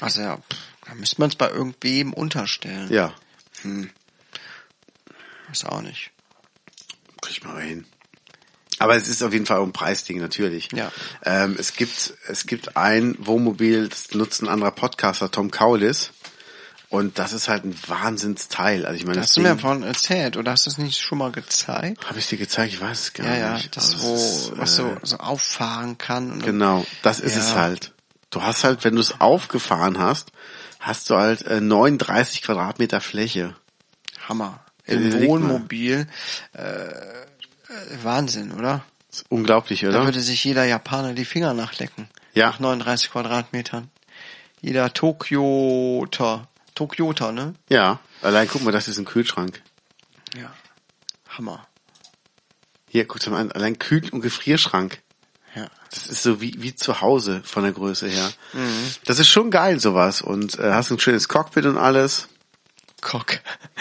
Also 0.00 0.20
ja, 0.20 0.38
da 0.86 0.94
müsste 0.94 1.20
man 1.20 1.30
es 1.30 1.36
bei 1.36 1.48
irgendwem 1.50 2.12
unterstellen. 2.12 2.92
Ja, 2.92 3.14
Weiß 5.48 5.64
auch 5.66 5.82
nicht. 5.82 6.10
krieg 7.20 7.36
ich 7.38 7.44
mal 7.44 7.60
hin. 7.62 7.84
Aber 8.82 8.96
es 8.96 9.08
ist 9.08 9.22
auf 9.22 9.32
jeden 9.32 9.46
Fall 9.46 9.58
auch 9.58 9.64
ein 9.66 9.72
Preisding, 9.72 10.18
natürlich. 10.18 10.68
Ja. 10.72 10.90
Ähm, 11.24 11.56
es 11.58 11.74
gibt, 11.74 12.14
es 12.28 12.46
gibt 12.46 12.76
ein 12.76 13.16
Wohnmobil, 13.18 13.88
das 13.88 14.12
nutzt 14.12 14.42
ein 14.42 14.48
anderer 14.48 14.72
Podcaster, 14.72 15.30
Tom 15.30 15.50
Kaulis. 15.50 16.10
Und 16.88 17.18
das 17.18 17.32
ist 17.32 17.48
halt 17.48 17.64
ein 17.64 17.74
Wahnsinnsteil. 17.86 18.84
Also 18.84 18.96
ich 18.98 19.06
meine, 19.06 19.16
das 19.20 19.28
Hast 19.28 19.36
du 19.38 19.40
mir 19.40 19.48
davon 19.48 19.82
erzählt 19.82 20.36
oder 20.36 20.52
hast 20.52 20.66
du 20.66 20.70
es 20.70 20.76
nicht 20.76 21.00
schon 21.00 21.16
mal 21.18 21.32
gezeigt? 21.32 22.06
habe 22.06 22.18
ich 22.18 22.28
dir 22.28 22.36
gezeigt, 22.36 22.74
ich 22.74 22.80
weiß 22.82 23.00
es 23.00 23.12
gar 23.14 23.26
Ja, 23.26 23.34
ja, 23.36 23.54
nicht. 23.54 23.74
das 23.74 23.94
Aber 23.94 24.02
wo, 24.02 24.14
ist, 24.14 24.52
was 24.56 24.72
äh, 24.72 24.76
so, 24.76 24.96
so 25.02 25.16
auffahren 25.16 25.96
kann. 25.96 26.40
Genau, 26.42 26.84
das 27.02 27.18
ist 27.20 27.34
Ja. 27.34 27.40
es 27.40 27.54
halt. 27.54 27.92
Du 28.28 28.42
hast 28.42 28.64
halt, 28.64 28.84
wenn 28.84 28.94
du 28.94 29.00
es 29.00 29.20
aufgefahren 29.22 29.98
hast, 29.98 30.32
hast 30.80 31.08
du 31.08 31.16
halt 31.16 31.42
äh, 31.46 31.62
39 31.62 32.42
Quadratmeter 32.42 33.00
Fläche. 33.00 33.56
Hammer. 34.28 34.60
Ja, 34.86 34.94
Im. 34.96 35.18
Wohnmobil. 35.22 36.06
Äh, 36.54 36.60
äh, 36.62 37.26
Wahnsinn, 38.02 38.52
oder? 38.52 38.84
Das 39.08 39.20
ist 39.20 39.26
unglaublich, 39.30 39.80
Da 39.80 39.88
oder? 39.88 40.04
würde 40.04 40.20
sich 40.20 40.44
jeder 40.44 40.64
Japaner 40.64 41.12
die 41.12 41.24
Finger 41.24 41.54
nachlecken. 41.54 42.08
Ja. 42.34 42.46
Nach 42.46 42.60
39 42.60 43.10
Quadratmetern. 43.10 43.90
Jeder 44.60 44.92
Tokioter. 44.94 46.48
Tokioter, 46.74 47.32
ne? 47.32 47.54
Ja, 47.68 48.00
allein 48.22 48.48
guck 48.48 48.62
mal, 48.62 48.72
das 48.72 48.88
ist 48.88 48.96
ein 48.98 49.04
Kühlschrank. 49.04 49.60
Ja. 50.34 50.50
Hammer. 51.28 51.66
Hier, 52.88 53.06
guck 53.06 53.26
mal 53.26 53.40
an, 53.40 53.52
allein 53.52 53.78
Kühl- 53.78 54.08
und 54.10 54.22
Gefrierschrank. 54.22 55.02
Ja. 55.54 55.66
Das 55.90 56.06
ist 56.06 56.22
so 56.22 56.40
wie, 56.40 56.62
wie 56.62 56.74
zu 56.74 57.02
Hause 57.02 57.42
von 57.44 57.64
der 57.64 57.72
Größe 57.72 58.08
her. 58.08 58.32
Mhm. 58.54 58.94
Das 59.04 59.18
ist 59.18 59.28
schon 59.28 59.50
geil, 59.50 59.78
sowas. 59.78 60.22
Und 60.22 60.58
äh, 60.58 60.72
hast 60.72 60.90
ein 60.90 60.98
schönes 60.98 61.28
Cockpit 61.28 61.66
und 61.66 61.76
alles. 61.76 62.28
Cock. 63.02 63.40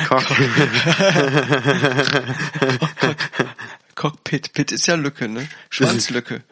Cock 0.10 0.26
Cockpit. 3.96 4.54
Pit 4.54 4.72
ist 4.72 4.88
ja 4.88 4.96
Lücke, 4.96 5.28
ne? 5.28 5.48
Schwanzlücke. 5.70 6.44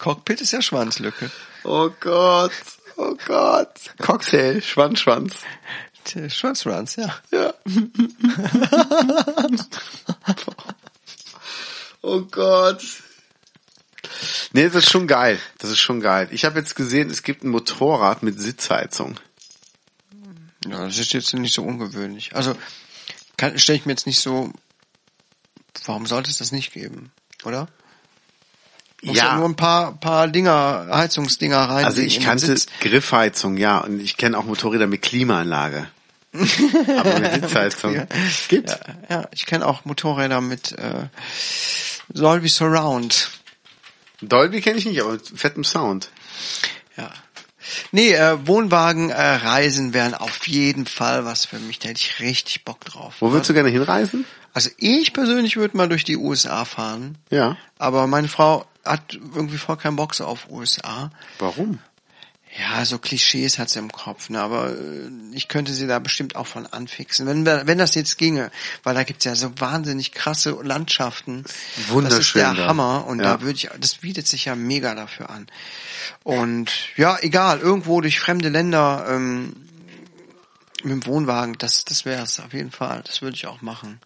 Cockpit 0.00 0.40
ist 0.40 0.52
ja 0.52 0.62
Schwanzlücke. 0.62 1.30
oh 1.64 1.90
Gott, 2.00 2.52
oh 2.96 3.14
Gott. 3.26 3.70
Cocktail, 3.98 4.60
Schwanz, 4.62 5.00
Schwanz. 5.00 5.34
Tja, 6.04 6.28
Schwanzranz, 6.28 6.96
ja. 6.96 7.14
Ja. 7.30 7.54
oh 12.02 12.22
Gott. 12.22 12.82
Nee, 14.52 14.64
das 14.64 14.74
ist 14.74 14.90
schon 14.90 15.06
geil. 15.06 15.38
Das 15.58 15.70
ist 15.70 15.78
schon 15.78 16.00
geil. 16.00 16.28
Ich 16.32 16.44
habe 16.44 16.58
jetzt 16.58 16.74
gesehen, 16.74 17.08
es 17.08 17.22
gibt 17.22 17.44
ein 17.44 17.50
Motorrad 17.50 18.22
mit 18.22 18.40
Sitzheizung. 18.40 19.18
Ja, 20.66 20.84
das 20.84 20.98
ist 20.98 21.12
jetzt 21.12 21.32
nicht 21.34 21.54
so 21.54 21.62
ungewöhnlich. 21.62 22.34
Also, 22.34 22.56
kann, 23.36 23.58
stelle 23.58 23.78
ich 23.78 23.86
mir 23.86 23.92
jetzt 23.92 24.06
nicht 24.06 24.20
so, 24.20 24.52
warum 25.84 26.06
sollte 26.06 26.30
es 26.30 26.38
das 26.38 26.52
nicht 26.52 26.72
geben, 26.72 27.10
oder? 27.44 27.68
Muss 29.02 29.16
ja, 29.16 29.36
nur 29.36 29.48
ein 29.48 29.56
paar, 29.56 29.98
paar 29.98 30.28
Dinger, 30.28 30.86
Heizungsdinger 30.92 31.58
rein. 31.58 31.84
Also 31.84 32.00
ich 32.00 32.20
kannte 32.20 32.54
Griffheizung, 32.80 33.56
ja, 33.56 33.78
und 33.78 34.00
ich 34.00 34.16
kenne 34.16 34.38
auch 34.38 34.44
Motorräder 34.44 34.86
mit 34.86 35.02
Klimaanlage. 35.02 35.88
Aber 36.32 37.18
mit 37.18 37.34
Sitzheizung. 37.34 37.94
Ja. 37.94 38.06
Gibt's? 38.48 38.78
Ja, 39.08 39.16
ja 39.16 39.28
ich 39.32 39.44
kenne 39.44 39.66
auch 39.66 39.84
Motorräder 39.84 40.40
mit 40.40 40.72
äh, 40.72 41.08
Dolby 42.08 42.48
Surround. 42.48 43.30
Dolby 44.22 44.60
kenne 44.60 44.78
ich 44.78 44.86
nicht, 44.86 45.00
aber 45.00 45.12
mit 45.12 45.28
fettem 45.34 45.64
Sound. 45.64 46.10
Ja. 46.96 47.10
Nee, 47.90 48.12
äh, 48.12 48.46
Wohnwagenreisen 48.46 49.90
äh, 49.90 49.94
wären 49.94 50.14
auf 50.14 50.46
jeden 50.46 50.86
Fall 50.86 51.24
was 51.24 51.44
für 51.44 51.58
mich. 51.58 51.80
Da 51.80 51.88
hätte 51.88 52.00
ich 52.00 52.20
richtig 52.20 52.64
Bock 52.64 52.84
drauf. 52.84 53.14
Wo 53.20 53.32
würdest 53.32 53.50
du 53.50 53.54
gerne 53.54 53.68
hinreisen? 53.68 54.24
Also 54.54 54.70
ich 54.76 55.12
persönlich 55.12 55.56
würde 55.56 55.76
mal 55.76 55.88
durch 55.88 56.04
die 56.04 56.16
USA 56.16 56.64
fahren. 56.64 57.16
Ja. 57.30 57.56
Aber 57.78 58.06
meine 58.06 58.28
Frau 58.28 58.66
hat 58.84 59.14
irgendwie 59.14 59.58
voll 59.58 59.76
keinen 59.76 59.96
Bock 59.96 60.18
auf 60.20 60.50
USA. 60.50 61.10
Warum? 61.38 61.78
Ja, 62.58 62.84
so 62.84 62.98
Klischees 62.98 63.58
hat 63.58 63.70
sie 63.70 63.78
im 63.78 63.90
Kopf, 63.90 64.28
ne? 64.28 64.38
aber 64.38 64.72
äh, 64.72 65.08
ich 65.32 65.48
könnte 65.48 65.72
sie 65.72 65.86
da 65.86 65.98
bestimmt 66.00 66.36
auch 66.36 66.46
von 66.46 66.66
anfixen, 66.66 67.26
wenn 67.26 67.46
wenn 67.46 67.78
das 67.78 67.94
jetzt 67.94 68.18
ginge, 68.18 68.50
weil 68.82 68.94
da 68.94 69.04
gibt's 69.04 69.24
ja 69.24 69.34
so 69.34 69.50
wahnsinnig 69.58 70.12
krasse 70.12 70.50
Landschaften. 70.62 71.44
Wunderschön. 71.88 72.18
Das 72.18 72.26
ist 72.26 72.34
der 72.34 72.52
da. 72.52 72.66
Hammer 72.66 73.06
und 73.06 73.20
Ja. 73.20 73.24
da 73.24 73.40
würde 73.40 73.54
ich, 73.54 73.70
das 73.80 73.94
bietet 73.96 74.26
sich 74.28 74.44
ja 74.44 74.54
mega 74.54 74.94
dafür 74.94 75.30
an. 75.30 75.46
Und 76.24 76.70
ja, 76.96 77.16
egal, 77.22 77.58
irgendwo 77.60 78.02
durch 78.02 78.20
fremde 78.20 78.50
Länder 78.50 79.06
ähm, 79.08 79.56
mit 80.82 80.92
dem 80.92 81.06
Wohnwagen, 81.06 81.56
das, 81.56 81.86
das 81.86 82.04
wäre 82.04 82.22
es 82.22 82.38
auf 82.38 82.52
jeden 82.52 82.70
Fall. 82.70 83.02
Das 83.06 83.22
würde 83.22 83.34
ich 83.36 83.46
auch 83.46 83.62
machen. 83.62 83.98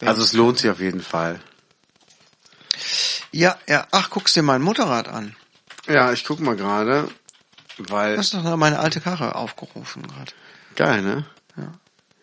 Also 0.00 0.22
es 0.22 0.32
lohnt 0.32 0.58
sich 0.58 0.70
auf 0.70 0.80
jeden 0.80 1.02
Fall. 1.02 1.40
ja, 3.32 3.56
ja. 3.68 3.86
Ach, 3.90 4.10
guckst 4.10 4.36
dir 4.36 4.42
mein 4.42 4.62
Motorrad 4.62 5.08
an. 5.08 5.34
Ja, 5.86 6.12
ich 6.12 6.24
guck 6.24 6.40
mal 6.40 6.56
gerade, 6.56 7.08
weil 7.78 8.14
Du 8.14 8.18
hast 8.20 8.34
doch 8.34 8.42
noch 8.42 8.56
meine 8.56 8.78
alte 8.78 9.00
Karre 9.00 9.34
aufgerufen 9.34 10.02
gerade. 10.06 10.32
geil, 10.76 11.02
ne? 11.02 11.24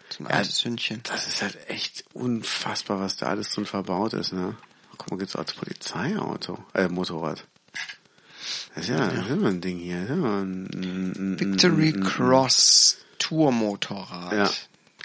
So 0.10 0.24
ein 0.24 0.28
altes 0.28 0.64
Hündchen. 0.64 1.02
Das 1.04 1.28
ist 1.28 1.42
halt 1.42 1.58
echt 1.68 2.06
unfassbar, 2.14 3.00
was 3.02 3.18
da 3.18 3.26
alles 3.26 3.52
drin 3.52 3.66
verbaut 3.66 4.14
ist, 4.14 4.32
ne? 4.34 4.56
Guck 4.98 5.12
mal, 5.12 5.18
gibt's 5.18 5.36
als 5.36 5.54
Polizeiauto, 5.54 6.64
äh, 6.74 6.88
Motorrad. 6.88 7.44
Das 8.76 8.84
ist 8.84 8.90
ja, 8.92 9.08
Das 9.08 9.26
ist 9.26 9.30
immer 9.32 9.50
ein 9.50 9.62
Ding 9.62 9.80
hier. 9.80 10.02
Das 10.02 10.10
ist 10.10 10.16
immer 10.16 10.42
ein, 10.42 10.70
ein, 10.74 11.40
Victory 11.40 11.94
Cross 11.94 12.98
Tourmotorrad. 13.20 14.34
Ja. 14.34 14.52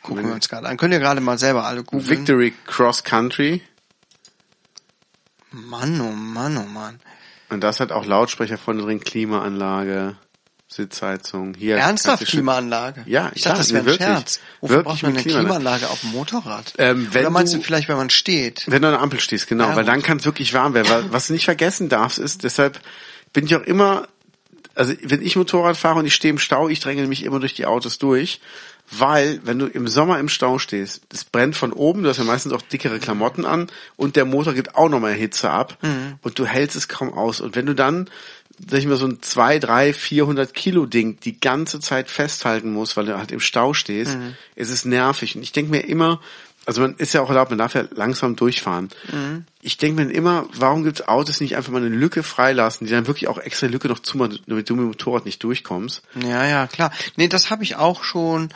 Gucken 0.02 0.26
wir 0.26 0.34
uns 0.34 0.48
gerade 0.48 0.66
an. 0.68 0.76
Könnt 0.76 0.92
ihr 0.94 1.00
gerade 1.00 1.20
mal 1.20 1.38
selber 1.38 1.64
alle 1.66 1.84
googeln. 1.84 2.08
Victory 2.08 2.54
Cross 2.66 3.04
Country. 3.04 3.62
Mann, 5.50 6.00
oh 6.00 6.12
Mann, 6.12 6.56
oh 6.56 6.62
Mann. 6.68 7.00
Und 7.48 7.60
das 7.62 7.80
hat 7.80 7.90
auch 7.92 8.06
Lautsprecher 8.06 8.56
vorne 8.58 8.82
drin, 8.82 9.00
Klimaanlage, 9.00 10.16
Sitzheizung. 10.68 11.54
Hier 11.58 11.76
Ernsthaft 11.78 12.24
Klimaanlage? 12.24 13.02
Ja, 13.06 13.32
ich 13.34 13.42
dachte, 13.42 13.58
das 13.58 13.70
wäre 13.72 13.80
ein 13.82 13.86
wirklich. 13.86 14.06
Scherz. 14.06 14.40
Wofür 14.60 14.76
Wirklich 14.76 14.86
braucht 14.92 15.02
man 15.02 15.12
eine 15.12 15.22
Klimaanlage? 15.22 15.54
Klimaanlage 15.58 15.90
auf 15.90 16.00
dem 16.02 16.10
Motorrad? 16.12 16.72
Ähm, 16.78 17.08
wenn 17.12 17.22
Oder 17.22 17.30
meinst 17.30 17.52
du 17.52 17.58
du- 17.58 17.64
vielleicht, 17.64 17.88
wenn 17.88 17.96
man 17.96 18.10
steht? 18.10 18.62
Wenn 18.68 18.82
du 18.82 18.88
an 18.88 18.94
der 18.94 19.02
Ampel 19.02 19.18
stehst, 19.18 19.48
genau, 19.48 19.70
Ja, 19.70 19.76
weil 19.76 19.84
dann 19.84 20.02
kann 20.02 20.18
es 20.18 20.24
wirklich 20.24 20.54
warm 20.54 20.74
werden. 20.74 20.88
Weil, 20.88 21.12
was 21.12 21.26
du 21.26 21.32
nicht 21.32 21.44
vergessen 21.44 21.88
darfst, 21.88 22.18
ist, 22.20 22.44
deshalb 22.44 22.80
bin 23.32 23.46
ich 23.46 23.56
auch 23.56 23.62
immer, 23.62 24.06
also 24.76 24.94
wenn 25.02 25.20
ich 25.22 25.34
Motorrad 25.34 25.76
fahre 25.76 25.98
und 25.98 26.06
ich 26.06 26.14
stehe 26.14 26.30
im 26.30 26.38
Stau, 26.38 26.68
ich 26.68 26.78
dränge 26.78 27.04
mich 27.08 27.24
immer 27.24 27.40
durch 27.40 27.54
die 27.54 27.66
Autos 27.66 27.98
durch, 27.98 28.40
weil 28.90 29.40
wenn 29.44 29.59
du 29.59 29.66
im 29.66 29.87
Sommer 29.88 30.18
im 30.18 30.29
Stau 30.29 30.59
stehst, 30.59 31.03
es 31.12 31.24
brennt 31.24 31.57
von 31.57 31.72
oben, 31.72 32.03
du 32.03 32.09
hast 32.09 32.18
ja 32.18 32.24
meistens 32.24 32.53
auch 32.53 32.62
dickere 32.62 32.98
Klamotten 32.98 33.44
an 33.44 33.68
und 33.96 34.16
der 34.16 34.24
Motor 34.24 34.53
gibt 34.55 34.74
auch 34.74 34.88
nochmal 34.88 35.14
Hitze 35.14 35.50
ab 35.50 35.79
Mhm. 35.83 36.18
und 36.22 36.38
du 36.38 36.44
hältst 36.46 36.76
es 36.76 36.88
kaum 36.88 37.12
aus. 37.12 37.40
Und 37.40 37.57
wenn 37.57 37.66
du 37.66 37.74
dann 37.74 38.09
sag 38.68 38.81
ich 38.81 38.87
mal, 38.87 38.96
so 38.96 39.07
ein 39.07 39.22
2, 39.22 39.59
3, 39.59 39.94
400 39.94 40.53
Kilo 40.53 40.85
Ding 40.85 41.18
die 41.20 41.40
ganze 41.40 41.81
Zeit 41.81 42.11
festhalten 42.11 42.70
musst, 42.74 42.94
weil 42.96 43.07
du 43.07 43.16
halt 43.16 43.33
im 43.33 43.40
Stau 43.40 43.72
stehst, 43.72 44.18
Mhm. 44.18 44.35
ist 44.55 44.68
es 44.68 44.85
nervig. 44.85 45.35
Und 45.35 45.42
ich 45.42 45.53
denke 45.53 45.70
mir 45.70 45.81
immer, 45.81 46.20
also 46.66 46.83
man 46.83 46.94
ist 46.96 47.14
ja 47.14 47.22
auch 47.22 47.31
erlaubt, 47.31 47.50
man 47.50 47.59
darf 47.59 47.72
ja 47.74 47.85
langsam 47.94 48.37
durchfahren. 48.37 48.90
Mhm. 49.11 49.46
Ich 49.62 49.79
denke 49.79 50.05
mir 50.05 50.11
immer, 50.12 50.46
warum 50.53 50.85
gibt 50.85 51.00
es 51.00 51.09
Autos 51.09 51.40
nicht 51.40 51.57
einfach 51.57 51.72
mal 51.72 51.79
eine 51.83 51.88
Lücke 51.88 52.22
freilassen, 52.22 52.87
die 52.87 52.92
dann 52.92 53.07
wirklich 53.07 53.29
auch 53.29 53.38
extra 53.38 53.66
Lücke 53.66 53.88
noch 53.88 54.00
zumachen, 54.00 54.38
damit 54.46 54.68
du 54.68 54.74
mit 54.76 54.83
dem 54.83 54.88
Motorrad 54.88 55.24
nicht 55.24 55.42
durchkommst? 55.42 56.03
Ja, 56.22 56.44
ja, 56.44 56.66
klar. 56.66 56.92
Nee, 57.16 57.29
das 57.29 57.48
habe 57.50 57.62
ich 57.62 57.76
auch 57.76 58.05
schon 58.05 58.50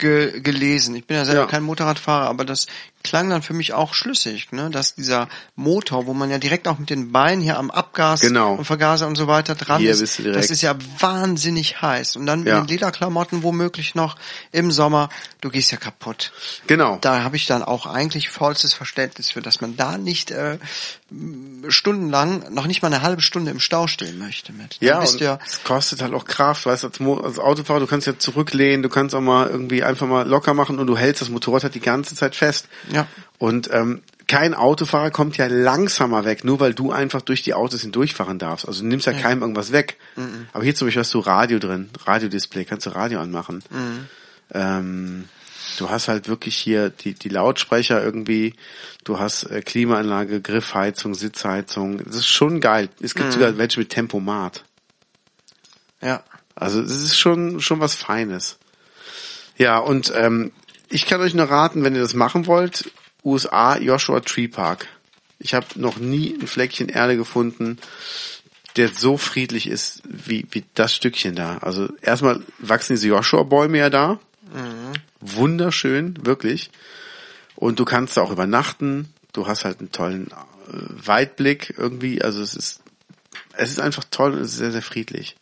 ge 0.00 0.40
gelesen. 0.40 0.96
Ich 0.96 1.06
bin 1.06 1.16
ja 1.16 1.24
selber 1.24 1.42
Ja. 1.42 1.46
kein 1.46 1.62
Motorradfahrer, 1.62 2.28
aber 2.28 2.44
das 2.44 2.66
klang 3.02 3.30
dann 3.30 3.40
für 3.42 3.54
mich 3.54 3.72
auch 3.72 3.94
schlüssig, 3.94 4.52
ne? 4.52 4.68
dass 4.70 4.94
dieser 4.94 5.28
Motor, 5.56 6.06
wo 6.06 6.12
man 6.12 6.30
ja 6.30 6.38
direkt 6.38 6.68
auch 6.68 6.78
mit 6.78 6.90
den 6.90 7.12
Beinen 7.12 7.40
hier 7.40 7.58
am 7.58 7.70
Abgas 7.70 8.20
Genau. 8.20 8.54
und 8.56 8.64
Vergaser 8.64 9.06
und 9.06 9.16
so 9.16 9.26
weiter 9.26 9.54
dran 9.54 9.80
Hier 9.80 9.90
ist, 9.92 10.20
das 10.24 10.50
ist 10.50 10.60
ja 10.62 10.74
wahnsinnig 10.98 11.80
heiß. 11.80 12.16
Und 12.16 12.26
dann 12.26 12.40
mit 12.40 12.48
Ja. 12.48 12.60
den 12.60 12.66
Lederklamotten 12.68 13.42
womöglich 13.42 13.94
noch 13.94 14.16
im 14.52 14.70
Sommer, 14.70 15.08
du 15.40 15.48
gehst 15.48 15.72
ja 15.72 15.78
kaputt. 15.78 16.32
Genau. 16.66 16.98
Da 17.00 17.22
habe 17.22 17.36
ich 17.36 17.46
dann 17.46 17.62
auch 17.62 17.86
eigentlich 17.86 18.28
vollstes 18.28 18.74
Verständnis 18.74 19.30
für, 19.30 19.40
dass 19.40 19.60
man 19.62 19.76
da 19.76 19.96
nicht 19.96 20.30
äh, 20.30 20.58
stundenlang, 21.68 22.52
noch 22.52 22.66
nicht 22.66 22.82
mal 22.82 22.88
eine 22.92 23.02
halbe 23.02 23.22
Stunde 23.22 23.50
im 23.50 23.60
Stau 23.60 23.86
stehen 23.86 24.18
möchte 24.18 24.52
mit. 24.52 24.76
Ja, 24.80 25.02
ja 25.04 25.38
es 25.44 25.62
kostet 25.64 26.02
halt 26.02 26.14
auch 26.14 26.24
Kraft, 26.24 26.66
weißt 26.66 26.82
du, 26.84 26.88
als, 26.88 27.00
Mo- 27.00 27.18
als 27.20 27.38
Autofahrer, 27.38 27.80
du 27.80 27.86
kannst 27.86 28.06
ja 28.06 28.18
zurücklehnen, 28.18 28.82
du 28.82 28.88
kannst 28.88 29.14
auch 29.14 29.20
mal 29.20 29.48
irgendwie 29.48 29.82
einfach 29.82 30.06
mal 30.06 30.26
locker 30.28 30.54
machen 30.54 30.78
und 30.78 30.86
du 30.86 30.96
hältst 30.96 31.22
das 31.22 31.28
Motorrad 31.30 31.62
halt 31.64 31.74
die 31.74 31.80
ganze 31.80 32.14
Zeit 32.14 32.34
fest. 32.36 32.68
Ja. 32.92 33.06
Und 33.38 33.70
ähm, 33.72 34.02
kein 34.26 34.54
Autofahrer 34.54 35.10
kommt 35.10 35.36
ja 35.38 35.46
langsamer 35.48 36.24
weg, 36.24 36.44
nur 36.44 36.60
weil 36.60 36.72
du 36.72 36.92
einfach 36.92 37.20
durch 37.20 37.42
die 37.42 37.54
Autos 37.54 37.80
hindurchfahren 37.82 38.38
darfst. 38.38 38.66
Also 38.68 38.82
du 38.82 38.88
nimmst 38.88 39.06
ja, 39.06 39.12
keinem 39.12 39.42
irgendwas 39.42 39.72
weg. 39.72 39.96
Aber 40.52 40.62
hier 40.62 40.74
zum 40.74 40.86
Beispiel 40.86 41.00
hast 41.00 41.14
du 41.14 41.18
Radio 41.18 41.58
drin, 41.58 41.90
Radiodisplay, 42.04 42.64
kannst 42.64 42.86
du 42.86 42.90
Radio 42.90 43.20
anmachen. 43.20 43.64
Ähm, 44.52 45.24
du 45.78 45.90
hast 45.90 46.06
halt 46.06 46.28
wirklich 46.28 46.56
hier 46.56 46.90
die, 46.90 47.14
die 47.14 47.28
Lautsprecher 47.28 48.02
irgendwie, 48.02 48.54
du 49.02 49.18
hast 49.18 49.44
äh, 49.44 49.62
Klimaanlage, 49.62 50.40
Griffheizung, 50.40 51.14
Sitzheizung. 51.14 51.98
Das 52.04 52.16
ist 52.16 52.28
schon 52.28 52.60
geil. 52.60 52.88
Es 53.00 53.16
gibt 53.16 53.32
sogar 53.32 53.58
welche 53.58 53.80
mit 53.80 53.90
Tempomat. 53.90 54.64
ja. 56.00 56.22
Also 56.56 56.82
es 56.82 57.02
ist 57.02 57.18
schon 57.18 57.60
schon 57.60 57.80
was 57.80 57.94
Feines. 57.94 58.58
Ja, 59.56 59.78
und 59.78 60.12
ähm, 60.14 60.52
ich 60.90 61.06
kann 61.06 61.20
euch 61.20 61.34
nur 61.34 61.46
raten, 61.46 61.82
wenn 61.84 61.94
ihr 61.94 62.02
das 62.02 62.14
machen 62.14 62.46
wollt, 62.46 62.90
USA 63.24 63.78
Joshua 63.78 64.20
Tree 64.20 64.48
Park. 64.48 64.88
Ich 65.38 65.54
habe 65.54 65.66
noch 65.76 65.96
nie 65.96 66.36
ein 66.38 66.46
Fleckchen 66.46 66.88
Erde 66.88 67.16
gefunden, 67.16 67.78
der 68.76 68.88
so 68.88 69.16
friedlich 69.16 69.66
ist 69.66 70.02
wie, 70.04 70.46
wie 70.50 70.64
das 70.74 70.94
Stückchen 70.94 71.34
da. 71.34 71.58
Also 71.58 71.88
erstmal 72.02 72.42
wachsen 72.58 72.94
diese 72.94 73.08
Joshua-Bäume 73.08 73.78
ja 73.78 73.90
da. 73.90 74.20
Wunderschön, 75.20 76.18
wirklich. 76.24 76.70
Und 77.56 77.78
du 77.78 77.84
kannst 77.84 78.16
da 78.16 78.22
auch 78.22 78.30
übernachten. 78.30 79.12
Du 79.32 79.46
hast 79.46 79.64
halt 79.64 79.80
einen 79.80 79.92
tollen 79.92 80.28
äh, 80.28 81.06
Weitblick 81.06 81.74
irgendwie. 81.76 82.22
Also 82.22 82.42
es 82.42 82.54
ist, 82.54 82.80
es 83.52 83.70
ist 83.70 83.80
einfach 83.80 84.04
toll 84.10 84.32
und 84.32 84.40
es 84.40 84.52
ist 84.52 84.58
sehr, 84.58 84.72
sehr 84.72 84.82
friedlich. 84.82 85.36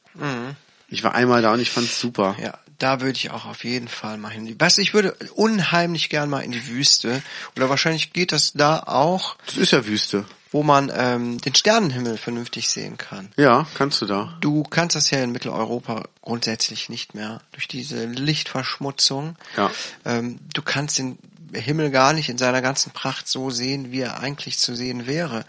Ich 0.89 1.05
war 1.05 1.15
einmal 1.15 1.43
da 1.43 1.53
und 1.53 1.61
ich 1.61 1.71
fand's 1.71 2.01
super. 2.01 2.37
Ja, 2.43 2.59
da 2.79 3.01
würde 3.01 3.17
ich 3.17 3.31
auch 3.31 3.45
auf 3.47 3.65
jeden 3.65 3.89
Fall 3.89 4.19
mal 4.19 4.31
hin. 4.31 4.55
Was, 4.59 4.79
ich 4.79 4.95
würde 4.95 5.15
unheimlich 5.35 6.09
gern 6.11 6.31
mal 6.31 6.41
in 6.41 6.53
die 6.53 6.67
Wüste. 6.69 7.23
Oder 7.57 7.69
wahrscheinlich 7.69 8.13
geht 8.13 8.33
das 8.33 8.53
da 8.53 8.79
auch, 8.81 9.37
Das 9.47 9.57
ist 9.57 9.73
ja 9.73 9.85
Wüste. 9.87 10.25
wo 10.53 10.63
man 10.63 10.91
ähm, 10.95 11.41
den 11.41 11.55
Sternenhimmel 11.55 12.17
vernünftig 12.17 12.69
sehen 12.69 12.97
kann. 12.97 13.31
Ja, 13.37 13.67
kannst 13.75 14.01
du 14.01 14.07
da. 14.07 14.37
Du 14.41 14.63
kannst 14.63 14.97
das 14.97 15.11
ja 15.11 15.23
in 15.23 15.33
Mitteleuropa 15.33 16.05
grundsätzlich 16.23 16.89
nicht 16.89 17.15
mehr 17.15 17.41
durch 17.53 17.69
diese 17.69 18.07
Lichtverschmutzung. 18.07 19.37
Ja. 19.57 19.71
Ähm, 20.05 20.39
du 20.55 20.63
kannst 20.63 20.99
den 20.99 21.19
Himmel 21.53 21.91
gar 21.91 22.13
nicht 22.13 22.29
in 22.29 22.39
seiner 22.39 22.63
ganzen 22.63 22.93
Pracht 22.93 23.29
so 23.29 23.51
sehen, 23.51 23.93
wie 23.93 24.01
er 24.01 24.21
eigentlich 24.21 24.59
zu 24.59 24.75
sehen 24.75 25.07
wäre. 25.07 25.45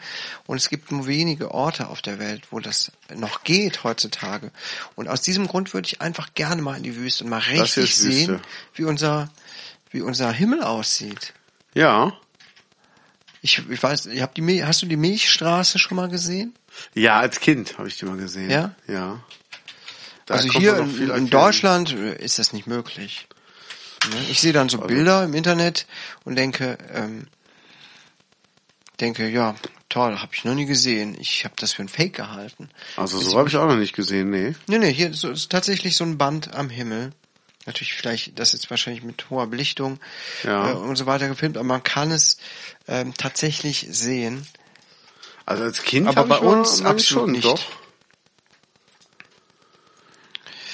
Und 0.46 0.58
es 0.58 0.70
gibt 0.70 0.92
nur 0.92 1.08
wenige 1.08 1.52
Orte 1.52 1.88
auf 1.88 2.02
der 2.02 2.20
Welt, 2.20 2.44
wo 2.52 2.60
das 2.60 2.92
noch 3.16 3.44
geht 3.44 3.84
heutzutage. 3.84 4.52
Und 4.96 5.08
aus 5.08 5.22
diesem 5.22 5.48
Grund 5.48 5.74
würde 5.74 5.88
ich 5.88 6.02
einfach 6.02 6.34
gerne 6.34 6.62
mal 6.62 6.78
in 6.78 6.84
die 6.84 6.96
Wüste 6.96 7.24
und 7.24 7.30
mal 7.30 7.40
richtig 7.40 7.96
sehen, 7.96 8.42
wie 8.74 8.84
unser, 8.84 9.30
wie 9.92 10.02
unser 10.02 10.32
Himmel 10.32 10.64
aussieht. 10.64 11.34
Ja. 11.74 12.14
Ich, 13.42 13.64
ich 13.70 13.82
weiß, 13.82 14.08
ich 14.08 14.22
hab 14.22 14.36
die, 14.36 14.42
Mil- 14.42 14.68
hast 14.68 14.82
du 14.82 14.86
die 14.86 14.98
Milchstraße 14.98 15.80
schon 15.80 15.96
mal 15.96 16.10
gesehen? 16.10 16.54
Ja, 16.94 17.20
als 17.20 17.40
Kind 17.40 17.78
habe 17.78 17.88
ich 17.88 17.98
die 17.98 18.06
mal 18.06 18.18
gesehen. 18.18 18.50
Ja? 18.50 18.76
Ja. 18.86 19.24
Da 20.26 20.36
also 20.36 20.52
hier 20.60 20.78
in, 20.78 21.10
in. 21.10 21.30
Deutschland 21.30 21.94
äh, 21.94 22.16
ist 22.22 22.38
das 22.38 22.52
nicht 22.52 22.68
möglich. 22.68 23.29
Ne? 24.08 24.26
Ich 24.30 24.40
sehe 24.42 24.54
dann 24.54 24.68
Also 24.68 24.78
so 24.78 24.88
Bilder 24.88 25.24
im 25.24 25.34
Internet 25.34 25.86
und 26.24 26.36
denke, 26.36 26.78
ähm, 26.94 27.28
denke, 29.00 29.28
ja, 29.30 29.56
toll, 29.90 30.20
habe 30.20 30.32
ich 30.34 30.46
noch 30.46 30.56
nie 30.56 30.66
gesehen. 30.66 31.16
Ich 31.20 31.46
habe 31.46 31.56
das 31.58 31.74
für 31.74 31.82
ein 31.82 31.90
Fake 31.90 32.14
gehalten. 32.14 32.70
Also 32.96 33.20
so 33.20 33.38
habe 33.38 33.50
ich 33.50 33.58
auch 33.58 33.68
noch 33.68 33.76
nicht 33.78 33.96
gesehen, 33.96 34.30
nee. 34.30 34.56
Nee, 34.68 34.78
nee, 34.78 34.94
hier 34.94 35.10
ist, 35.10 35.24
ist 35.24 35.52
tatsächlich 35.52 35.96
so 35.96 36.04
ein 36.04 36.18
Band 36.18 36.54
am 36.54 36.70
Himmel. 36.70 37.12
Natürlich 37.66 37.94
vielleicht, 37.94 38.40
das 38.40 38.54
ist 38.54 38.70
wahrscheinlich 38.70 39.04
mit 39.04 39.30
hoher 39.30 39.48
Belichtung 39.48 40.00
Ja. 40.44 40.72
äh, 40.72 40.74
und 40.74 40.96
so 40.96 41.06
weiter 41.06 41.28
gefilmt, 41.28 41.58
aber 41.58 41.68
man 41.68 41.84
kann 41.84 42.12
es 42.12 42.38
ähm, 42.88 43.14
tatsächlich 43.16 43.88
sehen. 43.90 44.48
Also 45.46 45.64
als 45.64 45.84
Kind 45.84 46.08
Aber 46.08 46.26
bei 46.26 46.38
uns 46.40 46.84
absolut 46.84 47.30
nicht. 47.30 47.46
Doch. 47.46 47.60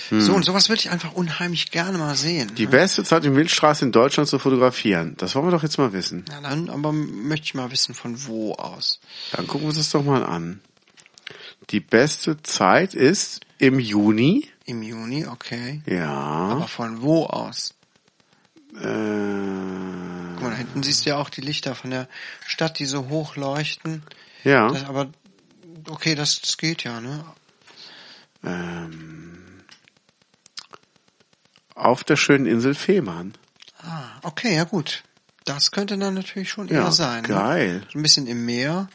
Hm. 0.09 0.21
So, 0.21 0.33
und 0.33 0.43
sowas 0.43 0.69
würde 0.69 0.79
ich 0.79 0.91
einfach 0.91 1.13
unheimlich 1.13 1.71
gerne 1.71 1.97
mal 1.97 2.15
sehen. 2.15 2.53
Die 2.55 2.65
ne? 2.65 2.71
beste 2.71 3.03
Zeit, 3.03 3.23
die 3.23 3.29
Milchstraße 3.29 3.85
in 3.85 3.91
Deutschland 3.91 4.29
zu 4.29 4.39
fotografieren. 4.39 5.15
Das 5.17 5.35
wollen 5.35 5.47
wir 5.47 5.51
doch 5.51 5.63
jetzt 5.63 5.77
mal 5.77 5.93
wissen. 5.93 6.25
Na 6.29 6.41
dann, 6.41 6.69
aber 6.69 6.91
möchte 6.91 7.45
ich 7.45 7.53
mal 7.53 7.71
wissen, 7.71 7.95
von 7.95 8.25
wo 8.25 8.53
aus. 8.53 8.99
Dann 9.31 9.47
gucken 9.47 9.61
wir 9.61 9.69
uns 9.69 9.77
das 9.77 9.89
doch 9.89 10.03
mal 10.03 10.23
an. 10.23 10.61
Die 11.71 11.79
beste 11.79 12.41
Zeit 12.43 12.93
ist 12.93 13.41
im 13.57 13.79
Juni. 13.79 14.47
Im 14.65 14.83
Juni, 14.83 15.25
okay. 15.25 15.81
Ja. 15.85 16.09
Aber 16.09 16.67
von 16.67 17.01
wo 17.01 17.25
aus? 17.25 17.73
Äh, 18.75 18.81
Guck 18.81 20.43
mal, 20.43 20.49
da 20.49 20.55
hinten 20.55 20.83
siehst 20.83 21.05
du 21.05 21.11
ja 21.11 21.17
auch 21.17 21.29
die 21.29 21.41
Lichter 21.41 21.75
von 21.75 21.91
der 21.91 22.07
Stadt, 22.45 22.79
die 22.79 22.85
so 22.85 23.07
hoch 23.09 23.35
leuchten. 23.35 24.03
ja. 24.43 24.69
Das, 24.69 24.83
aber 24.85 25.07
okay, 25.89 26.15
das, 26.15 26.41
das 26.41 26.57
geht 26.57 26.83
ja, 26.83 26.99
ne? 26.99 27.23
Ähm, 28.43 29.44
auf 31.75 32.03
der 32.03 32.15
schönen 32.15 32.45
Insel 32.45 32.73
Fehmarn. 32.73 33.33
Ah, 33.83 34.03
okay, 34.23 34.55
ja 34.55 34.63
gut. 34.63 35.03
Das 35.43 35.71
könnte 35.71 35.97
dann 35.97 36.15
natürlich 36.15 36.49
schon 36.49 36.67
Ja, 36.69 36.85
eher 36.85 36.91
sein. 36.91 37.21
Ne? 37.21 37.27
geil. 37.29 37.83
So 37.93 37.99
ein 37.99 38.01
bisschen 38.01 38.25
im 38.27 38.45
Meer. 38.45 38.87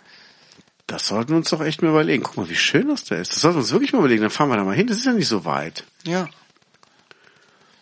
Das 0.88 1.06
sollten 1.06 1.30
wir 1.30 1.36
uns 1.36 1.50
doch 1.50 1.60
echt 1.60 1.82
mal 1.82 1.90
überlegen. 1.90 2.24
Guck 2.24 2.36
mal, 2.36 2.48
wie 2.48 2.56
schön 2.56 2.88
das 2.88 3.04
da 3.04 3.14
ist. 3.14 3.32
Das 3.32 3.42
sollten 3.42 3.58
wir 3.58 3.60
uns 3.62 3.70
wirklich 3.70 3.92
mal 3.92 4.00
überlegen. 4.00 4.22
Dann 4.22 4.30
fahren 4.30 4.48
wir 4.48 4.56
da 4.56 4.64
mal 4.64 4.74
hin. 4.74 4.88
Das 4.88 4.96
ist 4.96 5.06
ja 5.06 5.12
nicht 5.12 5.28
so 5.28 5.44
weit. 5.44 5.84
Ja. 6.04 6.28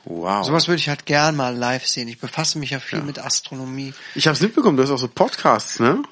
Wow. 0.05 0.45
Sowas 0.47 0.69
würde 0.69 0.79
ich 0.79 0.89
halt 0.89 1.07
gern 1.07 1.37
mal 1.37 1.55
live 1.57 1.87
sehen. 1.87 2.09
Ich 2.09 2.19
befasse 2.19 2.59
mich 2.59 2.71
ja 2.71 2.81
viel 2.81 3.01
mit 3.03 3.19
Astronomie. 3.19 3.95
ich 4.15 4.27
habe 4.27 4.35
es 4.35 4.41
mitbekommen. 4.43 4.77
Du 4.77 4.83
hast 4.83 4.91
auch 4.91 4.99
so 4.99 5.09
Podcasts, 5.09 5.81
ne? 5.81 6.03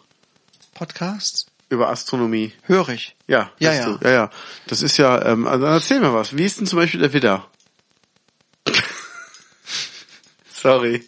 Podcasts? 0.74 1.46
Über 1.68 1.88
Astronomie. 1.88 2.52
Höre 2.62 2.90
ich. 2.90 3.16
Ja, 3.26 3.50
Ja, 3.58 3.72
ja. 3.74 3.84
Du. 3.86 3.98
Ja, 4.04 4.10
ja. 4.12 4.30
Das 4.66 4.82
ist 4.82 4.96
ja, 4.98 5.22
ähm, 5.24 5.46
also 5.46 5.64
dann 5.64 5.74
erzähl 5.74 6.00
mir 6.00 6.14
was. 6.14 6.36
Wie 6.36 6.44
ist 6.44 6.60
denn 6.60 6.66
zum 6.66 6.78
Beispiel 6.78 7.00
der 7.00 7.12
Widder? 7.12 7.46
Sorry. 10.66 11.06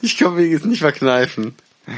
Ich 0.00 0.16
kann 0.16 0.34
mich 0.34 0.50
jetzt 0.50 0.64
nicht 0.64 0.78
verkneifen. 0.78 1.54
Ja, 1.86 1.92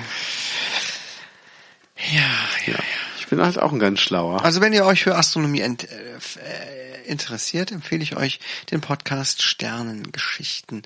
ja, 2.67 2.73
ja. 2.73 2.79
Ich 3.19 3.29
bin 3.29 3.41
halt 3.41 3.59
auch 3.59 3.73
ein 3.73 3.79
ganz 3.79 4.01
schlauer. 4.01 4.45
Also 4.45 4.61
wenn 4.61 4.73
ihr 4.73 4.85
euch 4.85 5.05
für 5.05 5.15
Astronomie 5.15 5.61
ent, 5.61 5.89
äh, 5.89 6.17
äh, 6.17 7.07
interessiert, 7.07 7.71
empfehle 7.71 8.03
ich 8.03 8.17
euch 8.17 8.41
den 8.73 8.81
Podcast 8.81 9.43
Sternengeschichten 9.43 10.83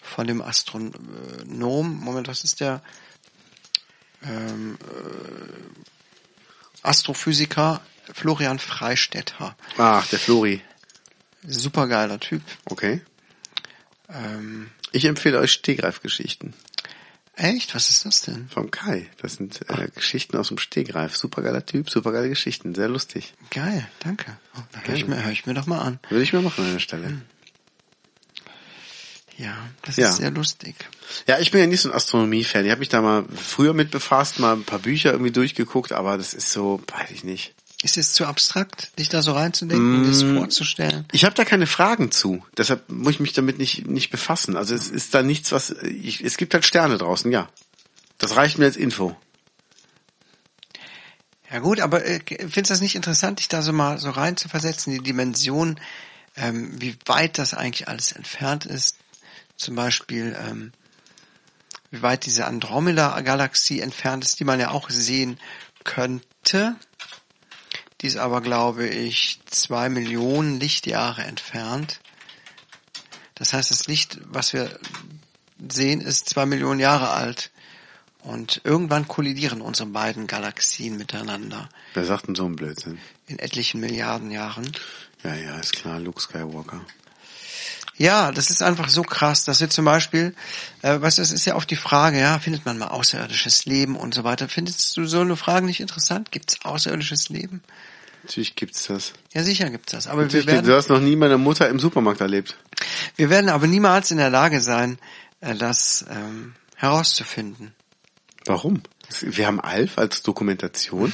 von 0.00 0.28
dem 0.28 0.42
Astronom. 0.42 1.98
Moment, 1.98 2.28
was 2.28 2.44
ist 2.44 2.60
der? 2.60 2.82
Ähm, 4.22 4.78
äh, 4.80 4.84
Astrophysiker 6.82 7.80
Florian 8.12 8.60
Freistetter. 8.60 9.56
Ach, 9.76 10.06
der 10.06 10.20
Flori. 10.20 10.62
Supergeiler 11.42 12.20
Typ. 12.20 12.42
Okay. 12.66 13.00
Ähm, 14.12 14.70
Ich 14.92 15.04
empfehle 15.04 15.38
euch 15.38 15.52
Stegreifgeschichten 15.52 16.54
echt? 17.40 17.72
Was 17.74 17.88
ist 17.88 18.04
das 18.04 18.22
denn? 18.22 18.48
vom 18.48 18.70
Kai. 18.72 19.08
Das 19.22 19.34
sind 19.34 19.60
äh, 19.70 19.88
Geschichten 19.94 20.36
aus 20.36 20.48
dem 20.48 20.58
Stegreif. 20.58 21.16
Supergeiler 21.16 21.64
Typ, 21.64 21.88
supergeile 21.88 22.28
Geschichten. 22.28 22.74
Sehr 22.74 22.88
lustig. 22.88 23.32
Geil, 23.50 23.86
danke. 24.00 24.36
Oh, 24.56 24.60
da 24.72 24.80
höre 24.80 24.96
ich, 24.96 25.06
mir- 25.06 25.22
hör 25.22 25.30
ich 25.30 25.46
mir 25.46 25.54
doch 25.54 25.66
mal 25.66 25.78
an. 25.80 26.00
Würde 26.08 26.24
ich 26.24 26.32
mir 26.32 26.40
machen 26.40 26.64
an 26.64 26.72
der 26.72 26.80
Stelle. 26.80 27.22
Ja, 29.36 29.56
das 29.82 29.96
Ja. 29.98 30.08
ist 30.08 30.16
sehr 30.16 30.32
lustig. 30.32 30.74
Ja, 31.28 31.38
ich 31.38 31.52
bin 31.52 31.60
ja 31.60 31.68
nicht 31.68 31.80
so 31.80 31.90
ein 31.90 31.94
Astronomie-Fan. 31.94 32.64
Ich 32.64 32.70
habe 32.72 32.80
mich 32.80 32.88
da 32.88 33.00
mal 33.00 33.24
früher 33.36 33.72
mit 33.72 33.92
befasst, 33.92 34.40
mal 34.40 34.54
ein 34.54 34.64
paar 34.64 34.80
Bücher 34.80 35.12
irgendwie 35.12 35.30
durchgeguckt, 35.30 35.92
aber 35.92 36.16
das 36.18 36.34
ist 36.34 36.50
so, 36.50 36.82
weiß 36.88 37.10
ich 37.12 37.22
nicht. 37.22 37.54
Ist 37.82 37.96
es 37.96 38.12
zu 38.12 38.26
abstrakt, 38.26 38.98
dich 38.98 39.08
da 39.08 39.22
so 39.22 39.32
reinzudenken, 39.32 40.04
das 40.04 40.24
vorzustellen? 40.24 41.06
Ich 41.12 41.24
habe 41.24 41.36
da 41.36 41.44
keine 41.44 41.68
Fragen 41.68 42.10
zu. 42.10 42.44
Deshalb 42.56 42.88
muss 42.90 43.14
ich 43.14 43.20
mich 43.20 43.34
damit 43.34 43.58
nicht, 43.58 43.86
nicht 43.86 44.10
befassen. 44.10 44.56
Also 44.56 44.74
es 44.74 44.88
ist 44.88 45.14
da 45.14 45.22
nichts, 45.22 45.52
was. 45.52 45.70
Ich, 45.82 46.24
es 46.24 46.36
gibt 46.36 46.54
halt 46.54 46.66
Sterne 46.66 46.98
draußen, 46.98 47.30
ja. 47.30 47.48
Das 48.18 48.34
reicht 48.34 48.58
mir 48.58 48.64
als 48.64 48.76
Info. 48.76 49.16
Ja 51.50 51.60
gut, 51.60 51.80
aber 51.80 52.04
äh, 52.04 52.18
findest 52.26 52.56
du 52.56 52.74
das 52.74 52.80
nicht 52.80 52.96
interessant, 52.96 53.38
dich 53.38 53.48
da 53.48 53.62
so 53.62 53.72
mal 53.72 53.98
so 53.98 54.10
rein 54.10 54.36
zu 54.36 54.48
versetzen, 54.48 54.90
die 54.90 55.02
Dimension, 55.02 55.80
ähm, 56.36 56.80
wie 56.80 56.96
weit 57.06 57.38
das 57.38 57.54
eigentlich 57.54 57.88
alles 57.88 58.12
entfernt 58.12 58.66
ist? 58.66 58.96
Zum 59.56 59.74
Beispiel, 59.74 60.36
ähm, 60.38 60.72
wie 61.90 62.02
weit 62.02 62.26
diese 62.26 62.44
Andromeda-Galaxie 62.46 63.80
entfernt 63.80 64.24
ist, 64.24 64.40
die 64.40 64.44
man 64.44 64.60
ja 64.60 64.72
auch 64.72 64.90
sehen 64.90 65.38
könnte. 65.84 66.76
Die 68.00 68.06
ist 68.06 68.16
aber, 68.16 68.40
glaube 68.40 68.86
ich, 68.86 69.40
zwei 69.46 69.88
Millionen 69.88 70.60
Lichtjahre 70.60 71.24
entfernt. 71.24 72.00
Das 73.34 73.52
heißt, 73.52 73.70
das 73.70 73.86
Licht, 73.86 74.18
was 74.24 74.52
wir 74.52 74.78
sehen, 75.68 76.00
ist 76.00 76.28
zwei 76.28 76.46
Millionen 76.46 76.80
Jahre 76.80 77.10
alt. 77.10 77.50
Und 78.22 78.60
irgendwann 78.64 79.08
kollidieren 79.08 79.60
unsere 79.60 79.88
beiden 79.88 80.26
Galaxien 80.26 80.96
miteinander. 80.96 81.68
Wer 81.94 82.04
sagt 82.04 82.28
denn 82.28 82.34
so 82.34 82.44
einen 82.44 82.56
Blödsinn? 82.56 82.98
In 83.26 83.38
etlichen 83.38 83.80
Milliarden 83.80 84.30
Jahren. 84.30 84.70
Ja, 85.24 85.34
ja, 85.34 85.58
ist 85.58 85.72
klar, 85.72 85.98
Luke 85.98 86.20
Skywalker. 86.20 86.84
Ja, 87.98 88.30
das 88.30 88.50
ist 88.50 88.62
einfach 88.62 88.88
so 88.88 89.02
krass, 89.02 89.44
dass 89.44 89.60
wir 89.60 89.68
zum 89.68 89.84
Beispiel, 89.84 90.34
äh, 90.82 91.00
was 91.00 91.16
das 91.16 91.32
ist 91.32 91.44
ja 91.44 91.56
oft 91.56 91.68
die 91.68 91.76
Frage, 91.76 92.20
ja, 92.20 92.38
findet 92.38 92.64
man 92.64 92.78
mal 92.78 92.88
außerirdisches 92.88 93.66
Leben 93.66 93.96
und 93.96 94.14
so 94.14 94.22
weiter. 94.22 94.48
Findest 94.48 94.96
du 94.96 95.04
so 95.04 95.20
eine 95.20 95.36
Frage 95.36 95.66
nicht 95.66 95.80
interessant? 95.80 96.30
Gibt 96.30 96.52
es 96.52 96.64
außerirdisches 96.64 97.28
Leben? 97.28 97.60
Natürlich 98.22 98.54
gibt's 98.54 98.86
das. 98.86 99.14
Ja, 99.34 99.42
sicher 99.42 99.68
gibt's 99.70 99.92
das. 99.92 100.06
Aber 100.06 100.18
wir 100.18 100.26
Natürlich 100.26 100.46
werden, 100.46 100.64
du 100.64 100.76
hast 100.76 100.90
noch 100.90 101.00
nie 101.00 101.16
meine 101.16 101.38
Mutter 101.38 101.68
im 101.68 101.80
Supermarkt 101.80 102.20
erlebt. 102.20 102.56
wir 103.16 103.30
werden 103.30 103.50
aber 103.50 103.66
niemals 103.66 104.12
in 104.12 104.18
der 104.18 104.30
Lage 104.30 104.60
sein, 104.60 104.98
äh, 105.40 105.56
das 105.56 106.06
ähm, 106.08 106.54
herauszufinden. 106.76 107.74
Warum? 108.44 108.82
Wir 109.20 109.46
haben 109.46 109.60
Alf 109.60 109.98
als 109.98 110.22
Dokumentation. 110.22 111.12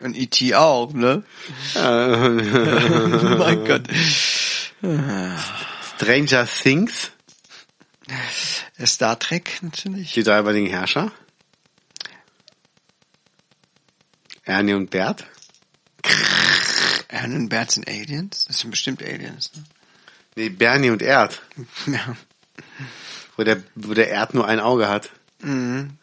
Und 0.00 0.16
E.T. 0.16 0.54
auch, 0.54 0.92
ne? 0.92 1.22
mein 1.74 3.64
Gott. 3.64 3.88
Stranger 5.96 6.46
Things, 6.46 7.10
Star 8.84 9.18
Trek 9.18 9.58
natürlich. 9.62 10.12
die 10.12 10.22
dreibeinigen 10.22 10.68
Herrscher. 10.68 11.10
Ernie 14.44 14.74
und 14.74 14.90
Bert. 14.90 15.24
Ernie 17.08 17.36
und 17.36 17.48
Bert 17.48 17.70
sind 17.70 17.88
Aliens? 17.88 18.44
Das 18.44 18.58
sind 18.58 18.70
bestimmt 18.70 19.02
Aliens, 19.02 19.52
ne? 19.54 19.64
Nee, 20.36 20.48
Bernie 20.50 20.90
und 20.90 21.02
Erd. 21.02 21.42
Ja. 21.86 22.16
Wo 23.36 23.42
der, 23.42 23.62
wo 23.74 23.94
der 23.94 24.08
Erd 24.10 24.34
nur 24.34 24.46
ein 24.46 24.60
Auge 24.60 24.88
hat. 24.88 25.10
Mhm. 25.40 25.98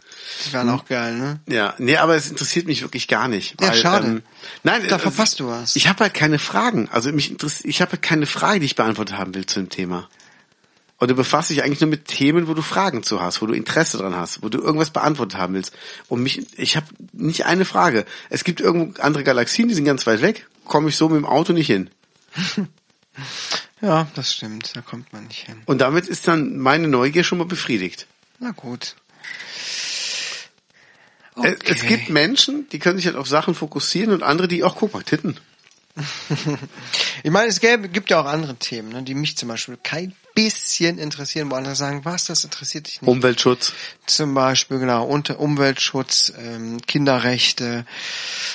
Die 0.46 0.54
waren 0.54 0.70
auch 0.70 0.86
geil, 0.86 1.16
ne? 1.16 1.40
Ja, 1.48 1.74
nee, 1.78 1.98
aber 1.98 2.16
es 2.16 2.30
interessiert 2.30 2.68
mich 2.68 2.82
wirklich 2.82 3.08
gar 3.08 3.28
nicht. 3.28 3.62
Ja, 3.62 3.70
weil, 3.70 3.76
schade. 3.76 4.08
Ähm, 4.08 4.24
nein, 4.64 4.84
Da 4.88 4.96
äh, 4.96 5.00
verpasst 5.00 5.40
du 5.40 5.48
was. 5.48 5.76
Ich 5.76 5.88
habe 5.88 6.04
halt 6.04 6.14
keine 6.14 6.40
Fragen. 6.40 6.90
Also 6.92 7.12
mich 7.12 7.32
interessiert, 7.32 7.66
ich 7.66 7.82
habe 7.82 7.92
halt 7.94 8.02
keine 8.02 8.26
Frage, 8.26 8.60
die 8.60 8.66
ich 8.66 8.76
beantwortet 8.76 9.18
haben 9.18 9.34
will 9.36 9.46
zu 9.46 9.60
dem 9.60 9.70
Thema. 9.70 10.10
Und 10.98 11.10
du 11.10 11.16
befasst 11.16 11.50
dich 11.50 11.64
eigentlich 11.64 11.82
nur 11.82 11.90
mit 11.90 12.06
Themen, 12.06 12.48
wo 12.48 12.54
du 12.54 12.62
Fragen 12.62 13.02
zu 13.02 13.22
hast, 13.22 13.42
wo 13.42 13.48
du 13.48 13.54
Interesse 13.54 13.98
dran 13.98 14.16
hast, 14.16 14.44
wo 14.44 14.50
du 14.50 14.60
irgendwas 14.60 14.92
beantwortet 14.92 15.40
haben 15.40 15.56
willst. 15.56 15.74
Und 16.08 16.22
mich, 16.22 16.46
ich 16.60 16.76
habe 16.76 16.86
nicht 17.12 17.46
eine 17.48 17.66
Frage. 17.66 18.06
Es 18.30 18.44
gibt 18.44 18.62
irgendwo 18.62 19.02
andere 19.02 19.24
Galaxien, 19.24 19.68
die 19.68 19.74
sind 19.74 19.86
ganz 19.86 20.06
weit 20.06 20.22
weg. 20.22 20.48
Komme 20.66 20.90
ich 20.90 20.98
so 20.98 21.10
mit 21.10 21.18
dem 21.18 21.26
Auto 21.26 21.54
nicht 21.54 21.68
hin. 21.68 21.90
Ja, 23.82 24.08
das 24.14 24.34
stimmt. 24.34 24.76
Da 24.76 24.82
kommt 24.82 25.12
man 25.12 25.26
nicht 25.26 25.48
hin. 25.48 25.64
Und 25.66 25.82
damit 25.82 26.08
ist 26.08 26.28
dann 26.28 26.58
meine 26.60 26.88
Neugier 26.88 27.24
schon 27.24 27.40
mal 27.40 27.48
befriedigt. 27.48 28.06
Na 28.40 28.52
gut. 28.52 28.96
Es- 31.44 31.58
Es 31.66 31.82
gibt 31.86 32.10
Menschen, 32.10 32.68
die 32.70 32.80
können 32.80 32.98
sich 32.98 33.06
halt 33.08 33.16
auf 33.16 33.28
Sachen 33.28 33.56
fokussieren 33.56 34.12
und 34.14 34.24
andere, 34.24 34.48
die 34.48 34.64
auch, 34.64 34.76
guck 34.76 34.94
mal, 34.94 35.04
Titten. 35.04 35.38
Ich 37.24 37.32
meine, 37.32 37.48
es 37.50 37.60
gäbe, 37.60 37.90
gibt 37.90 38.10
ja 38.10 38.22
auch 38.22 38.26
andere 38.26 38.56
Themen, 38.56 38.90
ne, 38.90 39.04
die 39.04 39.14
mich 39.14 39.38
zum 39.38 39.50
Beispiel 39.50 39.78
kein 39.82 40.14
bisschen 40.44 40.98
interessieren, 40.98 41.52
wo 41.52 41.56
andere 41.56 41.76
sagen, 41.76 42.04
was, 42.04 42.26
das 42.26 42.44
interessiert 42.44 42.88
dich 42.88 43.02
nicht. 43.02 43.10
Umweltschutz. 43.10 43.74
Zum 44.06 44.34
Beispiel, 44.34 44.80
genau, 44.80 45.06
unter 45.06 45.40
Umweltschutz, 45.40 46.34
ähm, 46.38 46.80
Kinderrechte, 46.86 47.86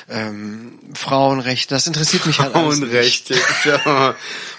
ähm, 0.09 0.79
Frauenrechte, 0.95 1.75
das 1.75 1.87
interessiert 1.87 2.27
mich 2.27 2.41
halt. 2.41 2.53
Frauenrechte. 2.53 3.35
Ja. 3.65 4.15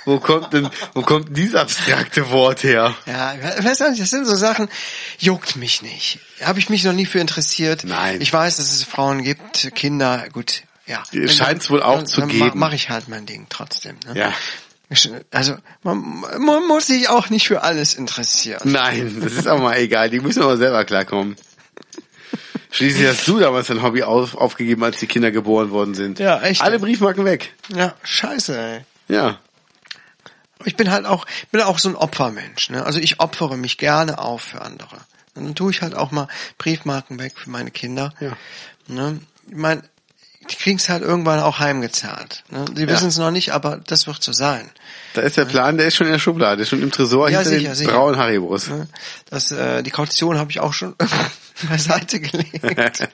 Wo 0.06 0.20
kommt 0.20 0.54
denn, 0.54 0.70
wo 0.94 1.02
kommt 1.02 1.36
dieses 1.38 1.56
abstrakte 1.56 2.30
Wort 2.30 2.64
her? 2.64 2.96
Ja, 3.06 3.36
ich 3.36 3.64
weiß 3.64 3.82
auch 3.84 3.90
nicht, 3.90 4.02
das 4.02 4.10
sind 4.10 4.26
so 4.26 4.36
Sachen, 4.36 4.70
juckt 5.18 5.56
mich 5.56 5.82
nicht. 5.82 6.20
Habe 6.42 6.60
ich 6.60 6.70
mich 6.70 6.84
noch 6.84 6.94
nie 6.94 7.06
für 7.06 7.20
interessiert. 7.20 7.84
Nein. 7.86 8.20
Ich 8.20 8.34
weiß, 8.34 8.58
dass 8.58 8.74
es 8.74 8.84
Frauen 8.84 9.24
gibt, 9.24 9.74
Kinder, 9.76 10.28
gut, 10.34 10.64
ja. 10.88 11.04
Scheint's 11.28 11.70
wohl 11.70 11.84
auch 11.84 12.04
zu 12.04 12.26
geben. 12.28 12.58
Mache 12.58 12.76
ich 12.76 12.90
halt 12.90 13.08
mein 13.08 13.26
Ding 13.26 13.48
trotzdem. 13.50 13.98
Ne? 14.06 14.20
Ja. 14.20 14.34
Also 15.32 15.58
man, 15.84 16.24
man 16.40 16.68
muss 16.68 16.88
sich 16.88 17.10
auch 17.10 17.30
nicht 17.30 17.48
für 17.48 17.62
alles 17.62 17.94
interessieren. 17.94 18.62
Nein, 18.64 19.20
das 19.22 19.34
ist 19.34 19.48
auch 19.48 19.60
mal 19.60 19.78
egal. 19.78 20.10
Die 20.10 20.20
müssen 20.20 20.42
aber 20.42 20.58
selber 20.58 20.86
klarkommen. 20.86 21.36
Schließlich 22.72 23.08
hast 23.08 23.28
du 23.28 23.40
damals 23.40 23.68
dein 23.68 23.82
Hobby 23.82 24.04
auf, 24.04 24.36
aufgegeben, 24.36 24.84
als 24.84 24.98
die 25.00 25.08
Kinder 25.08 25.32
geboren 25.32 25.72
worden 25.72 25.94
sind. 25.94 26.20
Ja, 26.20 26.42
echt. 26.42 26.62
Alle 26.62 26.80
Briefmarken 26.80 27.26
weg. 27.26 27.54
Ja, 27.76 27.96
scheiße, 28.04 28.58
ey. 28.58 28.86
Ja. 29.08 29.40
Ich 30.66 30.76
bin 30.76 30.92
halt 30.92 31.06
auch, 31.06 31.26
bin 31.52 31.62
auch 31.62 31.80
so 31.80 31.90
ein 31.90 31.96
Opfermensch. 31.96 32.70
Ne? 32.70 32.86
Also 32.86 33.00
ich 33.00 33.20
opfere 33.20 33.58
mich 33.58 33.78
gerne 33.78 34.20
auf 34.20 34.42
für 34.42 34.62
andere. 34.62 34.98
Und 35.36 35.46
dann 35.46 35.56
tue 35.56 35.72
ich 35.72 35.82
halt 35.82 35.96
auch 35.96 36.12
mal 36.12 36.28
Briefmarken 36.58 37.20
weg 37.20 37.34
für 37.38 37.50
meine 37.50 37.72
Kinder. 37.72 38.14
Ja. 38.20 38.38
Ne? 38.88 39.20
Ich 39.50 39.56
meine, 39.56 39.84
die 40.50 40.56
kriegen's 40.56 40.90
halt 40.90 41.04
irgendwann 41.04 41.40
auch 41.40 41.60
heimgezahlt. 41.60 42.44
Ne? 42.50 42.66
Die 42.72 42.82
Ja. 42.84 42.88
wissen 42.90 43.08
es 43.10 43.18
noch 43.18 43.32
nicht, 43.32 43.52
aber 43.54 43.78
das 43.86 44.08
wird 44.08 44.22
so 44.24 44.32
sein. 44.32 44.70
Da 45.14 45.22
ist 45.22 45.38
der 45.38 45.46
Plan, 45.46 45.78
der 45.78 45.88
ist 45.88 45.96
schon 45.96 46.08
in 46.08 46.14
der 46.14 46.20
Schublade, 46.20 46.66
schon 46.66 46.82
im 46.82 46.92
Tresor 46.92 47.30
Ja, 47.30 47.40
hinter 47.40 47.50
sicher, 47.58 47.70
den 47.70 47.76
sicher. 47.76 47.92
braunen 47.92 48.18
Haribos. 48.20 48.68
Ne? 48.70 48.88
Das, 49.30 49.52
äh, 49.52 49.84
die 49.84 49.90
Kaution 49.92 50.38
habe 50.38 50.52
ich 50.52 50.60
auch 50.60 50.74
schon 50.74 50.96
beiseite 51.70 52.20
gelegt. 52.20 52.62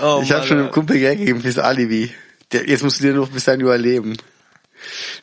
oh, 0.00 0.20
Ich 0.22 0.32
habe 0.32 0.46
schon 0.46 0.58
einem 0.58 0.70
Kumpel 0.70 0.98
Geld 0.98 1.18
gegeben 1.18 1.40
fürs 1.42 1.58
Alibi. 1.58 2.12
Der, 2.52 2.68
jetzt 2.68 2.82
musst 2.82 2.98
du 3.00 3.04
dir 3.04 3.14
noch 3.14 3.28
bis 3.28 3.44
dahin 3.44 3.60
überleben. 3.60 4.16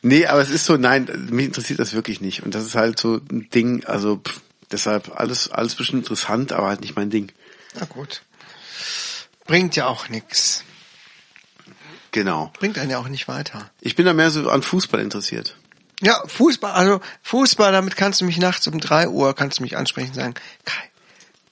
Nee, 0.02 0.26
aber 0.26 0.40
es 0.42 0.50
ist 0.50 0.66
so, 0.66 0.76
nein, 0.76 1.08
mich 1.30 1.46
interessiert 1.46 1.78
das 1.78 1.94
wirklich 1.94 2.20
nicht. 2.20 2.42
Und 2.42 2.54
das 2.54 2.64
ist 2.64 2.74
halt 2.74 2.98
so 3.00 3.20
ein 3.30 3.48
Ding, 3.54 3.84
also 3.86 4.16
pff, 4.16 4.40
deshalb 4.70 5.18
alles, 5.18 5.50
alles 5.50 5.74
bestimmt 5.74 6.02
interessant, 6.02 6.52
aber 6.52 6.68
halt 6.68 6.80
nicht 6.82 6.96
mein 6.96 7.10
Ding. 7.10 7.32
Na 7.78 7.86
gut. 7.86 8.22
Bringt 9.46 9.76
ja 9.76 9.86
auch 9.86 10.08
nix. 10.08 10.64
Genau. 12.12 12.52
Bringt 12.58 12.78
einen 12.78 12.90
ja 12.90 12.98
auch 12.98 13.08
nicht 13.08 13.26
weiter. 13.28 13.70
Ich 13.80 13.96
bin 13.96 14.06
da 14.06 14.12
mehr 14.12 14.30
so 14.30 14.48
an 14.48 14.62
Fußball 14.62 15.00
interessiert. 15.00 15.56
Ja, 16.00 16.22
Fußball, 16.26 16.72
also 16.72 17.00
Fußball, 17.22 17.72
damit 17.72 17.96
kannst 17.96 18.20
du 18.20 18.24
mich 18.24 18.38
nachts 18.38 18.66
um 18.66 18.80
drei 18.80 19.08
Uhr, 19.08 19.34
kannst 19.34 19.58
du 19.58 19.62
mich 19.62 19.76
ansprechen 19.76 20.08
und 20.08 20.14
sagen, 20.14 20.34
Kai, 20.64 20.90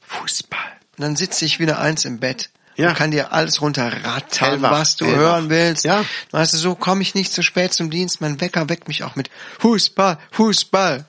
Fußball. 0.06 0.60
Und 0.98 1.02
dann 1.02 1.16
sitze 1.16 1.44
ich 1.44 1.58
wieder 1.58 1.78
eins 1.78 2.04
im 2.04 2.18
Bett 2.20 2.50
Ja. 2.76 2.90
und 2.90 2.94
kann 2.96 3.10
dir 3.10 3.32
alles 3.32 3.60
runterrattern, 3.60 4.48
Hellwach, 4.50 4.70
was 4.72 4.96
du 4.96 5.06
hellwach. 5.06 5.18
hören 5.20 5.50
willst. 5.50 5.84
Ja. 5.84 6.04
Weißt 6.32 6.52
du, 6.54 6.58
so 6.58 6.74
komme 6.74 7.02
ich 7.02 7.14
nicht 7.14 7.32
zu 7.32 7.42
spät 7.42 7.72
zum 7.72 7.90
Dienst. 7.90 8.20
Mein 8.20 8.40
Wecker 8.40 8.68
weckt 8.68 8.88
mich 8.88 9.02
auch 9.04 9.16
mit 9.16 9.30
Fußball, 9.60 10.18
Fußball. 10.32 11.06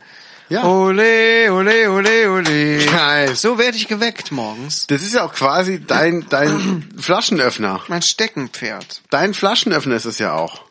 Ja. 0.50 0.64
Ole, 0.66 1.52
ole, 1.52 1.90
ole, 1.92 2.30
ole. 2.32 2.86
Geil. 2.86 3.36
So 3.36 3.58
werde 3.58 3.78
ich 3.78 3.88
geweckt 3.88 4.32
morgens. 4.32 4.86
Das 4.88 5.02
ist 5.02 5.14
ja 5.14 5.24
auch 5.26 5.34
quasi 5.34 5.82
dein, 5.86 6.26
dein 6.30 6.90
Flaschenöffner. 7.00 7.82
Mein 7.88 8.02
Steckenpferd. 8.02 9.02
Dein 9.10 9.34
Flaschenöffner 9.34 9.96
ist 9.96 10.06
es 10.06 10.20
ja 10.20 10.34
auch. 10.34 10.62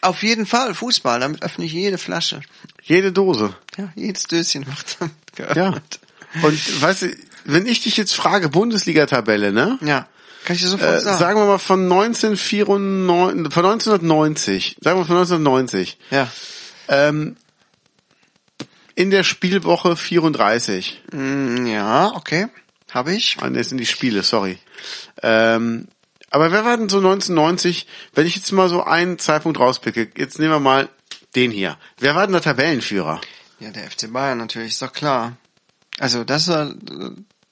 Auf 0.00 0.22
jeden 0.22 0.46
Fall 0.46 0.74
Fußball, 0.74 1.20
damit 1.20 1.42
öffne 1.42 1.64
ich 1.66 1.72
jede 1.72 1.98
Flasche. 1.98 2.40
Jede 2.82 3.12
Dose. 3.12 3.54
Ja, 3.76 3.90
jedes 3.94 4.24
Döschen 4.24 4.66
wird 4.66 4.96
damit 4.98 5.14
Ja. 5.56 5.70
geöffnet. 5.70 6.00
Und 6.42 6.82
weißt 6.82 7.02
du, 7.02 7.16
wenn 7.44 7.66
ich 7.66 7.82
dich 7.82 7.96
jetzt 7.96 8.14
frage, 8.14 8.48
Bundesliga-Tabelle, 8.48 9.52
ne? 9.52 9.78
Ja. 9.82 10.08
Kann 10.44 10.56
ich 10.56 10.62
dir 10.62 10.68
sofort 10.68 10.94
Äh, 10.96 11.00
sagen. 11.00 11.18
sagen 11.18 11.40
wir 11.40 11.46
mal 11.46 11.58
von 11.58 11.84
1994, 11.88 13.52
von 13.52 13.64
1990, 13.64 14.76
sagen 14.80 14.98
wir 15.00 15.04
von 15.04 15.16
1990, 15.16 15.98
Ja. 16.10 16.28
ähm, 16.88 17.36
in 18.96 19.10
der 19.10 19.22
Spielwoche 19.22 19.94
34, 19.96 21.02
Mm, 21.12 21.66
Ja, 21.66 22.12
okay. 22.14 22.48
Habe 22.90 23.14
ich. 23.14 23.36
ah, 23.40 23.48
das 23.50 23.68
sind 23.68 23.78
die 23.78 23.86
Spiele, 23.86 24.22
sorry. 24.24 24.58
Ähm, 25.22 25.86
aber 26.30 26.50
wer 26.50 26.64
war 26.64 26.76
denn 26.76 26.88
so 26.88 26.96
1990, 26.98 27.86
wenn 28.14 28.26
ich 28.26 28.34
jetzt 28.36 28.50
mal 28.52 28.68
so 28.68 28.82
einen 28.82 29.18
Zeitpunkt 29.18 29.58
rauspicke, 29.60 30.10
jetzt 30.16 30.38
nehmen 30.38 30.52
wir 30.52 30.60
mal 30.60 30.88
den 31.34 31.50
hier. 31.50 31.76
Wer 31.98 32.14
war 32.14 32.22
denn 32.26 32.32
der 32.32 32.42
Tabellenführer? 32.42 33.20
Ja, 33.60 33.70
der 33.70 33.90
FC 33.90 34.12
Bayern 34.12 34.38
natürlich, 34.38 34.72
ist 34.72 34.82
doch 34.82 34.92
klar. 34.92 35.36
Also 35.98 36.24
das 36.24 36.48
war, 36.48 36.74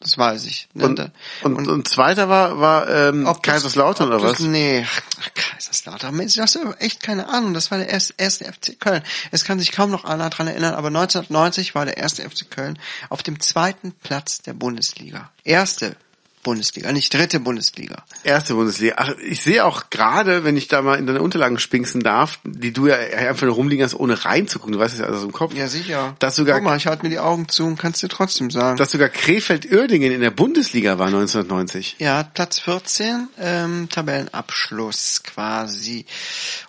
das 0.04 0.16
weiß 0.18 0.44
ich. 0.44 0.68
Ne, 0.74 0.84
Und, 0.84 1.10
und, 1.42 1.66
und, 1.68 1.88
zweiter 1.88 2.28
war, 2.28 2.60
war 2.60 2.88
ähm, 2.88 3.26
ob 3.26 3.42
das- 3.42 3.54
Kaiserslautern 3.54 4.12
ob 4.12 4.20
oder 4.20 4.28
das, 4.30 4.40
was? 4.40 4.46
Nee, 4.46 4.86
ach, 4.86 5.30
Kaiserslautern. 5.34 6.16
Das 6.18 6.36
hast 6.38 6.54
du 6.54 6.72
echt 6.78 7.02
keine 7.02 7.28
Ahnung. 7.28 7.54
Das 7.54 7.70
war 7.70 7.78
der 7.78 7.88
erste, 7.88 8.14
erste 8.18 8.44
FC 8.44 8.78
Köln. 8.78 9.02
Es 9.32 9.44
kann 9.44 9.58
sich 9.58 9.72
kaum 9.72 9.90
noch 9.90 10.04
einer 10.04 10.28
dran 10.30 10.46
erinnern, 10.46 10.74
aber 10.74 10.88
1990 10.88 11.74
war 11.74 11.86
der 11.86 11.96
erste 11.96 12.22
FC 12.22 12.50
Köln 12.50 12.78
auf 13.08 13.22
dem 13.22 13.40
zweiten 13.40 13.92
Platz 13.92 14.42
der 14.42 14.52
Bundesliga. 14.54 15.30
Erste 15.42 15.96
Bundesliga, 16.44 16.92
nicht 16.92 17.12
dritte 17.12 17.40
Bundesliga. 17.40 18.04
Erste 18.22 18.54
Bundesliga. 18.54 18.94
Ach, 18.98 19.10
ich 19.26 19.42
sehe 19.42 19.64
auch 19.64 19.90
gerade, 19.90 20.44
wenn 20.44 20.56
ich 20.56 20.68
da 20.68 20.82
mal 20.82 20.96
in 20.96 21.06
deine 21.06 21.20
Unterlagen 21.20 21.58
spinksen 21.58 22.02
darf, 22.02 22.38
die 22.44 22.72
du 22.72 22.86
ja 22.86 22.94
einfach 22.94 23.46
nur 23.46 23.56
rumliegen 23.56 23.84
hast, 23.84 23.94
ohne 23.94 24.24
reinzugucken. 24.24 24.74
Du 24.74 24.78
weißt 24.78 24.94
es 24.94 25.00
ja 25.00 25.06
alles 25.06 25.24
im 25.24 25.32
Kopf. 25.32 25.54
Ja, 25.54 25.66
sicher. 25.66 26.14
Dass 26.20 26.36
sogar, 26.36 26.58
Guck 26.58 26.64
mal, 26.66 26.76
ich 26.76 26.86
halte 26.86 27.02
mir 27.02 27.10
die 27.10 27.18
Augen 27.18 27.48
zu 27.48 27.64
und 27.64 27.76
kannst 27.78 28.02
dir 28.04 28.08
trotzdem 28.08 28.52
sagen. 28.52 28.76
dass 28.76 28.92
sogar 28.92 29.08
Krefeld-Uerdingen 29.08 30.12
in 30.12 30.20
der 30.20 30.30
Bundesliga 30.30 30.98
war 30.98 31.06
1990. 31.06 31.96
Ja, 31.98 32.22
Platz 32.22 32.60
14, 32.60 33.28
ähm, 33.40 33.88
Tabellenabschluss 33.90 35.22
quasi. 35.24 36.04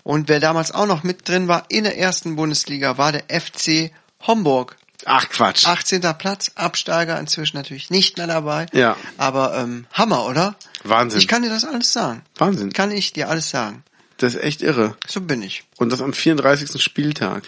Und 0.04 0.30
wer 0.30 0.40
damals 0.40 0.72
auch 0.72 0.88
noch 0.88 1.04
mit 1.04 1.28
drin 1.28 1.48
war 1.48 1.66
in 1.70 1.84
der 1.84 1.98
ersten 1.98 2.36
Bundesliga, 2.36 2.98
war 2.98 3.12
der 3.12 3.24
FC 3.30 3.92
Homburg. 4.26 4.78
Ach 5.06 5.30
Quatsch. 5.30 5.66
18. 5.66 6.02
Platz, 6.18 6.52
Absteiger 6.56 7.20
inzwischen 7.20 7.58
natürlich 7.58 7.90
nicht 7.92 8.18
mehr 8.18 8.28
dabei. 8.28 8.66
Ja. 8.74 8.98
Aber 9.18 9.56
ähm, 9.56 9.86
Hammer, 9.94 10.26
oder? 10.26 10.56
Wahnsinn. 10.84 11.20
Ich 11.20 11.28
kann 11.28 11.44
dir 11.44 11.50
das 11.50 11.64
alles 11.64 11.94
sagen. 11.94 12.24
Wahnsinn. 12.38 12.74
Kann 12.74 12.92
ich 12.92 13.14
dir 13.14 13.30
alles 13.30 13.50
sagen. 13.50 13.84
Das 14.18 14.34
ist 14.34 14.42
echt 14.42 14.62
irre. 14.62 14.98
So 15.08 15.22
bin 15.22 15.42
ich. 15.42 15.64
Und 15.78 15.92
das 15.92 16.02
am 16.02 16.14
34. 16.14 16.82
Spieltag. 16.82 17.44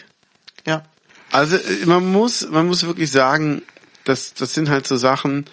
Ja. 0.65 0.83
Also 1.31 1.57
äh, 1.57 1.85
man 1.85 2.11
muss, 2.11 2.47
man 2.49 2.67
muss 2.67 2.85
wirklich 2.85 3.11
sagen, 3.11 3.63
das, 4.03 4.33
das 4.33 4.53
sind 4.53 4.69
halt 4.69 4.87
so 4.87 4.95
Sachen. 4.95 5.45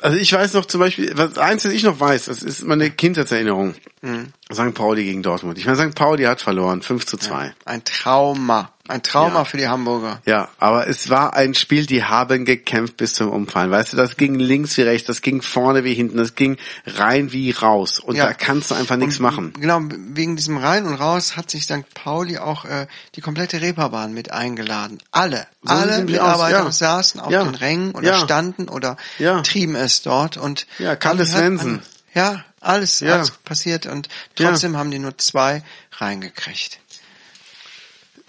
Also 0.00 0.16
ich 0.18 0.32
weiß 0.32 0.54
noch 0.54 0.66
zum 0.66 0.80
Beispiel, 0.80 1.12
was 1.16 1.38
eins, 1.38 1.64
was 1.64 1.72
ich 1.72 1.82
noch 1.82 1.98
weiß, 1.98 2.26
das 2.26 2.42
ist 2.42 2.62
meine 2.62 2.90
Kindheitserinnerung. 2.90 3.74
Mhm. 4.02 4.32
St. 4.52 4.74
Pauli 4.74 5.04
gegen 5.04 5.22
Dortmund. 5.22 5.58
Ich 5.58 5.66
meine, 5.66 5.78
St. 5.78 5.94
Pauli 5.94 6.24
hat 6.24 6.40
verloren, 6.40 6.82
5 6.82 7.06
zu 7.06 7.16
2. 7.16 7.54
Ein 7.64 7.84
Trauma. 7.84 8.73
Ein 8.86 9.02
Trauma 9.02 9.36
Ja. 9.40 9.44
für 9.46 9.56
die 9.56 9.66
Hamburger. 9.66 10.20
Ja, 10.26 10.50
aber 10.58 10.86
es 10.88 11.08
war 11.08 11.32
ein 11.34 11.54
Spiel, 11.54 11.86
die 11.86 12.04
haben 12.04 12.44
gekämpft 12.44 12.98
bis 12.98 13.14
zum 13.14 13.30
Umfallen. 13.30 13.70
Weißt 13.70 13.94
du, 13.94 13.96
das 13.96 14.18
ging 14.18 14.34
links 14.34 14.76
wie 14.76 14.82
rechts, 14.82 15.06
das 15.06 15.22
ging 15.22 15.40
vorne 15.40 15.84
wie 15.84 15.94
hinten, 15.94 16.18
das 16.18 16.34
ging 16.34 16.58
rein 16.86 17.32
wie 17.32 17.50
raus. 17.50 17.98
Und 17.98 18.16
Ja. 18.16 18.26
da 18.26 18.34
kannst 18.34 18.70
du 18.70 18.74
einfach 18.74 18.96
nichts 18.96 19.18
machen. 19.20 19.54
Genau, 19.54 19.80
wegen 19.90 20.36
diesem 20.36 20.58
Rein 20.58 20.84
und 20.84 20.94
Raus 20.96 21.34
hat 21.34 21.50
sich 21.50 21.64
St. 21.64 21.94
Pauli 21.94 22.36
auch 22.36 22.66
äh, 22.66 22.86
die 23.14 23.22
komplette 23.22 23.62
Reeperbahn 23.62 24.12
mit 24.12 24.32
eingeladen. 24.32 24.98
Alle, 25.12 25.46
So 25.62 25.72
alle 25.72 25.82
sieht's 25.86 25.98
aus, 26.00 26.10
Mitarbeiter 26.10 26.64
ja. 26.64 26.70
saßen 26.72 27.20
auf 27.20 27.30
den 27.30 27.54
Rängen 27.54 27.92
oder 27.92 28.18
standen 28.18 28.68
oder 28.68 28.98
Ja. 29.18 29.40
trieben 29.40 29.76
es 29.76 30.02
dort 30.02 30.36
und 30.36 30.66
Ja, 30.78 30.94
Kalle 30.94 31.24
Svensson. 31.24 31.80
ja, 32.12 32.44
alles, 32.60 33.00
Ja. 33.00 33.14
alles 33.14 33.30
passiert 33.30 33.86
und 33.86 34.08
trotzdem 34.36 34.76
haben 34.76 34.90
die 34.90 34.98
nur 34.98 35.16
zwei 35.16 35.62
reingekriegt. 35.98 36.80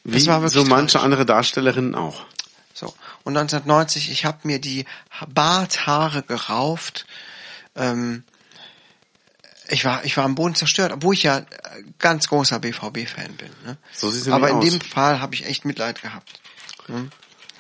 Wie 0.06 0.20
so 0.20 0.32
manche 0.32 0.94
tragisch. 0.94 0.96
andere 0.96 1.26
Darstellerinnen 1.26 1.96
auch. 1.96 2.26
So. 2.74 2.88
Und 3.24 3.36
1990, 3.36 4.12
ich 4.12 4.24
habe 4.26 4.40
mir 4.44 4.60
die 4.60 4.86
Barthaare 5.34 6.22
gerauft. 6.22 7.08
Ähm, 7.76 8.24
ich 9.68 9.84
war, 9.84 10.06
ich 10.06 10.16
war 10.16 10.26
am 10.26 10.36
Boden 10.36 10.54
zerstört, 10.54 10.92
obwohl 10.92 11.16
ich 11.16 11.24
ja 11.24 11.44
ganz 11.98 12.28
großer 12.28 12.60
BVB-Fan 12.60 13.34
bin. 13.36 13.50
Ne? 13.66 13.78
So 13.92 14.12
sieht's 14.12 14.28
Aber 14.28 14.50
in 14.50 14.58
aus. 14.58 14.70
dem 14.70 14.80
Fall 14.80 15.20
habe 15.20 15.34
ich 15.34 15.48
echt 15.48 15.66
Mitleid 15.66 16.02
gehabt. 16.02 16.40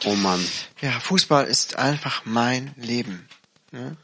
Oh 0.06 0.14
Mann. 0.14 0.46
Ja, 0.82 0.91
Fußball 1.00 1.46
ist 1.46 1.78
einfach 1.78 2.22
mein 2.26 2.74
Leben. 2.78 3.28
Ne? 3.72 3.98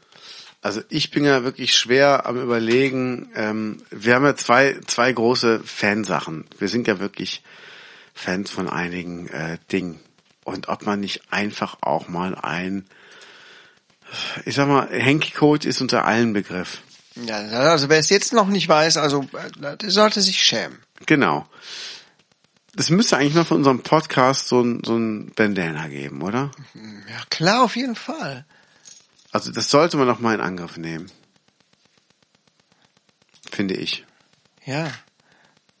Also 0.62 0.80
ich 0.88 1.10
bin 1.10 1.24
ja 1.24 1.44
wirklich 1.44 1.74
schwer 1.74 2.26
am 2.26 2.40
überlegen. 2.40 3.30
Ähm, 3.34 3.82
wir 3.90 4.14
haben 4.14 4.24
ja 4.24 4.34
zwei, 4.34 4.80
zwei 4.86 5.12
große 5.12 5.60
Fansachen. 5.64 6.46
Wir 6.58 6.68
sind 6.68 6.88
ja 6.88 6.98
wirklich 6.98 7.42
Fans 8.14 8.50
von 8.50 8.68
einigen 8.68 9.28
äh, 9.28 9.58
Dingen. 9.70 10.00
Und 10.44 10.68
ob 10.68 10.84
man 10.86 11.00
nicht 11.00 11.32
einfach 11.32 11.78
auch 11.80 12.08
mal 12.08 12.34
ein, 12.34 12.84
ich 14.44 14.54
sag 14.54 14.68
mal, 14.68 14.88
Hanky 14.90 15.32
Code 15.32 15.68
ist 15.68 15.80
unter 15.80 16.04
allen 16.04 16.32
Begriff. 16.32 16.82
Ja, 17.14 17.36
also 17.36 17.88
wer 17.88 17.98
es 17.98 18.08
jetzt 18.08 18.32
noch 18.32 18.48
nicht 18.48 18.68
weiß, 18.68 18.96
also 18.96 19.26
äh, 19.60 19.76
der 19.76 19.90
sollte 19.90 20.20
sich 20.20 20.42
schämen. 20.42 20.78
Genau. 21.06 21.46
Es 22.74 22.88
müsste 22.88 23.18
eigentlich 23.18 23.34
mal 23.34 23.44
von 23.44 23.58
unserem 23.58 23.82
Podcast 23.82 24.48
so 24.48 24.62
ein, 24.62 24.82
so 24.82 24.96
ein 24.96 25.30
Bandana 25.34 25.88
geben, 25.88 26.22
oder? 26.22 26.50
Ja, 26.74 27.20
klar, 27.28 27.64
auf 27.64 27.76
jeden 27.76 27.96
Fall. 27.96 28.46
Also 29.30 29.52
das 29.52 29.70
sollte 29.70 29.98
man 29.98 30.06
noch 30.06 30.20
mal 30.20 30.34
in 30.34 30.40
Angriff 30.40 30.78
nehmen. 30.78 31.10
Finde 33.50 33.74
ich. 33.74 34.06
Ja. 34.64 34.90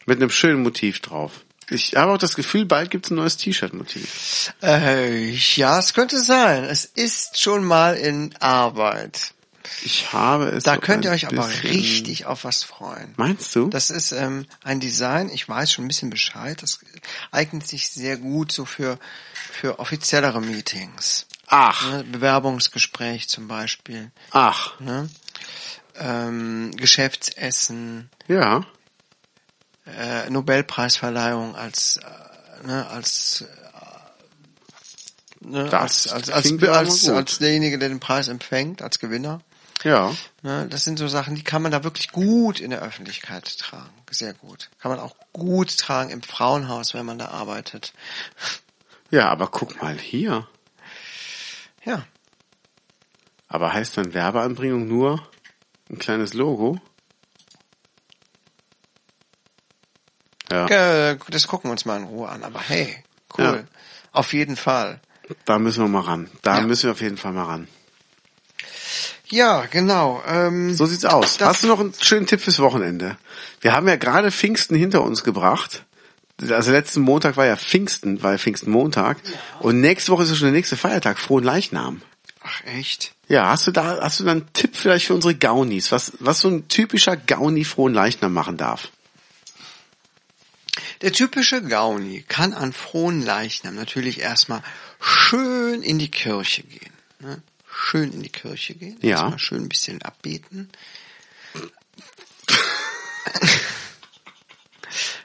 Mit 0.04 0.18
einem 0.18 0.30
schönen 0.30 0.62
Motiv 0.62 1.00
drauf. 1.00 1.41
Ich 1.70 1.94
habe 1.96 2.12
auch 2.12 2.18
das 2.18 2.34
Gefühl, 2.34 2.64
bald 2.66 2.90
gibt 2.90 3.06
es 3.06 3.10
ein 3.10 3.16
neues 3.16 3.36
T-Shirt-Motiv. 3.36 4.52
Äh, 4.62 5.30
ja, 5.30 5.78
es 5.78 5.94
könnte 5.94 6.20
sein. 6.22 6.64
Es 6.64 6.84
ist 6.84 7.40
schon 7.40 7.64
mal 7.64 7.96
in 7.96 8.34
Arbeit. 8.40 9.32
Ich 9.84 10.12
habe 10.12 10.46
es. 10.48 10.64
Da 10.64 10.76
könnt 10.76 11.04
ihr 11.04 11.10
euch 11.10 11.26
aber 11.26 11.48
richtig 11.62 12.26
auf 12.26 12.44
was 12.44 12.62
freuen. 12.62 13.14
Meinst 13.16 13.54
du? 13.54 13.68
Das 13.68 13.90
ist 13.90 14.12
ähm, 14.12 14.46
ein 14.62 14.80
Design, 14.80 15.30
ich 15.32 15.48
weiß 15.48 15.72
schon 15.72 15.84
ein 15.84 15.88
bisschen 15.88 16.10
Bescheid, 16.10 16.60
das 16.62 16.80
eignet 17.30 17.66
sich 17.66 17.90
sehr 17.90 18.16
gut 18.16 18.52
so 18.52 18.64
für, 18.64 18.98
für 19.52 19.78
offiziellere 19.78 20.40
Meetings. 20.40 21.26
Ach, 21.46 21.90
Ne? 21.90 22.04
Bewerbungsgespräch 22.04 23.28
zum 23.28 23.48
Beispiel. 23.48 24.10
ach, 24.30 24.78
Ne? 24.80 25.08
Ähm, 25.98 26.70
Geschäftsessen, 26.76 28.10
ja. 28.26 28.64
Äh, 29.86 30.30
Nobelpreisverleihung 30.30 31.56
als, 31.56 31.96
äh, 31.96 32.66
ne, 32.66 32.86
als, 32.88 33.42
äh, 33.42 35.46
ne, 35.46 35.68
Das 35.68 36.08
als, 36.08 36.30
als, 36.30 36.30
als, 36.30 36.62
als, 36.62 37.08
als 37.08 37.38
derjenige, 37.38 37.78
der 37.78 37.88
den 37.88 38.00
Preis 38.00 38.28
empfängt, 38.28 38.82
als 38.82 38.98
Gewinner. 38.98 39.40
Ja. 39.84 40.14
Ne, 40.42 40.68
das 40.68 40.84
sind 40.84 40.98
so 40.98 41.08
Sachen, 41.08 41.34
die 41.34 41.42
kann 41.42 41.62
man 41.62 41.72
da 41.72 41.84
wirklich 41.84 42.12
gut 42.12 42.60
in 42.60 42.70
der 42.70 42.82
Öffentlichkeit 42.82 43.58
tragen. 43.58 43.90
Sehr 44.10 44.34
gut. 44.34 44.70
Kann 44.78 44.90
man 44.90 45.00
auch 45.00 45.16
gut 45.32 45.76
tragen 45.78 46.10
im 46.10 46.22
Frauenhaus, 46.22 46.94
wenn 46.94 47.06
man 47.06 47.18
da 47.18 47.28
arbeitet. 47.28 47.92
Ja, 49.10 49.28
aber 49.28 49.48
guck 49.48 49.82
mal 49.82 49.98
hier. 49.98 50.46
Ja. 51.84 52.04
Aber 53.48 53.72
heißt 53.72 53.96
dann 53.96 54.14
Werbeanbringung 54.14 54.86
nur 54.86 55.26
ein 55.90 55.98
kleines 55.98 56.32
Logo? 56.32 56.80
Ja, 60.52 61.14
Das 61.28 61.46
gucken 61.48 61.68
wir 61.68 61.72
uns 61.72 61.84
mal 61.84 61.98
in 61.98 62.04
Ruhe 62.04 62.28
an. 62.28 62.42
Aber 62.44 62.60
hey, 62.60 62.96
cool. 63.38 63.64
Auf 64.12 64.32
jeden 64.32 64.56
Fall. 64.56 65.00
da 65.46 65.58
müssen 65.58 65.82
wir 65.82 65.88
mal 65.88 66.00
ran. 66.00 66.30
Da 66.42 66.58
Ja. 66.58 66.66
müssen 66.66 66.84
wir 66.84 66.92
auf 66.92 67.00
jeden 67.00 67.16
Fall 67.16 67.32
mal 67.32 67.44
ran. 67.44 67.68
Ja, 69.28 69.64
genau. 69.70 70.22
Ähm, 70.26 70.74
So 70.74 70.84
sieht's 70.86 71.04
aus. 71.06 71.40
Hast 71.40 71.62
du 71.62 71.68
noch 71.68 71.80
einen 71.80 71.94
schönen 71.98 72.26
Tipp 72.26 72.40
fürs 72.42 72.58
Wochenende? 72.58 73.16
Wir 73.62 73.72
haben 73.72 73.88
ja 73.88 73.96
gerade 73.96 74.30
Pfingsten 74.30 74.76
hinter 74.76 75.02
uns 75.02 75.24
gebracht. 75.24 75.84
Also 76.50 76.72
letzten 76.72 77.00
Montag 77.02 77.36
war 77.36 77.46
ja 77.46 77.56
Pfingsten, 77.56 78.22
war 78.22 78.32
ja 78.32 78.38
Pfingstenmontag. 78.38 79.18
Und 79.60 79.80
nächste 79.80 80.12
Woche 80.12 80.24
ist 80.24 80.30
ja 80.30 80.34
schon 80.34 80.46
der 80.48 80.52
nächste 80.52 80.76
Feiertag, 80.76 81.18
Frohen 81.18 81.44
Leichnam. 81.44 82.02
Ach 82.42 82.60
echt? 82.64 83.14
Ja, 83.28 83.48
hast 83.50 83.66
du 83.68 83.70
da, 83.70 84.00
hast 84.02 84.18
du 84.20 84.24
da 84.24 84.32
einen 84.32 84.52
Tipp 84.52 84.74
vielleicht 84.74 85.06
für 85.06 85.14
unsere 85.14 85.34
Gaunis, 85.34 85.92
was, 85.92 86.12
was 86.18 86.40
so 86.40 86.48
ein 86.48 86.66
typischer 86.68 87.16
Gauni 87.16 87.64
Frohen 87.64 87.94
Leichnam 87.94 88.32
machen 88.34 88.56
darf? 88.56 88.88
Der 91.02 91.12
typische 91.12 91.62
Gauni 91.62 92.24
kann 92.26 92.54
an 92.54 92.72
frohen 92.72 93.22
Leichnam 93.22 93.74
natürlich 93.74 94.20
erstmal 94.20 94.62
schön 95.00 95.82
in 95.82 95.98
die 95.98 96.10
Kirche 96.10 96.62
gehen. 96.62 96.92
Ne? 97.18 97.42
Schön 97.66 98.12
in 98.12 98.22
die 98.22 98.30
Kirche 98.30 98.74
gehen. 98.74 98.96
Ja. 99.02 99.10
Erstmal 99.10 99.38
schön 99.38 99.62
ein 99.62 99.68
bisschen 99.68 100.00
abbeten. 100.02 100.70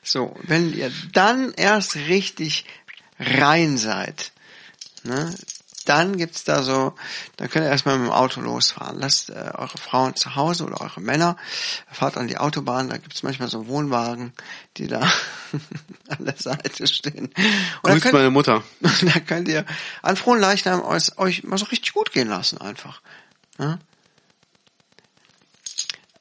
So, 0.08 0.34
wenn 0.44 0.74
ihr 0.74 0.90
dann 1.12 1.54
erst 1.54 1.98
richtig 1.98 2.64
rein 3.20 3.78
seid, 3.78 4.32
ne, 5.04 5.36
dann 5.88 6.18
gibt's 6.18 6.44
da 6.44 6.64
so, 6.64 6.94
dann 7.38 7.50
könnt 7.50 7.66
ihr 7.66 7.72
erstmal 7.72 7.98
mit 7.98 8.08
dem 8.08 8.14
Auto 8.14 8.42
losfahren. 8.42 9.00
Lasst 9.00 9.30
äh, 9.30 9.52
eure 9.54 9.78
Frauen 9.78 10.16
zu 10.16 10.36
Hause 10.36 10.66
oder 10.66 10.82
eure 10.82 11.02
Männer, 11.02 11.38
fahrt 11.92 12.18
an 12.18 12.28
die 12.28 12.38
Autobahn, 12.38 12.90
da 12.90 12.98
gibt's 12.98 13.24
manchmal 13.24 13.50
so 13.50 13.68
Wohnwagen, 13.68 14.34
die 14.78 14.88
da 14.88 15.02
an 16.10 16.26
der 16.26 16.38
Seite 16.38 16.88
stehen. 16.88 17.34
Und 17.82 17.92
Grüßt 17.92 18.04
könnt, 18.04 18.14
meine 18.14 18.32
Mutter. 18.32 18.64
da 18.82 19.20
könnt 19.20 19.48
ihr 19.48 19.66
an 20.02 20.16
frohen 20.16 20.40
Leichnam 20.40 20.82
euch, 20.84 21.18
euch 21.18 21.44
mal 21.44 21.58
so 21.58 21.66
richtig 21.66 21.94
gut 21.94 22.12
gehen 22.12 22.28
lassen 22.28 22.60
einfach. 22.60 23.02
Ne? 23.58 23.80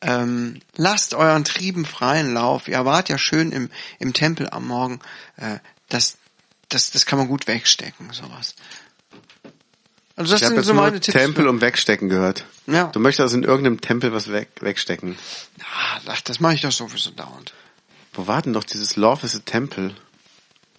Ähm, 0.01 0.61
lasst 0.77 1.15
euren 1.15 1.45
Trieben 1.45 1.85
freien 1.85 2.35
Lauf. 2.35 2.69
Ihr 2.69 2.85
wart 2.85 3.09
ja 3.09 3.19
schön 3.19 3.51
im, 3.51 3.71
im 3.99 4.13
Tempel 4.13 4.49
am 4.51 4.67
Morgen. 4.67 5.01
Äh, 5.37 5.59
das, 5.89 6.19
das, 6.69 6.91
das 6.91 7.07
kann 7.07 7.19
man 7.19 7.29
gut 7.29 7.47
wegstecken, 7.47 8.13
sowas. 8.13 8.55
Also 10.17 10.33
das 10.33 10.41
Ich 10.41 10.49
sind 10.49 10.65
so 10.65 10.73
meine 10.73 10.99
Tipps. 10.99 11.17
Tempel 11.17 11.47
und 11.47 11.61
Wegstecken 11.61 12.09
gehört. 12.09 12.45
Ja. 12.67 12.87
Du 12.87 13.01
möchtest 13.01 13.21
also 13.21 13.37
in 13.37 13.43
irgendeinem 13.45 13.81
Tempel 13.83 14.13
was 14.13 14.33
weg, 14.33 14.49
wegstecken. 14.61 15.17
Ah, 15.61 16.01
ach, 16.07 16.21
das 16.23 16.41
mache 16.41 16.55
ich 16.55 16.63
doch 16.63 16.73
sowieso 16.73 17.11
dauernd. 17.11 17.53
Wo 18.15 18.27
war 18.27 18.41
denn 18.41 18.55
doch 18.55 18.65
dieses 18.65 18.97
Love 18.97 19.27
is 19.27 19.37
a 19.37 19.41
Temple? 19.45 19.95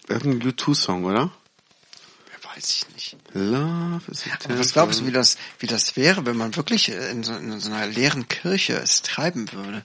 Irgendein 0.08 0.50
U2-Song, 0.50 1.04
oder? 1.04 1.30
Ja, 1.30 2.50
Weiß 2.56 2.68
ich 2.70 2.94
nicht. 2.94 3.16
Love 3.32 4.02
is 4.10 4.22
a 4.26 4.30
Temple. 4.30 4.50
Aber 4.50 4.58
was 4.58 4.72
glaubst 4.72 5.00
du, 5.00 5.06
wie 5.06 5.12
das, 5.12 5.36
wie 5.60 5.68
das 5.68 5.96
wäre, 5.96 6.26
wenn 6.26 6.36
man 6.36 6.56
wirklich 6.56 6.88
in 6.88 7.22
so, 7.22 7.34
in 7.34 7.60
so 7.60 7.70
einer 7.70 7.86
leeren 7.86 8.26
Kirche 8.26 8.72
es 8.74 9.02
treiben 9.02 9.52
würde? 9.52 9.84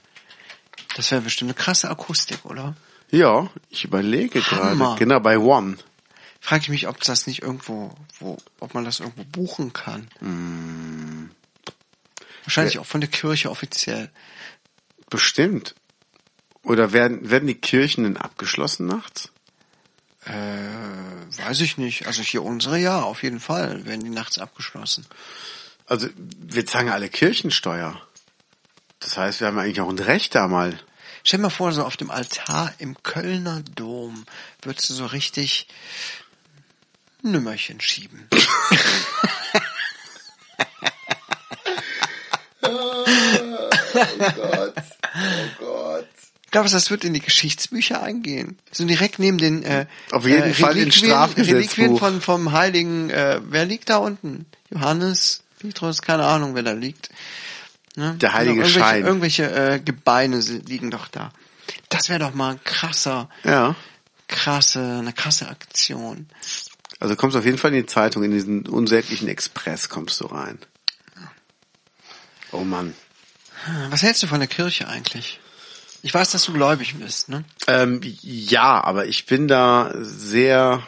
Das 0.96 1.12
wäre 1.12 1.20
bestimmt 1.20 1.50
eine 1.50 1.54
krasse 1.54 1.88
Akustik, 1.88 2.44
oder? 2.44 2.74
Ja, 3.10 3.48
ich 3.70 3.84
überlege 3.84 4.40
Hammer. 4.50 4.74
gerade. 4.86 4.98
Genau, 4.98 5.20
bei 5.20 5.38
One. 5.38 5.76
Frage 6.44 6.64
ich 6.64 6.68
mich, 6.68 6.88
ob 6.88 7.00
das 7.00 7.26
nicht 7.26 7.40
irgendwo, 7.40 7.96
wo, 8.18 8.36
ob 8.60 8.74
man 8.74 8.84
das 8.84 9.00
irgendwo 9.00 9.24
buchen 9.24 9.72
kann. 9.72 10.10
Hm. 10.18 11.30
Wahrscheinlich 12.44 12.78
auch 12.78 12.84
von 12.84 13.00
der 13.00 13.08
Kirche 13.08 13.50
offiziell. 13.50 14.10
Bestimmt. 15.08 15.74
Oder 16.62 16.92
werden, 16.92 17.30
werden 17.30 17.46
die 17.46 17.54
Kirchen 17.54 18.04
denn 18.04 18.18
abgeschlossen 18.18 18.86
nachts? 18.86 19.30
Äh, 20.26 20.32
weiß 21.38 21.62
ich 21.62 21.78
nicht. 21.78 22.06
Also 22.06 22.20
hier 22.20 22.42
unsere 22.42 22.78
ja, 22.78 23.00
auf 23.00 23.22
jeden 23.22 23.40
Fall 23.40 23.86
werden 23.86 24.04
die 24.04 24.10
nachts 24.10 24.38
abgeschlossen. 24.38 25.06
Also, 25.86 26.08
wir 26.14 26.66
zahlen 26.66 26.88
ja 26.88 26.92
alle 26.92 27.08
Kirchensteuer. 27.08 27.98
Das 29.00 29.16
heißt, 29.16 29.40
wir 29.40 29.46
haben 29.46 29.58
eigentlich 29.58 29.80
auch 29.80 29.88
ein 29.88 29.98
Recht 29.98 30.34
da 30.34 30.46
mal. 30.46 30.78
Stell 31.22 31.38
dir 31.38 31.44
mal 31.44 31.48
vor, 31.48 31.72
so 31.72 31.86
auf 31.86 31.96
dem 31.96 32.10
Altar 32.10 32.74
im 32.76 33.02
Kölner 33.02 33.62
Dom 33.74 34.26
würdest 34.60 34.90
du 34.90 34.94
so 34.94 35.06
richtig 35.06 35.68
Nümmerchen 37.24 37.80
schieben. 37.80 38.28
Glaubst 46.50 46.72
du, 46.72 46.76
das 46.76 46.90
wird 46.90 47.04
in 47.04 47.14
die 47.14 47.20
Geschichtsbücher 47.20 48.00
eingehen? 48.02 48.58
So 48.70 48.84
direkt 48.84 49.18
neben 49.18 49.38
den 49.38 49.64
äh, 49.64 49.86
Auf 50.12 50.24
jeden 50.24 50.50
äh, 50.50 50.54
Fall 50.54 50.72
in 50.76 50.84
Reliquien, 50.84 51.10
Strafgesetzbuch. 51.10 51.54
Reliquien 51.56 51.98
von 51.98 52.20
vom 52.20 52.52
Heiligen. 52.52 53.10
Äh, 53.10 53.40
wer 53.48 53.64
liegt 53.64 53.90
da 53.90 53.96
unten? 53.96 54.46
Johannes, 54.70 55.42
Petrus, 55.58 56.00
keine 56.00 56.24
Ahnung, 56.24 56.54
wer 56.54 56.62
da 56.62 56.72
liegt. 56.72 57.08
Ne? 57.96 58.14
Der 58.20 58.34
heilige 58.34 58.60
irgendwelche, 58.60 58.78
Schein. 58.80 59.04
Irgendwelche 59.04 59.50
äh, 59.50 59.80
Gebeine 59.80 60.38
liegen 60.38 60.92
doch 60.92 61.08
da. 61.08 61.32
Das 61.88 62.08
wäre 62.08 62.20
doch 62.20 62.34
mal 62.34 62.52
ein 62.52 62.60
krasser, 62.62 63.28
Ja. 63.42 63.74
krasse, 64.28 64.98
eine 65.00 65.12
krasse 65.12 65.48
Aktion. 65.48 66.26
Also 67.04 67.16
kommst 67.16 67.36
auf 67.36 67.44
jeden 67.44 67.58
Fall 67.58 67.70
in 67.74 67.82
die 67.82 67.86
Zeitung, 67.86 68.24
in 68.24 68.30
diesen 68.30 68.66
unsäglichen 68.66 69.28
Express 69.28 69.90
kommst 69.90 70.22
du 70.22 70.24
rein. 70.24 70.58
Oh 72.50 72.64
Mann. 72.64 72.94
Was 73.90 74.02
hältst 74.02 74.22
du 74.22 74.26
von 74.26 74.38
der 74.40 74.48
Kirche 74.48 74.88
eigentlich? 74.88 75.38
Ich 76.00 76.14
weiß, 76.14 76.30
dass 76.30 76.46
du 76.46 76.54
gläubig 76.54 76.94
bist, 76.94 77.28
ne? 77.28 77.44
Ähm, 77.66 78.00
ja, 78.22 78.82
aber 78.82 79.04
ich 79.04 79.26
bin 79.26 79.48
da 79.48 79.92
sehr 80.00 80.82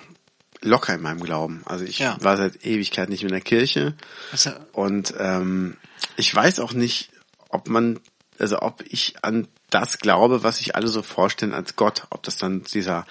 locker 0.62 0.94
in 0.94 1.02
meinem 1.02 1.20
Glauben. 1.20 1.60
Also 1.66 1.84
ich 1.84 1.98
Ja. 1.98 2.16
war 2.22 2.38
seit 2.38 2.64
Ewigkeit 2.64 3.10
nicht 3.10 3.20
mehr 3.22 3.28
in 3.28 3.34
der 3.34 3.42
Kirche 3.42 3.94
Also, 4.32 4.52
und 4.72 5.12
ähm, 5.18 5.76
ich 6.16 6.34
weiß 6.34 6.60
auch 6.60 6.72
nicht, 6.72 7.10
ob 7.50 7.68
man, 7.68 8.00
also 8.38 8.60
ob 8.62 8.82
ich 8.88 9.16
an 9.20 9.48
das 9.68 9.98
glaube, 9.98 10.42
was 10.42 10.56
sich 10.58 10.76
alle 10.76 10.88
so 10.88 11.02
vorstellen 11.02 11.52
als 11.52 11.76
Gott. 11.76 12.06
Ob 12.08 12.22
das 12.22 12.38
dann 12.38 12.62
dieser 12.64 13.04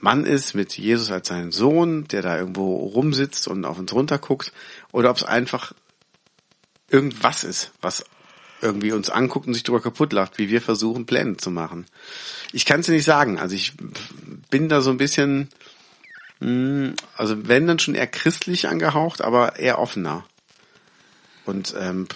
Mann 0.00 0.24
ist 0.24 0.54
mit 0.54 0.76
Jesus 0.76 1.10
als 1.10 1.28
seinen 1.28 1.52
Sohn, 1.52 2.06
der 2.08 2.22
da 2.22 2.38
irgendwo 2.38 2.76
rumsitzt 2.76 3.48
und 3.48 3.64
auf 3.64 3.78
uns 3.78 3.92
runterguckt, 3.92 4.52
oder 4.92 5.10
ob 5.10 5.16
es 5.16 5.24
einfach 5.24 5.72
irgendwas 6.90 7.44
ist, 7.44 7.72
was 7.80 8.04
irgendwie 8.60 8.92
uns 8.92 9.10
anguckt 9.10 9.46
und 9.46 9.54
sich 9.54 9.62
drüber 9.62 9.80
kaputt 9.80 10.12
lacht, 10.12 10.38
wie 10.38 10.48
wir 10.48 10.60
versuchen, 10.60 11.06
Pläne 11.06 11.36
zu 11.36 11.50
machen. 11.50 11.86
Ich 12.52 12.64
kann 12.64 12.80
es 12.80 12.86
dir 12.86 12.92
nicht 12.92 13.04
sagen. 13.04 13.38
Also 13.38 13.54
ich 13.54 13.74
bin 14.50 14.68
da 14.68 14.80
so 14.80 14.90
ein 14.90 14.96
bisschen, 14.96 15.48
mh, 16.40 16.94
also 17.16 17.48
wenn 17.48 17.66
dann 17.66 17.78
schon 17.78 17.94
eher 17.94 18.06
christlich 18.06 18.68
angehaucht, 18.68 19.20
aber 19.22 19.58
eher 19.58 19.78
offener. 19.78 20.26
Und 21.44 21.74
ähm, 21.78 22.08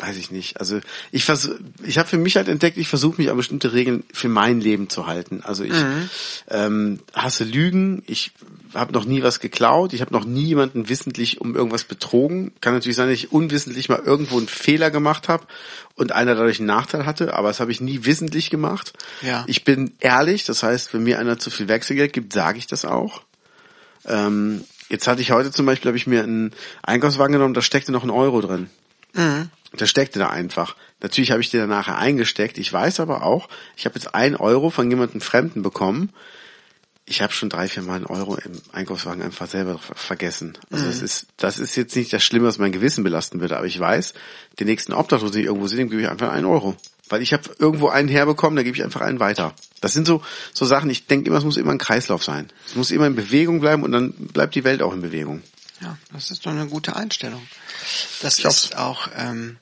weiß 0.00 0.16
ich 0.16 0.30
nicht. 0.30 0.58
Also 0.58 0.80
ich 1.12 1.24
versuch, 1.24 1.54
ich 1.82 1.98
habe 1.98 2.08
für 2.08 2.18
mich 2.18 2.36
halt 2.36 2.48
entdeckt, 2.48 2.76
ich 2.76 2.88
versuche 2.88 3.20
mich 3.20 3.30
an 3.30 3.36
bestimmte 3.36 3.72
Regeln 3.72 4.04
für 4.12 4.28
mein 4.28 4.60
Leben 4.60 4.88
zu 4.88 5.06
halten. 5.06 5.42
Also 5.44 5.64
ich 5.64 5.74
ähm, 6.48 7.00
hasse 7.14 7.44
Lügen. 7.44 8.02
Ich 8.06 8.32
habe 8.74 8.92
noch 8.92 9.04
nie 9.04 9.22
was 9.22 9.40
geklaut. 9.40 9.92
Ich 9.92 10.00
habe 10.00 10.12
noch 10.12 10.24
nie 10.24 10.44
jemanden 10.44 10.88
wissentlich 10.88 11.40
um 11.40 11.54
irgendwas 11.54 11.84
betrogen. 11.84 12.52
Kann 12.60 12.74
natürlich 12.74 12.96
sein, 12.96 13.08
dass 13.08 13.18
ich 13.18 13.32
unwissentlich 13.32 13.88
mal 13.88 14.00
irgendwo 14.04 14.38
einen 14.38 14.48
Fehler 14.48 14.90
gemacht 14.90 15.28
habe 15.28 15.46
und 15.96 16.12
einer 16.12 16.34
dadurch 16.34 16.58
einen 16.58 16.66
Nachteil 16.66 17.04
hatte, 17.04 17.34
aber 17.34 17.48
das 17.48 17.60
habe 17.60 17.72
ich 17.72 17.80
nie 17.80 18.04
wissentlich 18.04 18.50
gemacht. 18.50 18.92
Ja. 19.22 19.44
Ich 19.46 19.64
bin 19.64 19.92
ehrlich, 20.00 20.44
das 20.44 20.62
heißt, 20.62 20.94
wenn 20.94 21.02
mir 21.02 21.18
einer 21.18 21.38
zu 21.38 21.50
viel 21.50 21.68
Wechselgeld 21.68 22.12
gibt, 22.12 22.32
sage 22.32 22.58
ich 22.58 22.66
das 22.66 22.84
auch. 22.84 23.22
Ähm, 24.06 24.64
jetzt 24.88 25.06
hatte 25.06 25.20
ich 25.20 25.32
heute 25.32 25.50
zum 25.50 25.66
Beispiel, 25.66 25.88
habe 25.88 25.98
ich 25.98 26.06
mir 26.06 26.22
einen 26.22 26.52
Einkaufswagen 26.82 27.32
genommen, 27.32 27.54
da 27.54 27.62
steckte 27.62 27.92
noch 27.92 28.04
ein 28.04 28.10
Euro 28.10 28.40
drin. 28.40 28.70
Der 29.78 29.86
steckte 29.86 30.18
da 30.18 30.28
einfach. 30.30 30.74
Natürlich 31.00 31.30
habe 31.30 31.40
ich 31.40 31.50
den 31.50 31.60
dann 31.60 31.68
nachher 31.70 31.96
eingesteckt. 31.96 32.58
Ich 32.58 32.72
weiß 32.72 33.00
aber 33.00 33.22
auch, 33.24 33.48
ich 33.76 33.84
habe 33.86 33.94
jetzt 33.94 34.14
ein 34.14 34.34
Euro 34.36 34.70
von 34.70 34.90
jemandem 34.90 35.20
Fremden 35.20 35.62
bekommen. 35.62 36.10
Ich 37.06 37.22
habe 37.22 37.32
schon 37.32 37.48
drei, 37.48 37.66
vier 37.66 37.82
Mal 37.82 37.96
einen 37.96 38.06
Euro 38.06 38.36
im 38.36 38.52
Einkaufswagen 38.72 39.22
einfach 39.22 39.48
selber 39.48 39.78
ver- 39.78 39.94
vergessen. 39.96 40.56
Also 40.70 40.84
das 40.86 41.02
ist, 41.02 41.26
das 41.38 41.58
ist 41.58 41.74
jetzt 41.76 41.96
nicht 41.96 42.12
das 42.12 42.22
Schlimme, 42.22 42.46
was 42.46 42.58
mein 42.58 42.72
Gewissen 42.72 43.02
belasten 43.02 43.40
würde, 43.40 43.56
aber 43.56 43.66
ich 43.66 43.78
weiß, 43.80 44.14
den 44.60 44.66
nächsten 44.68 44.92
Obdachlosen, 44.92 45.32
den 45.32 45.40
ich 45.40 45.46
irgendwo 45.46 45.66
sehe, 45.66 45.78
dem 45.78 45.90
gebe 45.90 46.02
ich 46.02 46.08
einfach 46.08 46.30
einen 46.30 46.46
Euro. 46.46 46.76
Weil 47.08 47.22
ich 47.22 47.32
habe 47.32 47.42
irgendwo 47.58 47.88
einen 47.88 48.08
herbekommen, 48.08 48.54
da 48.54 48.62
gebe 48.62 48.76
ich 48.76 48.84
einfach 48.84 49.00
einen 49.00 49.18
weiter. 49.18 49.54
Das 49.80 49.92
sind 49.92 50.06
so, 50.06 50.22
so 50.52 50.64
Sachen, 50.64 50.88
ich 50.90 51.06
denke 51.06 51.28
immer, 51.28 51.38
es 51.38 51.44
muss 51.44 51.56
immer 51.56 51.72
ein 51.72 51.78
Kreislauf 51.78 52.22
sein. 52.22 52.48
Es 52.66 52.76
muss 52.76 52.92
immer 52.92 53.06
in 53.08 53.16
Bewegung 53.16 53.60
bleiben 53.60 53.82
und 53.82 53.90
dann 53.90 54.12
bleibt 54.12 54.54
die 54.54 54.62
Welt 54.62 54.80
auch 54.82 54.92
in 54.92 55.00
Bewegung. 55.02 55.42
Ja, 55.80 55.96
das 56.12 56.30
ist 56.30 56.44
doch 56.44 56.50
eine 56.50 56.66
gute 56.66 56.96
Einstellung. 56.96 57.46
Das 58.20 58.38
Ich 58.38 58.44
ist 58.44 58.76
auch, 58.76 59.08
ähm, 59.16 59.58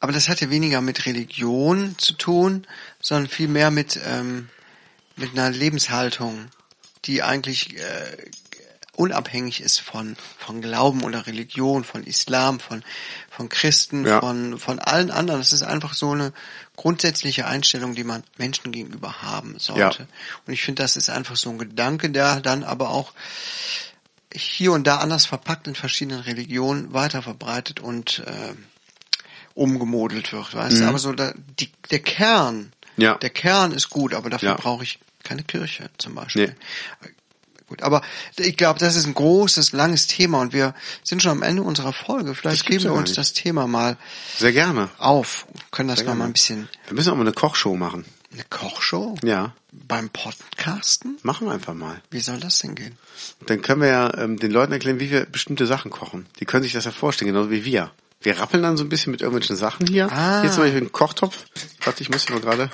aber 0.00 0.12
das 0.12 0.28
hat 0.28 0.40
ja 0.40 0.50
weniger 0.50 0.80
mit 0.80 1.06
Religion 1.06 1.96
zu 1.98 2.14
tun, 2.14 2.66
sondern 3.00 3.28
viel 3.28 3.48
mehr 3.48 3.70
mit, 3.70 3.98
ähm, 4.04 4.48
mit 5.16 5.32
einer 5.32 5.50
Lebenshaltung, 5.50 6.48
die 7.04 7.22
eigentlich 7.22 7.76
äh, 7.78 8.16
unabhängig 8.94 9.60
ist 9.60 9.80
von, 9.80 10.16
von 10.38 10.60
Glauben 10.60 11.02
oder 11.02 11.26
Religion, 11.26 11.82
von 11.84 12.04
Islam, 12.04 12.60
von, 12.60 12.84
von 13.30 13.48
Christen, 13.48 14.04
Ja. 14.06 14.20
von, 14.20 14.58
von 14.58 14.78
allen 14.78 15.10
anderen. 15.10 15.40
Das 15.40 15.52
ist 15.52 15.62
einfach 15.62 15.94
so 15.94 16.10
eine 16.10 16.32
grundsätzliche 16.76 17.46
Einstellung, 17.46 17.94
die 17.94 18.04
man 18.04 18.22
Menschen 18.36 18.70
gegenüber 18.72 19.22
haben 19.22 19.58
sollte. 19.58 20.02
Ja. 20.02 20.08
Und 20.46 20.52
ich 20.52 20.62
finde, 20.62 20.82
das 20.82 20.96
ist 20.96 21.08
einfach 21.10 21.36
so 21.36 21.50
ein 21.50 21.58
Gedanke, 21.58 22.10
der 22.10 22.40
dann 22.40 22.64
aber 22.64 22.90
auch 22.90 23.12
hier 24.34 24.72
und 24.72 24.86
da 24.86 24.96
anders 24.98 25.26
verpackt 25.26 25.66
in 25.66 25.74
verschiedenen 25.74 26.20
Religionen 26.20 26.92
weiter 26.92 27.22
verbreitet 27.22 27.80
und 27.80 28.20
äh, 28.26 28.54
umgemodelt 29.54 30.32
wird, 30.32 30.54
weißt 30.54 30.80
du? 30.80 30.84
Aber 30.88 30.98
so 30.98 31.12
da, 31.12 31.32
die, 31.60 31.70
der 31.90 32.00
Kern, 32.00 32.72
Mhm. 32.96 33.02
Ja. 33.04 33.14
der 33.14 33.30
Kern 33.30 33.72
ist 33.72 33.88
gut, 33.88 34.12
aber 34.12 34.28
dafür 34.28 34.50
Ja. 34.50 34.54
brauche 34.56 34.84
ich 34.84 34.98
keine 35.24 35.42
Kirche 35.44 35.88
zum 35.96 36.14
Beispiel. 36.14 36.48
Nee. 37.02 37.08
Gut, 37.68 37.82
aber 37.82 38.02
ich 38.36 38.58
glaube, 38.58 38.78
das 38.80 38.96
ist 38.96 39.06
ein 39.06 39.14
großes, 39.14 39.72
langes 39.72 40.06
Thema 40.06 40.42
und 40.42 40.52
wir 40.52 40.74
sind 41.02 41.22
schon 41.22 41.32
am 41.32 41.42
Ende 41.42 41.62
unserer 41.62 41.94
Folge. 41.94 42.34
Vielleicht 42.34 42.66
geben 42.66 42.84
wir 42.84 42.92
uns 42.92 43.08
nicht. 43.10 43.18
das 43.18 43.32
Thema 43.32 43.66
mal 43.66 43.96
Sehr 44.36 44.52
gerne. 44.52 44.90
auf, 44.98 45.46
können 45.70 45.88
das 45.88 46.00
Sehr 46.00 46.08
mal 46.08 46.12
gerne. 46.16 46.24
ein 46.24 46.32
bisschen 46.34 46.68
Wir 46.88 46.94
müssen 46.94 47.10
auch 47.10 47.14
mal 47.16 47.22
eine 47.22 47.32
Kochshow 47.32 47.74
machen. 47.76 48.04
Eine 48.32 48.44
Kochshow 48.50 49.16
Ja, 49.22 49.52
beim 49.72 50.08
Podcasten? 50.08 51.18
machen 51.22 51.46
wir 51.46 51.52
einfach 51.52 51.74
mal. 51.74 52.00
Wie 52.10 52.20
soll 52.20 52.38
das 52.40 52.58
denn 52.60 52.74
gehen? 52.74 52.96
Dann 53.46 53.62
können 53.62 53.82
wir 53.82 53.88
ja 53.88 54.14
ähm, 54.18 54.38
den 54.38 54.50
Leuten 54.52 54.72
erklären, 54.72 55.00
wie 55.00 55.10
wir 55.10 55.26
bestimmte 55.26 55.66
Sachen 55.66 55.90
kochen. 55.90 56.26
Die 56.40 56.44
können 56.44 56.62
sich 56.62 56.72
das 56.72 56.84
ja 56.84 56.90
vorstellen, 56.92 57.32
genauso 57.32 57.50
wie 57.50 57.64
wir. 57.64 57.90
Wir 58.20 58.38
rappeln 58.38 58.62
dann 58.62 58.76
so 58.76 58.84
ein 58.84 58.88
bisschen 58.88 59.10
mit 59.10 59.20
irgendwelchen 59.20 59.56
Sachen 59.56 59.86
hier. 59.86 60.10
Ah. 60.12 60.42
Hier 60.42 60.52
zum 60.52 60.62
Beispiel 60.62 60.80
ein 60.82 60.92
Kochtopf. 60.92 61.44
Warte, 61.84 62.02
ich 62.02 62.08
muss 62.10 62.26
hier 62.26 62.36
mal 62.36 62.40
gerade. 62.42 62.70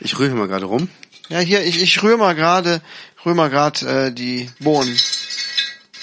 Ich 0.00 0.18
rühre 0.18 0.30
hier 0.30 0.38
mal 0.38 0.48
gerade 0.48 0.66
rum. 0.66 0.88
Ja, 1.28 1.38
hier, 1.38 1.64
ich, 1.64 1.80
ich 1.80 2.02
rühre 2.02 2.18
mal 2.18 2.34
gerade, 2.34 2.82
rühre 3.24 3.34
mal 3.34 3.48
gerade 3.48 4.06
äh, 4.08 4.12
die 4.12 4.50
Bohnen. 4.58 4.94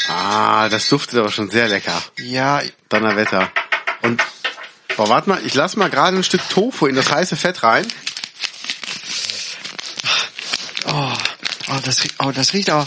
Ah, 0.08 0.70
das 0.70 0.90
duftet 0.90 1.20
aber 1.20 1.32
schon 1.32 1.52
sehr 1.52 1.68
lecker. 1.68 2.02
Ja, 2.18 2.62
Donnerwetter. 2.90 3.52
Und, 4.02 4.24
boah, 5.00 5.08
warte 5.08 5.30
mal, 5.30 5.46
ich 5.46 5.54
lass 5.54 5.78
mal 5.78 5.90
gerade 5.90 6.18
ein 6.18 6.26
Stück 6.26 6.42
Tofu 6.50 6.86
in 6.86 6.96
das 6.96 7.10
heiße 7.10 7.38
Fett 7.38 7.64
rein. 7.64 7.88
oh, 10.88 11.14
oh, 11.70 11.80
das, 11.86 12.04
oh, 12.20 12.32
das 12.32 12.52
riecht 12.52 12.70
aber, 12.70 12.86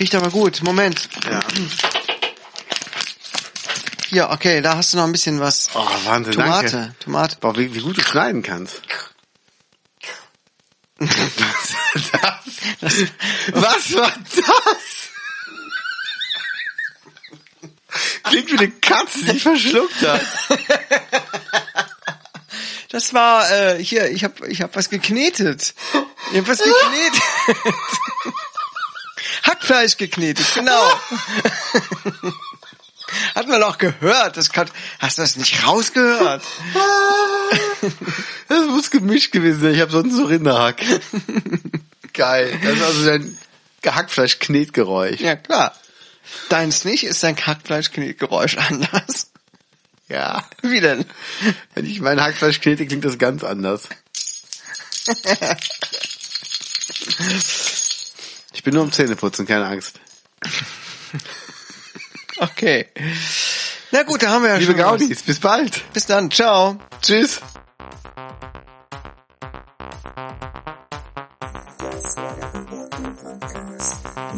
riecht 0.00 0.16
aber 0.16 0.30
gut. 0.30 0.64
Moment. 0.64 1.08
Ja. 1.24 1.38
Hier, 4.08 4.30
okay, 4.30 4.60
da 4.60 4.76
hast 4.76 4.92
du 4.92 4.96
noch 4.96 5.04
ein 5.04 5.12
bisschen 5.12 5.38
was. 5.38 5.70
Oh, 5.74 5.86
Wahnsinn, 6.04 6.32
Tomate, 6.32 6.70
danke. 6.70 6.94
Tomate. 6.98 7.36
Boah, 7.38 7.56
wie, 7.56 7.72
wie 7.72 7.80
gut 7.80 7.96
du 7.96 8.02
schneiden 8.02 8.42
kannst. 8.42 8.82
Das, 12.80 12.94
Was 13.52 13.94
war 13.94 14.12
das? 14.34 14.91
Klingt 18.32 18.50
wie 18.50 18.58
eine 18.58 18.70
Katze, 18.70 19.24
die 19.24 19.38
verschluckt 19.38 20.00
hat. 20.00 20.22
das 22.88 23.12
war 23.12 23.50
äh, 23.50 23.84
hier, 23.84 24.10
ich 24.10 24.24
habe 24.24 24.48
ich 24.48 24.62
hab 24.62 24.74
was 24.74 24.88
geknetet. 24.88 25.74
Ich 26.32 26.38
hab 26.38 26.48
was 26.48 26.58
geknetet. 26.58 27.22
Hackfleisch 29.42 29.98
geknetet, 29.98 30.46
genau. 30.54 30.82
Hat 33.34 33.48
man 33.48 33.62
auch 33.62 33.76
gehört. 33.76 34.38
Das 34.38 34.50
kann, 34.50 34.70
hast 34.98 35.18
du 35.18 35.22
das 35.22 35.36
nicht 35.36 35.66
rausgehört? 35.66 36.42
Das 38.48 38.66
muss 38.66 38.90
gemischt 38.90 39.32
gewesen 39.32 39.60
sein. 39.60 39.74
Ich 39.74 39.80
habe 39.82 39.92
sonst 39.92 40.14
so 40.14 40.24
Rinderhack. 40.24 40.80
Geil. 42.14 42.58
Das 42.62 42.76
ist 42.76 42.82
also 42.82 43.06
dein 43.06 43.38
Hackfleisch-Knetgeräusch. 43.84 45.20
Ja, 45.20 45.36
klar. 45.36 45.74
Deins 46.48 46.84
nicht, 46.84 47.04
ist 47.04 47.22
dein 47.22 47.36
Hackfleisch-Knetgeräusch 47.36 48.56
anders. 48.56 49.30
Ja. 50.08 50.44
Wie 50.62 50.80
denn? 50.80 51.04
Wenn 51.74 51.86
ich 51.86 52.00
mein 52.00 52.20
Hackfleisch 52.20 52.60
knete, 52.60 52.86
klingt 52.86 53.04
das 53.04 53.18
ganz 53.18 53.44
anders. 53.44 53.88
Ich 58.52 58.62
bin 58.62 58.74
nur 58.74 58.82
am 58.82 58.92
Zähneputzen, 58.92 59.46
keine 59.46 59.66
Angst. 59.66 60.00
Okay. 62.38 62.88
Na 63.90 64.02
gut, 64.02 64.22
da 64.22 64.30
haben 64.30 64.42
wir 64.42 64.50
ja 64.50 64.56
Liebe 64.56 64.72
schon 64.72 64.80
was. 64.80 65.00
Gaudis, 65.00 65.22
bis 65.22 65.40
bald. 65.40 65.92
Bis 65.92 66.06
dann, 66.06 66.30
ciao. 66.30 66.78
Tschüss. 67.00 67.40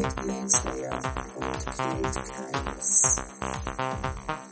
with 0.05 0.17
the 0.17 0.33
answer 0.33 0.89
of 0.89 1.05
unclean 1.41 2.13
kindness. 2.53 4.44